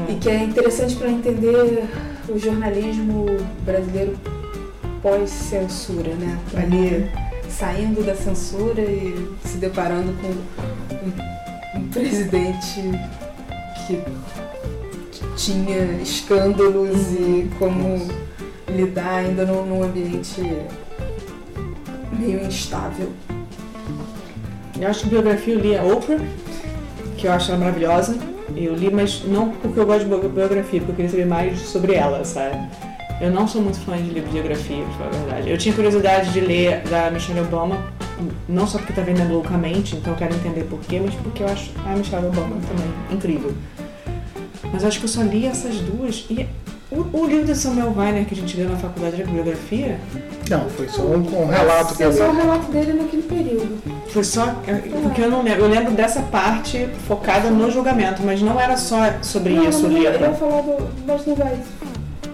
E 0.08 0.14
que 0.16 0.28
é 0.28 0.44
interessante 0.44 0.94
para 0.96 1.08
entender 1.08 1.88
o 2.28 2.38
jornalismo 2.38 3.26
brasileiro 3.64 4.18
pós-censura, 5.08 6.14
né? 6.14 6.38
Ali 6.54 7.10
saindo 7.48 8.04
da 8.04 8.14
censura 8.14 8.82
e 8.82 9.28
se 9.42 9.56
deparando 9.56 10.12
com 10.20 10.28
um, 10.94 11.80
um 11.80 11.88
presidente 11.88 12.82
que 13.86 14.02
tinha 15.34 16.00
escândalos 16.02 17.12
e 17.12 17.48
como 17.58 18.06
lidar 18.68 19.20
ainda 19.20 19.46
num, 19.46 19.64
num 19.64 19.82
ambiente 19.82 20.42
meio 22.12 22.44
instável. 22.44 23.10
Eu 24.78 24.88
acho 24.88 25.04
que 25.04 25.08
biografia 25.08 25.54
eu 25.54 25.60
li 25.60 25.76
a 25.76 25.82
Oprah 25.82 26.20
que 27.16 27.26
eu 27.26 27.32
acho 27.32 27.50
ela 27.50 27.58
maravilhosa. 27.58 28.16
Eu 28.54 28.74
li, 28.74 28.90
mas 28.90 29.24
não 29.24 29.50
porque 29.50 29.78
eu 29.78 29.86
gosto 29.86 30.04
de 30.04 30.28
biografia, 30.28 30.80
porque 30.80 30.92
eu 30.92 30.96
queria 30.96 31.10
saber 31.10 31.26
mais 31.26 31.60
sobre 31.60 31.94
ela, 31.94 32.24
sabe? 32.24 32.56
Eu 33.20 33.30
não 33.30 33.48
sou 33.48 33.60
muito 33.60 33.78
fã 33.80 33.96
de 33.96 34.10
livro 34.10 34.28
de 34.28 34.34
biografia, 34.34 34.84
pra 34.84 34.92
falar 34.94 35.08
a 35.08 35.24
verdade. 35.24 35.50
Eu 35.50 35.58
tinha 35.58 35.74
curiosidade 35.74 36.32
de 36.32 36.40
ler 36.40 36.82
da 36.82 37.10
Michelle 37.10 37.40
Obama, 37.40 37.84
não 38.48 38.66
só 38.66 38.78
porque 38.78 38.92
tá 38.92 39.02
vendendo 39.02 39.32
loucamente, 39.32 39.96
então 39.96 40.12
eu 40.12 40.18
quero 40.18 40.34
entender 40.34 40.64
porquê, 40.64 41.00
mas 41.04 41.14
porque 41.14 41.42
eu 41.42 41.48
acho 41.48 41.72
a 41.84 41.96
Michelle 41.96 42.26
Obama 42.26 42.56
também 42.68 42.92
incrível. 43.10 43.52
Mas 44.72 44.84
acho 44.84 44.98
que 44.98 45.04
eu 45.06 45.08
só 45.08 45.22
li 45.22 45.46
essas 45.46 45.76
duas 45.80 46.26
e 46.30 46.46
o, 46.90 47.04
o 47.12 47.26
livro 47.26 47.44
de 47.44 47.54
Samuel 47.54 47.92
Weiner 47.94 48.24
que 48.24 48.34
a 48.34 48.36
gente 48.36 48.56
leu 48.56 48.68
na 48.70 48.76
faculdade 48.76 49.16
de 49.16 49.24
biografia? 49.24 49.98
Não, 50.48 50.70
foi 50.70 50.88
só 50.88 51.02
um, 51.02 51.16
um 51.16 51.46
relato 51.46 51.94
que 51.94 52.02
eu 52.02 52.12
só 52.12 52.30
o 52.30 52.34
relato 52.34 52.72
dele 52.72 52.94
naquele 52.94 53.22
período. 53.22 53.78
Foi 54.08 54.24
só. 54.24 54.54
É, 54.66 54.74
porque 55.02 55.20
eu 55.20 55.30
não 55.30 55.42
lembro. 55.42 55.64
Eu 55.64 55.68
lembro 55.68 55.92
dessa 55.92 56.22
parte 56.22 56.88
focada 57.06 57.50
no 57.50 57.70
julgamento, 57.70 58.22
mas 58.24 58.40
não 58.40 58.58
era 58.58 58.78
só 58.78 58.96
sobre 59.20 59.52
não, 59.52 59.68
isso 59.68 59.86
o 59.86 59.88
livro. 59.90 60.14
Ele 60.14 60.34
falar 60.34 60.62
do. 60.62 61.06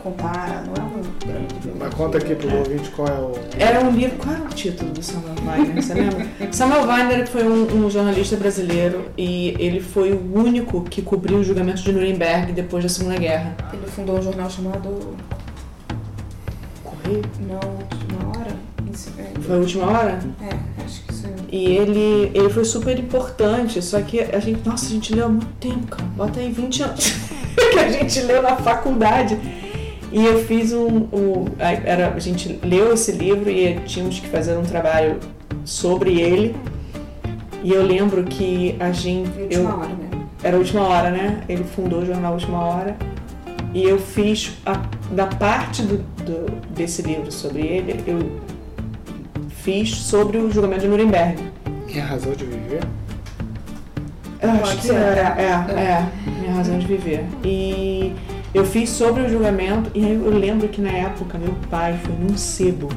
Mas 0.05 0.13
não 0.13 0.23
vai 0.25 0.35
contar, 0.35 0.65
não 0.67 0.75
é 0.75 0.87
um 0.87 1.03
grande 1.27 1.79
Mas 1.79 1.95
conta 1.95 2.19
aqui 2.19 2.35
pro 2.35 2.57
ouvinte 2.59 2.91
qual 2.91 3.09
é 3.09 3.13
o. 3.13 3.33
Era 3.59 3.81
um 3.81 3.91
livro. 3.91 4.17
Qual 4.19 4.35
era 4.35 4.45
o 4.45 4.49
título 4.49 4.91
do 4.91 5.03
Samuel 5.03 5.35
Weiner? 5.47 5.83
Você 5.83 5.95
lembra? 5.95 6.27
Samuel 6.53 6.87
Weiner 6.87 7.27
foi 7.27 7.45
um, 7.45 7.87
um, 7.87 7.91
jornalista 7.91 8.37
brasileiro 8.37 9.11
e 9.17 9.57
ele 9.59 9.81
foi 9.81 10.13
o 10.13 10.39
único 10.39 10.83
que 10.83 11.01
cobriu 11.01 11.39
o 11.39 11.45
julgamento 11.45 11.83
de 11.83 11.93
Nuremberg 11.93 12.53
depois 12.53 12.83
da 12.83 12.89
Segunda 12.89 13.17
Guerra. 13.17 13.57
Ele 13.73 13.87
fundou 13.87 14.19
um 14.19 14.23
jornal 14.23 14.51
chamado. 14.51 15.17
Correio? 16.83 17.23
Não, 17.41 17.61
Última 17.81 18.29
Hora? 18.29 18.57
Foi 19.41 19.57
a 19.57 19.59
Última 19.59 19.87
Hora? 19.87 20.21
É, 20.41 20.85
acho 20.85 21.03
que 21.03 21.15
sim. 21.15 21.35
E 21.51 21.67
ele, 21.67 22.31
ele 22.35 22.51
foi 22.51 22.65
super 22.65 22.99
importante, 22.99 23.81
só 23.81 24.01
que 24.03 24.21
a 24.21 24.39
gente. 24.39 24.67
Nossa, 24.67 24.87
a 24.87 24.91
gente 24.91 25.15
leu 25.15 25.27
há 25.27 25.29
muito 25.29 25.53
tempo, 25.59 25.87
cara. 25.87 26.05
Bota 26.17 26.41
aí 26.41 26.53
20 26.53 26.83
anos 26.83 27.15
que 27.57 27.79
a 27.79 27.89
gente 27.89 28.21
leu 28.21 28.43
na 28.43 28.57
faculdade. 28.57 29.64
E 30.15 30.25
eu 30.25 30.45
fiz 30.45 30.73
um, 30.73 31.09
um. 31.13 31.47
era, 31.59 32.15
a 32.15 32.19
gente 32.21 32.61
leu 32.63 32.95
esse 32.95 33.11
livro 33.11 33.51
e 33.51 33.81
tínhamos 33.81 34.21
que 34.21 34.29
fazer 34.29 34.57
um 34.57 34.63
trabalho 34.63 35.19
sobre 35.65 36.21
ele. 36.21 36.55
E 37.65 37.73
eu 37.73 37.83
lembro 37.83 38.23
que 38.23 38.77
a 38.79 38.93
gente. 38.93 39.29
Última 39.41 39.71
eu, 39.71 39.77
hora, 39.77 39.89
né? 39.89 40.11
Era 40.45 40.57
a 40.57 40.59
última 40.61 40.83
hora, 40.83 41.11
né? 41.11 41.43
Ele 41.49 41.65
fundou 41.65 42.03
o 42.03 42.07
jornal 42.07 42.35
Última 42.35 42.65
Hora. 42.65 42.97
E 43.75 43.83
eu 43.83 43.99
fiz, 43.99 44.53
a, 44.65 44.81
da 45.11 45.27
parte 45.27 45.83
do, 45.83 45.97
do, 46.23 46.61
desse 46.71 47.03
livro 47.03 47.33
sobre 47.33 47.63
ele, 47.63 48.01
eu 48.07 48.41
fiz 49.49 49.97
sobre 49.97 50.39
o 50.39 50.49
julgamento 50.49 50.83
de 50.83 50.89
Nuremberg. 50.89 51.43
Minha 51.89 52.05
razão 52.05 52.33
de 52.35 52.45
viver? 52.45 52.85
Eu 54.41 54.51
acho 54.51 54.77
que 54.77 54.87
ser. 54.87 54.95
era, 54.95 55.43
é, 55.43 55.47
é, 55.47 56.07
minha 56.41 56.55
razão 56.55 56.79
de 56.79 56.87
viver. 56.87 57.25
E 57.43 58.15
eu 58.55 58.65
fiz 58.65 58.89
sobre 58.91 59.23
o 59.23 59.29
julgamento 59.29 59.91
e 59.95 60.03
eu 60.09 60.31
lembro 60.31 60.69
que 60.69 60.81
na 60.81 60.91
época 60.91 61.37
meu 61.39 61.55
pai 61.71 61.99
foi 62.05 62.15
num 62.15 62.37
sebo 62.37 62.89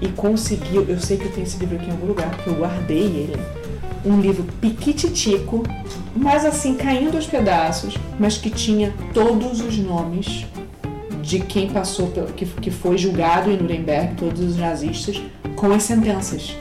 e 0.00 0.08
conseguiu, 0.08 0.84
eu 0.88 0.98
sei 0.98 1.16
que 1.16 1.24
eu 1.26 1.32
tenho 1.32 1.44
esse 1.46 1.58
livro 1.58 1.76
aqui 1.76 1.86
em 1.88 1.90
algum 1.92 2.06
lugar, 2.06 2.30
porque 2.30 2.50
eu 2.50 2.54
guardei 2.54 2.98
ele, 3.02 3.36
um 4.04 4.20
livro 4.20 4.44
piquititico, 4.60 5.62
mas 6.16 6.44
assim, 6.44 6.74
caindo 6.74 7.16
aos 7.16 7.26
pedaços, 7.26 7.96
mas 8.18 8.36
que 8.36 8.50
tinha 8.50 8.92
todos 9.12 9.60
os 9.60 9.78
nomes 9.78 10.44
de 11.22 11.40
quem 11.40 11.70
passou, 11.70 12.08
pelo- 12.08 12.26
que, 12.28 12.44
que 12.44 12.70
foi 12.70 12.98
julgado 12.98 13.50
em 13.50 13.56
Nuremberg, 13.56 14.14
todos 14.16 14.40
os 14.42 14.56
nazistas, 14.58 15.22
com 15.56 15.72
as 15.72 15.82
sentenças. 15.82 16.54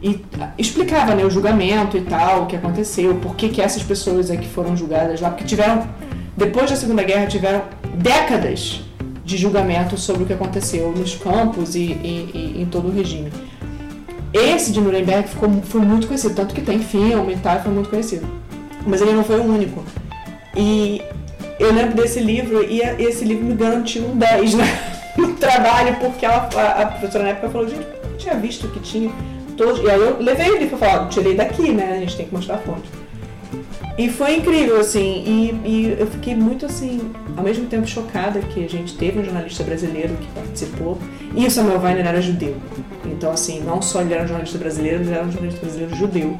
E 0.00 0.20
ah, 0.40 0.50
explicava 0.58 1.14
né, 1.16 1.24
o 1.24 1.30
julgamento 1.30 1.96
e 1.96 2.02
tal, 2.02 2.42
o 2.44 2.46
que 2.46 2.54
aconteceu, 2.54 3.16
por 3.16 3.34
que, 3.34 3.48
que 3.48 3.60
essas 3.60 3.82
pessoas 3.82 4.30
é 4.30 4.36
que 4.36 4.46
foram 4.48 4.76
julgadas 4.76 5.20
lá, 5.20 5.30
porque 5.30 5.44
tiveram, 5.44 5.84
depois 6.36 6.70
da 6.70 6.76
Segunda 6.76 7.02
Guerra, 7.02 7.26
tiveram 7.26 7.62
décadas 7.94 8.80
de 9.24 9.36
julgamento 9.36 9.96
sobre 9.98 10.24
o 10.24 10.26
que 10.26 10.32
aconteceu 10.32 10.90
nos 10.92 11.14
campos 11.14 11.74
e, 11.76 11.80
e- 11.80 12.54
e 12.56 12.62
em 12.62 12.66
todo 12.66 12.88
o 12.88 12.90
regime. 12.92 13.32
Esse 14.32 14.72
de 14.72 14.80
Nuremberg 14.80 15.28
ficou, 15.28 15.50
foi 15.62 15.80
muito 15.82 16.06
conhecido, 16.06 16.34
tanto 16.34 16.54
que 16.54 16.60
tem 16.62 16.78
filme 16.78 17.34
e 17.34 17.36
tal, 17.36 17.60
foi 17.62 17.70
muito 17.72 17.90
conhecido. 17.90 18.26
Mas 18.86 19.00
ele 19.02 19.12
não 19.12 19.22
foi 19.22 19.38
o 19.38 19.44
único. 19.44 19.84
E 20.56 21.02
eu 21.60 21.72
lembro 21.72 21.94
desse 21.94 22.18
livro 22.18 22.64
e 22.64 22.80
esse 22.80 23.24
livro 23.24 23.44
me 23.44 23.54
garantiu 23.54 24.04
um 24.06 24.16
10 24.16 24.54
né, 24.54 24.64
no 25.16 25.34
trabalho, 25.34 25.96
porque 26.00 26.24
ela, 26.24 26.48
a, 26.56 26.82
a 26.82 26.86
professora 26.86 27.24
na 27.24 27.30
época 27.30 27.50
falou, 27.50 27.68
gente, 27.68 27.86
eu 28.10 28.16
tinha 28.16 28.34
visto 28.34 28.66
que 28.68 28.80
tinha 28.80 29.12
todos. 29.56 29.80
E 29.84 29.90
aí 29.90 30.00
eu 30.00 30.18
levei 30.18 30.50
o 30.50 30.58
livro 30.58 30.76
e 30.76 30.78
falei, 30.78 30.96
ó, 30.96 31.06
tirei 31.08 31.34
daqui, 31.36 31.70
né? 31.70 31.92
A 31.96 32.00
gente 32.00 32.16
tem 32.16 32.26
que 32.26 32.34
mostrar 32.34 32.54
a 32.56 32.58
fonte. 32.58 32.88
E 33.98 34.08
foi 34.08 34.36
incrível, 34.36 34.80
assim, 34.80 35.22
e, 35.26 35.68
e 35.68 35.96
eu 35.98 36.06
fiquei 36.06 36.34
muito 36.34 36.64
assim, 36.64 37.12
ao 37.36 37.44
mesmo 37.44 37.66
tempo 37.66 37.86
chocada 37.86 38.40
que 38.40 38.64
a 38.64 38.68
gente 38.68 38.96
teve 38.96 39.18
um 39.20 39.24
jornalista 39.24 39.62
brasileiro 39.62 40.14
que 40.16 40.26
participou, 40.28 40.98
e 41.36 41.46
o 41.46 41.50
Samuel 41.50 41.78
Weiner 41.80 42.06
era 42.06 42.22
judeu. 42.22 42.56
Então, 43.04 43.30
assim, 43.30 43.60
não 43.60 43.82
só 43.82 44.00
ele 44.00 44.14
era 44.14 44.24
um 44.24 44.26
jornalista 44.26 44.58
brasileiro, 44.58 45.02
ele 45.02 45.12
era 45.12 45.24
um 45.24 45.30
jornalista 45.30 45.60
brasileiro 45.60 45.94
judeu 45.94 46.36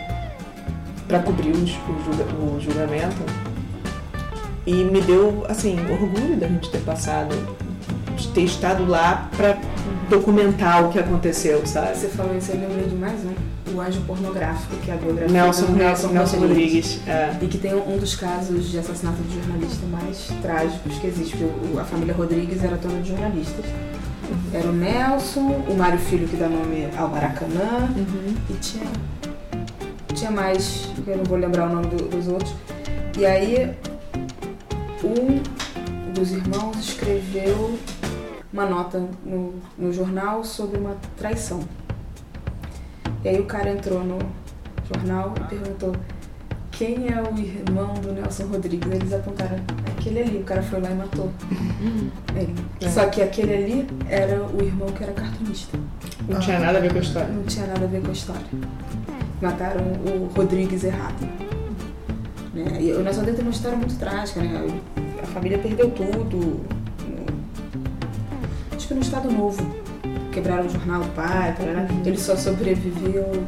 para 1.07 1.19
cobrir 1.19 1.51
o, 1.51 1.67
julga- 1.67 2.25
o 2.41 2.59
julgamento. 2.59 3.17
E 4.67 4.73
me 4.73 5.01
deu, 5.01 5.45
assim, 5.49 5.77
orgulho 5.91 6.37
da 6.37 6.47
gente 6.47 6.71
ter 6.71 6.81
passado, 6.81 7.35
de 8.23 8.29
ter 8.29 8.43
estado 8.43 8.87
lá 8.87 9.29
para 9.37 9.59
documentar 10.09 10.85
o 10.85 10.89
que 10.91 10.99
aconteceu, 10.99 11.65
sabe? 11.67 11.97
Você 11.97 12.09
falou 12.09 12.37
isso, 12.37 12.51
eu 12.53 12.61
lembrei 12.61 12.87
de 12.89 12.95
mais 12.95 13.21
um. 13.25 13.53
O 13.75 13.81
Anjo 13.81 14.01
Pornográfico, 14.03 14.77
que 14.77 14.91
é 14.91 14.95
a 14.95 14.97
biografia 14.99 15.33
Nelson, 15.33 15.65
do 15.67 15.73
Nelson, 15.73 16.09
Nelson 16.09 16.37
Rodrigues. 16.41 17.01
É. 17.07 17.35
E 17.41 17.47
que 17.47 17.57
tem 17.57 17.75
um 17.75 17.97
dos 17.97 18.15
casos 18.15 18.69
de 18.71 18.79
assassinato 18.79 19.23
de 19.23 19.35
jornalista 19.35 19.87
mais 19.87 20.29
trágicos 20.43 20.99
que 20.99 21.07
existe. 21.07 21.37
porque 21.39 21.79
A 21.81 21.85
família 21.85 22.13
Rodrigues 22.15 22.63
era 22.63 22.77
toda 22.77 22.95
de 23.01 23.09
jornalistas. 23.09 23.65
Era 24.53 24.69
o 24.69 24.73
Nelson, 24.73 25.65
o 25.69 25.75
Mário 25.75 25.99
Filho, 25.99 26.29
que 26.29 26.37
dá 26.37 26.49
nome 26.49 26.87
ao 26.99 27.09
Maracanã, 27.09 27.89
Uhum. 27.97 28.35
e 28.51 28.53
tinha, 28.55 28.85
tinha 30.15 30.31
mais, 30.31 30.89
eu 31.07 31.17
não 31.17 31.25
vou 31.25 31.39
lembrar 31.39 31.71
o 31.71 31.75
nome 31.75 31.87
do- 31.87 32.09
dos 32.09 32.29
outros. 32.29 32.55
E 33.19 33.25
aí, 33.25 33.71
um 35.03 36.13
dos 36.13 36.33
irmãos 36.33 36.77
escreveu 36.79 37.79
uma 38.53 38.67
nota 38.67 39.03
no, 39.25 39.55
no 39.79 39.93
jornal 39.93 40.45
sobre 40.45 40.79
uma 40.79 40.97
traição. 41.17 41.61
E 43.25 43.29
aí 43.29 43.41
o 43.41 43.45
cara 43.45 43.71
entrou 43.71 44.05
no 44.05 44.19
jornal 44.93 45.33
e 45.37 45.41
perguntou 45.49 45.95
quem 46.73 47.09
é 47.09 47.23
o 47.23 47.39
irmão 47.39 47.95
do 47.95 48.13
Nelson 48.13 48.47
Rodrigues. 48.47 48.91
Eles 48.91 49.13
apontaram, 49.13 49.57
aquele 49.87 50.21
ali, 50.21 50.39
o 50.39 50.43
cara 50.43 50.63
foi 50.63 50.81
lá 50.81 50.91
e 50.91 50.95
matou 50.95 51.31
ele. 52.35 52.55
É. 52.81 52.89
Só 52.89 53.07
que 53.07 53.23
aquele 53.23 53.55
ali 53.55 53.87
era 54.09 54.43
o 54.43 54.61
irmão 54.63 54.89
que 54.89 55.05
era 55.05 55.13
cartunista. 55.13 55.79
Não 56.29 56.41
tinha 56.41 56.59
nada 56.59 56.79
a 56.79 56.81
ver 56.81 56.91
com 56.91 56.99
a 56.99 57.03
história. 57.03 57.29
Não 57.29 57.45
tinha 57.45 57.67
nada 57.67 57.85
a 57.85 57.89
ver 57.89 58.03
com 58.03 58.09
a 58.09 58.13
história. 58.13 58.47
Mataram 59.41 59.85
o 59.85 60.31
Rodrigues 60.35 60.83
errado. 60.83 61.21
Né? 62.53 62.83
E 62.83 62.93
o 62.93 63.03
Nelson 63.03 63.21
Rodrigues 63.21 63.37
tem 63.37 63.45
uma 63.45 63.53
história 63.53 63.79
muito 63.79 63.99
trágica, 63.99 64.41
né? 64.41 64.81
A 65.23 65.27
família 65.27 65.59
perdeu 65.59 65.91
tudo. 65.91 66.82
Que 68.89 68.95
no 68.95 69.01
Estado 69.01 69.31
Novo. 69.31 69.65
Quebraram 70.33 70.67
o 70.67 70.69
jornal 70.69 71.03
do 71.03 71.09
pai, 71.15 71.55
tarará. 71.55 71.87
ele 72.07 72.17
só 72.17 72.35
sobreviveu 72.37 73.45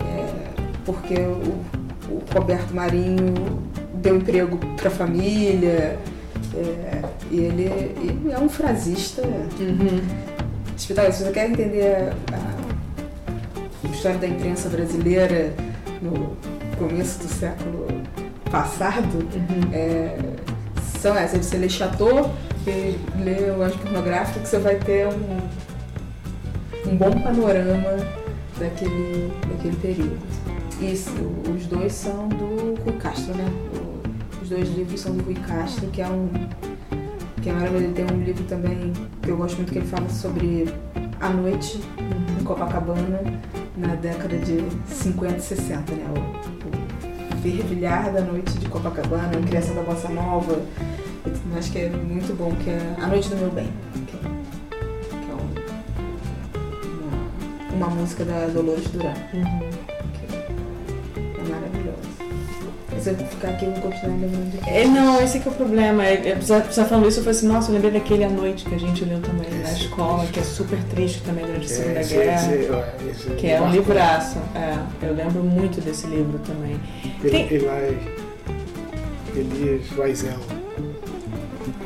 é, 0.00 0.50
porque 0.84 1.14
o, 1.14 1.58
o 2.10 2.22
Roberto 2.34 2.74
Marinho 2.74 3.34
deu 3.94 4.16
emprego 4.16 4.58
para 4.76 4.88
a 4.88 4.90
família. 4.90 5.98
é, 6.54 7.02
e 7.30 7.38
ele, 7.38 7.62
ele 7.62 8.30
é 8.30 8.38
um 8.38 8.48
frasista 8.48 9.22
Uhum. 9.22 10.02
Se 10.76 10.92
você 10.92 11.30
quer 11.30 11.48
entender 11.50 12.12
a, 12.32 12.36
a 13.86 13.90
história 13.90 14.18
da 14.18 14.26
imprensa 14.26 14.68
brasileira 14.68 15.54
no 16.02 16.36
começo 16.78 17.20
do 17.20 17.28
século 17.28 17.86
passado, 18.50 19.18
Uhum. 19.18 19.70
é, 19.72 20.18
são 21.00 21.16
essas. 21.16 21.46
Você 21.46 21.56
lê 21.56 21.68
Chateau 21.68 22.30
e 22.70 22.98
lê 23.22 23.50
o 23.50 23.62
Anjo 23.62 23.78
Pornográfico, 23.78 24.40
que 24.40 24.48
você 24.48 24.58
vai 24.58 24.76
ter 24.76 25.06
um, 25.08 26.90
um 26.90 26.96
bom 26.96 27.10
panorama 27.10 27.98
daquele, 28.58 29.32
daquele 29.48 29.76
período. 29.76 30.18
Isso, 30.80 31.12
os 31.54 31.66
dois 31.66 31.92
são 31.92 32.28
do 32.28 32.74
Rui 32.82 32.96
Castro, 32.98 33.34
né? 33.34 33.44
Os 34.42 34.48
dois 34.48 34.68
livros 34.68 35.00
são 35.00 35.14
do 35.14 35.22
Rui 35.22 35.34
Castro, 35.34 35.86
que 35.88 36.02
é 36.02 36.08
um. 36.08 36.28
Que 37.40 37.50
é 37.50 37.52
maravilhoso. 37.52 37.94
Tem 37.94 38.04
um 38.04 38.22
livro 38.22 38.44
também 38.44 38.92
que 39.22 39.28
eu 39.28 39.36
gosto 39.36 39.56
muito 39.56 39.72
que 39.72 39.78
ele 39.78 39.86
fala 39.86 40.08
sobre 40.08 40.68
a 41.20 41.28
noite 41.28 41.80
em 42.40 42.44
Copacabana 42.44 43.20
na 43.76 43.94
década 43.94 44.36
de 44.38 44.64
50 44.86 45.36
e 45.36 45.40
60, 45.40 45.94
né? 45.94 46.04
O, 46.16 47.36
o 47.36 47.42
fervilhar 47.42 48.12
da 48.12 48.20
noite 48.20 48.52
de 48.58 48.68
Copacabana, 48.68 49.38
a 49.38 49.46
criação 49.46 49.74
da 49.74 49.82
bossa 49.82 50.08
nova. 50.08 50.60
Eu 51.52 51.58
acho 51.58 51.70
que 51.72 51.78
é 51.78 51.88
muito 51.90 52.34
bom, 52.36 52.52
que 52.62 52.70
é 52.70 52.94
A 53.00 53.06
Noite 53.06 53.28
do 53.28 53.36
Meu 53.36 53.50
Bem. 53.50 53.68
Que 54.06 54.16
é, 54.16 54.20
que 55.18 55.30
é 55.30 55.34
um- 55.34 55.52
uma, 57.76 57.86
uma 57.88 57.94
música 57.94 58.24
da 58.24 58.46
Dolores 58.46 58.84
Duran. 58.88 59.12
Uhum. 59.34 59.60
é 61.14 61.48
maravilhosa. 61.48 62.12
Se 63.00 63.10
eu 63.10 63.16
ficar 63.16 63.48
aqui, 63.48 63.64
eu 63.66 63.72
vou 63.72 63.82
continuar 63.90 64.16
lembrando 64.16 64.50
de 64.62 64.70
É, 64.70 64.84
não, 64.86 65.20
esse 65.20 65.40
que 65.40 65.48
é 65.48 65.50
o 65.50 65.54
problema. 65.54 66.06
É, 66.06 66.28
é, 66.30 66.34
você 66.36 66.60
você 66.60 66.84
falando 66.84 67.08
isso, 67.08 67.18
eu 67.20 67.24
falei 67.24 67.36
assim, 67.38 67.48
nossa, 67.48 67.70
eu 67.70 67.74
lembrei 67.74 67.90
daquele 67.92 68.24
à 68.24 68.28
noite 68.30 68.64
que 68.64 68.74
a 68.74 68.78
gente 68.78 69.04
leu 69.04 69.20
também 69.20 69.50
na 69.50 69.62
Esse 69.62 69.82
é 69.82 69.84
escola, 69.86 70.18
triste. 70.18 70.32
que 70.32 70.40
é 70.40 70.42
super 70.44 70.78
triste 70.84 71.22
também 71.22 71.44
durante 71.44 71.62
a 71.62 71.64
É, 71.64 71.68
Segunda 71.76 72.00
esse- 72.00 72.14
Guerra. 72.14 72.94
esse- 73.10 73.30
Que 73.36 73.46
é 73.48 73.60
um 73.60 73.70
livraço. 73.72 74.38
É, 74.54 74.78
eu 75.06 75.14
lembro 75.14 75.42
muito 75.42 75.80
desse 75.80 76.06
livro 76.06 76.38
também. 76.46 76.78
Tem- 77.20 77.48
Elias 79.34 79.90
Weisel. 79.98 80.38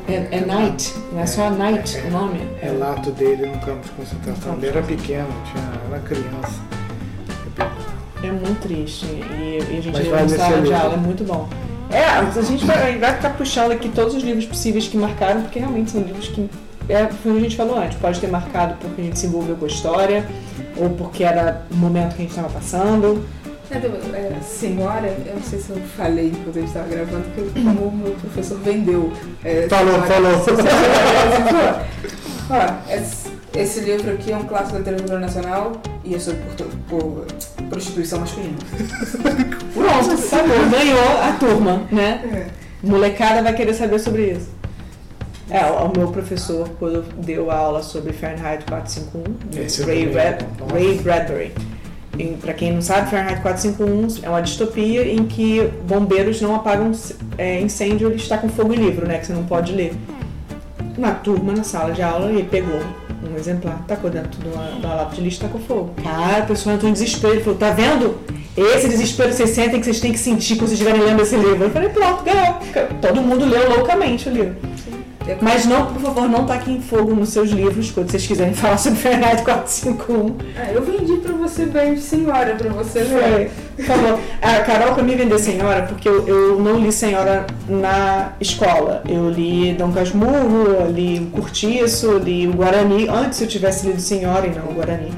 É, 0.07 0.37
é 0.37 0.45
Night, 0.45 0.93
não 1.11 1.19
é 1.19 1.25
só 1.25 1.49
Night 1.49 1.97
É, 1.97 2.07
o 2.07 2.11
nome? 2.11 2.39
Relato 2.61 3.11
dele 3.11 3.47
no 3.47 3.59
campo 3.59 3.83
de 3.83 3.91
concentração. 3.91 4.55
Ele 4.55 4.67
era 4.67 4.81
pequeno, 4.81 5.27
tinha, 5.51 5.81
era 5.89 5.99
criança. 5.99 6.61
É 8.23 8.31
muito 8.31 8.61
triste. 8.61 9.05
E, 9.05 9.59
e 9.69 9.77
a 9.77 9.81
gente 9.81 9.99
em 9.99 10.11
nesse 10.11 10.37
sala 10.37 10.61
de 10.61 10.73
aula, 10.73 10.93
é 10.93 10.97
muito 10.97 11.23
bom. 11.23 11.47
É, 11.89 12.03
a 12.03 12.41
gente 12.41 12.65
vai, 12.65 12.97
vai 12.97 13.15
ficar 13.15 13.31
puxando 13.31 13.71
aqui 13.71 13.89
todos 13.89 14.15
os 14.15 14.23
livros 14.23 14.45
possíveis 14.45 14.87
que 14.87 14.97
marcaram, 14.97 15.41
porque 15.41 15.59
realmente 15.59 15.91
são 15.91 16.01
livros 16.01 16.27
que, 16.29 16.49
é, 16.89 17.07
foi 17.07 17.31
o 17.31 17.35
que 17.35 17.39
a 17.39 17.43
gente 17.43 17.55
falou 17.55 17.77
antes, 17.77 17.97
pode 17.97 18.19
ter 18.19 18.27
marcado 18.27 18.75
porque 18.79 19.01
a 19.01 19.03
gente 19.03 19.19
se 19.19 19.27
envolveu 19.27 19.55
com 19.55 19.65
a 19.65 19.67
história, 19.67 20.25
ou 20.75 20.89
porque 20.91 21.23
era 21.23 21.65
o 21.71 21.75
momento 21.75 22.15
que 22.15 22.21
a 22.21 22.25
gente 22.25 22.29
estava 22.29 22.49
passando. 22.49 23.25
É, 23.69 23.79
do- 23.79 24.15
é, 24.15 24.39
senhora, 24.41 25.07
eu 25.25 25.35
não 25.35 25.41
sei 25.43 25.59
se 25.59 25.69
eu 25.71 25.77
falei 25.97 26.31
quando 26.43 26.57
eu 26.57 26.63
estava 26.65 26.87
gravando, 26.87 27.25
que 27.35 27.63
como 27.63 27.87
o 27.87 27.91
meu 27.91 28.13
professor 28.13 28.57
vendeu. 28.59 29.11
é, 29.43 29.67
Falou, 29.67 29.93
senhora- 30.05 30.07
falou. 30.07 30.31
Ó, 32.49 32.93
esse, 32.93 33.29
esse 33.55 33.79
livro 33.81 34.13
aqui 34.13 34.31
é 34.31 34.37
um 34.37 34.45
clássico 34.45 34.73
da 34.73 34.79
literatura 34.79 35.19
nacional 35.19 35.73
e 36.03 36.15
é 36.15 36.19
sobre 36.19 36.41
por, 36.55 36.67
por 36.87 37.25
prostituição 37.69 38.19
masculina. 38.21 38.55
Pronto, 39.73 40.69
ganhou 40.71 41.21
a 41.21 41.33
turma, 41.37 41.83
né? 41.91 42.21
É. 42.53 42.67
Molecada 42.87 43.41
vai 43.43 43.53
querer 43.53 43.73
saber 43.73 43.99
sobre 43.99 44.31
isso. 44.31 44.55
É, 45.49 45.65
o 45.65 45.91
meu 45.97 46.09
professor, 46.09 46.67
quando 46.77 47.03
deu 47.23 47.49
a 47.51 47.55
aula 47.55 47.81
sobre 47.83 48.11
Fahrenheit 48.13 48.63
451, 48.65 49.61
Esse 49.63 49.81
eu 49.81 49.87
Ray, 49.87 50.05
Brad- 50.07 50.41
nossa. 50.59 50.73
Ray 50.73 50.97
Bradbury, 50.99 51.51
para 52.41 52.53
quem 52.53 52.73
não 52.73 52.81
sabe, 52.81 53.09
Fahrenheit 53.09 53.41
451 53.41 54.25
é 54.25 54.29
uma 54.29 54.41
distopia 54.41 55.11
em 55.11 55.25
que 55.25 55.69
bombeiros 55.87 56.41
não 56.41 56.55
apagam 56.55 56.91
é, 57.37 57.61
incêndio, 57.61 58.07
ele 58.07 58.15
está 58.15 58.37
com 58.37 58.49
fogo 58.49 58.73
em 58.73 58.77
livro, 58.77 59.07
né? 59.07 59.19
Que 59.19 59.27
você 59.27 59.33
não 59.33 59.43
pode 59.43 59.73
ler. 59.73 59.93
Na 60.97 61.11
turma, 61.11 61.53
na 61.53 61.63
sala 61.63 61.91
de 61.91 62.01
aula, 62.01 62.29
ele 62.29 62.43
pegou 62.43 62.79
um 63.23 63.37
exemplar, 63.37 63.83
tacou 63.87 64.09
dentro 64.09 64.39
de 64.39 64.47
uma, 64.47 64.95
lata 64.95 65.15
de 65.15 65.21
lixo 65.21 65.37
e 65.37 65.41
tacou 65.41 65.61
fogo. 65.61 65.93
Cara, 66.03 66.43
a 66.43 66.45
pessoa 66.45 66.75
entrou 66.75 66.89
em 66.89 66.93
desespero. 66.93 67.39
Falou: 67.41 67.59
tá 67.59 67.71
vendo? 67.71 68.17
Esse 68.55 68.87
desespero 68.89 69.31
vocês 69.31 69.51
sentem 69.51 69.79
que 69.79 69.85
vocês 69.85 69.99
têm 69.99 70.11
que 70.11 70.17
sentir 70.17 70.55
quando 70.55 70.69
vocês 70.69 70.79
estiverem 70.79 71.01
lendo 71.01 71.21
esse 71.21 71.35
livro. 71.35 71.65
Eu 71.65 71.69
falei: 71.69 71.89
pronto, 71.89 72.23
ganhou. 72.23 72.57
Todo 72.99 73.21
mundo 73.21 73.45
leu 73.45 73.69
loucamente 73.69 74.27
o 74.29 74.31
livro. 74.31 74.55
Mas 75.41 75.65
não, 75.65 75.87
por 75.87 76.01
favor, 76.01 76.29
não 76.29 76.45
taquem 76.45 76.81
fogo 76.81 77.13
nos 77.13 77.29
seus 77.29 77.49
livros 77.49 77.91
quando 77.91 78.09
vocês 78.09 78.25
quiserem 78.25 78.53
falar 78.55 78.77
sobre 78.77 78.99
Fahrenheit 78.99 79.43
451. 79.43 80.35
Ah, 80.55 80.71
eu 80.71 80.81
vendi 80.81 81.13
pra 81.17 81.33
você 81.33 81.65
bem 81.65 81.97
senhora, 81.97 82.55
pra 82.55 82.69
você 82.69 82.99
ler. 82.99 83.51
Por 83.75 83.85
favor. 83.85 84.19
A 84.41 84.59
Carol 84.61 84.93
pra 84.93 85.03
mim 85.03 85.15
vender 85.15 85.37
Senhora, 85.39 85.83
porque 85.83 86.07
eu, 86.07 86.27
eu 86.27 86.59
não 86.59 86.79
li 86.79 86.91
Senhora 86.91 87.45
na 87.67 88.33
escola. 88.39 89.03
Eu 89.07 89.29
li 89.29 89.73
Dom 89.73 89.91
Casmurro, 89.91 90.89
li 90.91 91.19
o 91.19 91.27
Curtiço, 91.27 92.17
li 92.17 92.47
o 92.47 92.53
Guarani, 92.53 93.07
antes 93.07 93.41
eu 93.41 93.47
tivesse 93.47 93.87
lido 93.87 94.01
Senhora 94.01 94.47
e 94.47 94.49
não 94.49 94.69
o 94.69 94.73
Guarani. 94.73 95.11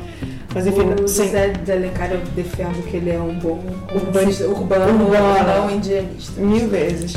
Mas 0.53 0.65
enfim, 0.65 0.81
o. 0.81 1.01
José 1.01 1.49
de 1.49 1.71
Alencar 1.71 2.11
eu 2.11 2.19
defendo 2.35 2.83
que 2.89 2.97
ele 2.97 3.11
é 3.11 3.19
um 3.19 3.37
bom 3.37 3.59
urbanista, 3.93 4.47
urbano, 4.47 5.05
urbano, 5.05 5.47
não 5.47 5.71
indianista. 5.71 6.41
Mil 6.41 6.67
vezes. 6.67 7.13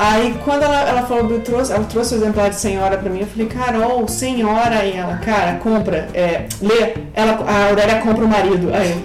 Aí 0.00 0.34
quando 0.42 0.62
ela, 0.62 0.88
ela 0.88 1.02
falou, 1.02 1.30
eu 1.30 1.42
trouxe, 1.42 1.74
ela 1.74 1.84
trouxe 1.84 2.14
o 2.14 2.16
exemplar 2.16 2.48
de 2.48 2.56
senhora 2.56 2.96
pra 2.96 3.10
mim, 3.10 3.20
eu 3.20 3.26
falei, 3.26 3.46
Carol, 3.48 4.08
senhora, 4.08 4.82
e 4.82 4.96
ela, 4.96 5.18
cara, 5.18 5.58
compra, 5.58 6.08
é, 6.14 6.46
lê, 6.62 6.94
ela, 7.12 7.32
a 7.46 7.68
Aurélia 7.68 8.00
compra 8.00 8.24
o 8.24 8.28
marido. 8.28 8.70
Aí, 8.72 9.04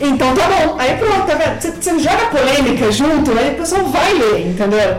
então 0.00 0.32
tá 0.36 0.48
bom, 0.48 0.76
aí 0.78 0.96
pronto, 0.98 1.26
tá 1.26 1.34
vendo? 1.34 1.60
Você, 1.60 1.72
você 1.72 1.98
joga 1.98 2.26
polêmica 2.26 2.92
junto, 2.92 3.36
aí 3.36 3.54
o 3.54 3.56
pessoal 3.56 3.86
vai 3.86 4.14
ler, 4.14 4.46
entendeu? 4.46 4.98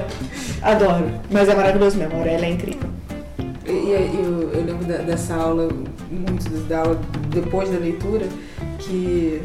Adoro, 0.61 1.09
mas 1.31 1.47
é 1.47 1.55
maravilhoso 1.55 1.97
mesmo, 1.97 2.15
a 2.15 2.17
Aurélia 2.17 2.45
é 2.45 2.49
incrível. 2.49 2.89
E, 3.65 3.71
e 3.71 4.21
eu, 4.21 4.51
eu, 4.51 4.65
lembro 4.65 4.85
da, 4.85 4.97
dessa 4.97 5.33
aula, 5.33 5.69
muito 6.11 6.49
da 6.67 6.79
aula 6.79 6.99
depois 7.29 7.69
da 7.69 7.77
leitura, 7.77 8.25
que 8.79 9.41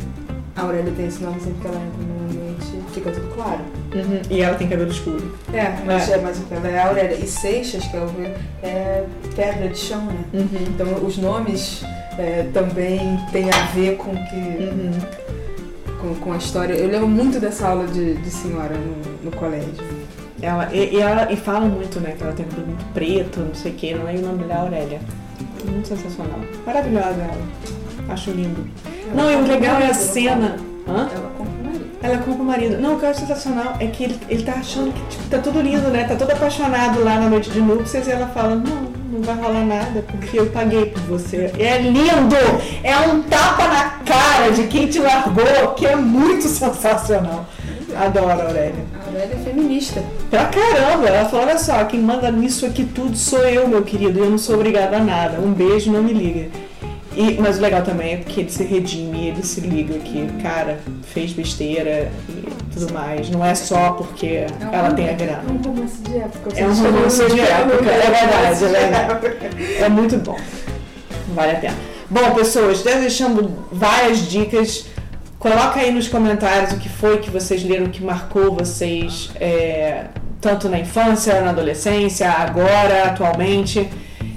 a 0.54 0.62
Aurélia 0.62 0.92
tem 0.94 1.06
esse 1.06 1.22
nome 1.22 1.40
sempre 1.40 1.60
que 1.60 1.66
ela 1.66 1.76
entra 1.76 2.02
no 2.02 2.24
ambiente, 2.24 2.92
fica 2.92 3.10
tudo 3.10 3.34
claro. 3.34 3.60
Uhum. 3.94 4.20
E 4.30 4.40
ela 4.42 4.56
tem 4.56 4.68
cabelo 4.68 4.90
escuro. 4.90 5.34
É, 5.52 5.84
mas 5.84 6.10
é, 6.10 6.14
é 6.14 6.18
mais 6.18 6.42
ela 6.50 6.68
é 6.68 6.78
a 6.78 6.88
Aurélia. 6.88 7.16
E 7.16 7.26
Seixas, 7.26 7.84
que 7.86 7.96
é, 7.96 8.00
o, 8.00 8.10
é 8.62 9.04
pedra 9.34 9.68
de 9.68 9.78
chão, 9.78 10.04
né? 10.04 10.24
Uhum. 10.34 10.48
Então 10.68 11.06
os 11.06 11.16
nomes 11.18 11.82
é, 12.18 12.46
também 12.52 13.18
têm 13.32 13.50
a 13.50 13.64
ver 13.74 13.96
com 13.96 14.12
que. 14.12 14.36
Uhum. 14.36 14.92
Com, 16.00 16.14
com, 16.16 16.32
a 16.32 16.36
história. 16.36 16.74
Eu 16.74 16.88
lembro 16.88 17.06
muito 17.06 17.38
dessa 17.38 17.68
aula 17.68 17.86
de, 17.86 18.14
de 18.14 18.30
senhora 18.30 18.74
no, 18.74 19.30
no 19.30 19.36
colégio. 19.36 19.72
Ela, 20.42 20.68
e, 20.74 20.96
e, 20.96 21.00
ela, 21.00 21.32
e 21.32 21.36
fala 21.36 21.66
muito, 21.66 22.00
né? 22.00 22.14
Que 22.18 22.24
ela 22.24 22.32
tem 22.32 22.44
cabelo 22.44 22.66
muito 22.66 22.84
preto, 22.92 23.38
não 23.38 23.54
sei 23.54 23.70
o 23.70 23.74
que, 23.76 23.94
não 23.94 24.08
é 24.08 24.14
o 24.14 24.20
nome 24.20 24.44
dela 24.44 24.54
é 24.54 24.62
Aurélia. 24.62 25.00
Muito 25.64 25.86
sensacional. 25.86 26.40
Maravilhosa 26.66 27.20
ela. 27.20 27.82
Acho 28.12 28.30
lindo. 28.30 28.66
Ela 29.10 29.22
não, 29.22 29.30
e 29.32 29.36
o 29.36 29.46
legal 29.46 29.80
é 29.80 29.86
a 29.86 29.94
cena. 29.94 30.56
Ela 30.86 31.08
compra 31.36 31.52
o 31.52 31.64
marido. 31.64 31.86
Ela 32.02 32.18
compra 32.18 32.42
o 32.42 32.44
marido. 32.44 32.78
Não, 32.78 32.94
o 32.94 32.98
que 32.98 33.06
eu 33.06 33.10
acho 33.10 33.20
sensacional 33.20 33.76
é 33.80 33.86
que 33.86 34.04
ele, 34.04 34.20
ele 34.28 34.42
tá 34.42 34.52
achando 34.52 34.92
que 34.92 35.00
tipo, 35.08 35.28
tá 35.30 35.38
tudo 35.38 35.62
lindo, 35.62 35.88
né? 35.88 36.04
Tá 36.04 36.14
todo 36.14 36.30
apaixonado 36.30 37.02
lá 37.02 37.18
na 37.18 37.30
noite 37.30 37.48
de 37.50 37.60
núpcias 37.60 38.06
e 38.06 38.10
ela 38.10 38.26
fala, 38.28 38.54
não, 38.54 38.92
não 39.10 39.22
vai 39.22 39.34
rolar 39.36 39.64
nada, 39.64 40.04
porque 40.10 40.38
eu 40.38 40.46
paguei 40.50 40.86
por 40.86 41.00
você. 41.04 41.50
É 41.58 41.78
lindo! 41.78 42.36
É 42.82 42.98
um 42.98 43.22
tapa 43.22 43.66
na 43.68 43.84
cara 44.04 44.50
de 44.50 44.64
quem 44.64 44.88
te 44.88 44.98
largou, 44.98 45.72
que 45.74 45.86
é 45.86 45.96
muito 45.96 46.42
sensacional. 46.48 47.46
Adoro 47.96 48.28
a 48.28 48.44
Aurélia. 48.44 48.84
A 49.00 49.08
Aurélia 49.08 49.34
é 49.34 49.44
feminista. 49.44 50.02
Pra 50.28 50.44
caramba! 50.46 51.08
Ela 51.08 51.28
falou, 51.28 51.46
olha 51.46 51.58
só, 51.58 51.82
quem 51.84 52.00
manda 52.00 52.30
nisso 52.30 52.66
aqui 52.66 52.84
tudo 52.84 53.16
sou 53.16 53.40
eu, 53.40 53.66
meu 53.68 53.82
querido, 53.82 54.18
e 54.18 54.22
eu 54.22 54.30
não 54.30 54.38
sou 54.38 54.56
obrigada 54.56 54.98
a 54.98 55.00
nada. 55.00 55.40
Um 55.40 55.52
beijo, 55.52 55.90
não 55.90 56.02
me 56.02 56.12
liga. 56.12 56.50
E, 57.14 57.38
mas 57.40 57.58
o 57.58 57.60
legal 57.60 57.82
também 57.82 58.14
é 58.14 58.16
que 58.16 58.40
ele 58.40 58.50
se 58.50 58.64
redime, 58.64 59.28
ele 59.28 59.42
se 59.42 59.60
liga 59.60 59.98
que, 59.98 60.26
cara, 60.42 60.78
fez 61.12 61.32
besteira 61.32 62.10
e 62.28 62.44
tudo 62.72 62.92
mais. 62.92 63.28
Não 63.28 63.44
é 63.44 63.54
só 63.54 63.92
porque 63.92 64.26
é 64.26 64.46
um, 64.62 64.72
ela 64.72 64.92
tem 64.94 65.10
a 65.10 65.12
grana. 65.12 65.42
É 65.46 65.52
um 65.52 65.58
romance 65.58 66.02
de 66.02 66.16
época. 66.16 66.50
É 66.56 66.66
um 66.66 66.74
romance 66.74 67.26
de 67.26 67.40
época, 67.40 67.90
é 67.90 68.10
verdade, 68.10 68.64
é 68.64 68.68
verdade. 68.68 69.36
É 69.82 69.88
muito 69.88 70.16
bom. 70.18 70.38
Vale 71.34 71.52
a 71.52 71.56
pena. 71.56 71.74
Bom, 72.08 72.30
pessoas, 72.32 72.82
deixando 72.82 73.50
várias 73.70 74.28
dicas. 74.28 74.86
Coloca 75.38 75.80
aí 75.80 75.90
nos 75.90 76.08
comentários 76.08 76.72
o 76.72 76.76
que 76.76 76.88
foi 76.88 77.18
que 77.18 77.30
vocês 77.30 77.64
leram 77.64 77.86
que 77.86 78.02
marcou 78.02 78.54
vocês, 78.54 79.30
é, 79.40 80.04
tanto 80.40 80.68
na 80.68 80.78
infância, 80.78 81.40
na 81.40 81.50
adolescência, 81.50 82.30
agora, 82.30 83.04
atualmente. 83.06 83.88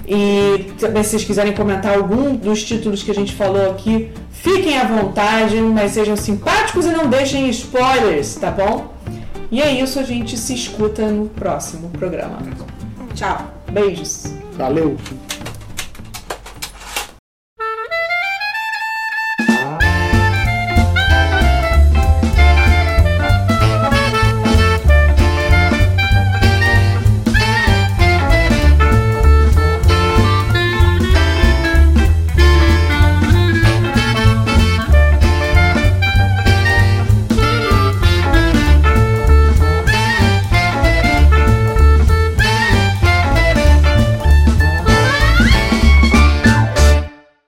E 0.08 0.72
também 0.80 1.03
se 1.03 1.12
vocês 1.12 1.24
quiserem 1.24 1.53
comentar 1.53 1.95
algum 1.95 2.36
dos 2.36 2.64
títulos 2.64 3.01
que 3.01 3.12
a 3.12 3.14
gente 3.14 3.34
falou 3.34 3.72
aqui, 3.72 4.12
fiquem 4.32 4.78
à 4.78 4.84
vontade, 4.84 5.60
mas 5.62 5.93
sejam 5.93 6.16
simpáticos 6.16 6.86
e 6.86 6.89
não 6.89 7.10
deixem 7.10 7.49
spoilers, 7.49 8.36
tá 8.36 8.51
bom? 8.51 8.93
E 9.51 9.62
é 9.62 9.72
isso, 9.72 9.99
a 9.99 10.03
gente 10.03 10.38
se 10.38 10.53
escuta 10.53 11.08
no 11.08 11.28
próximo 11.30 11.89
programa. 11.89 12.38
Tchau. 13.14 13.51
Beijos. 13.72 14.34
Valeu. 14.58 14.95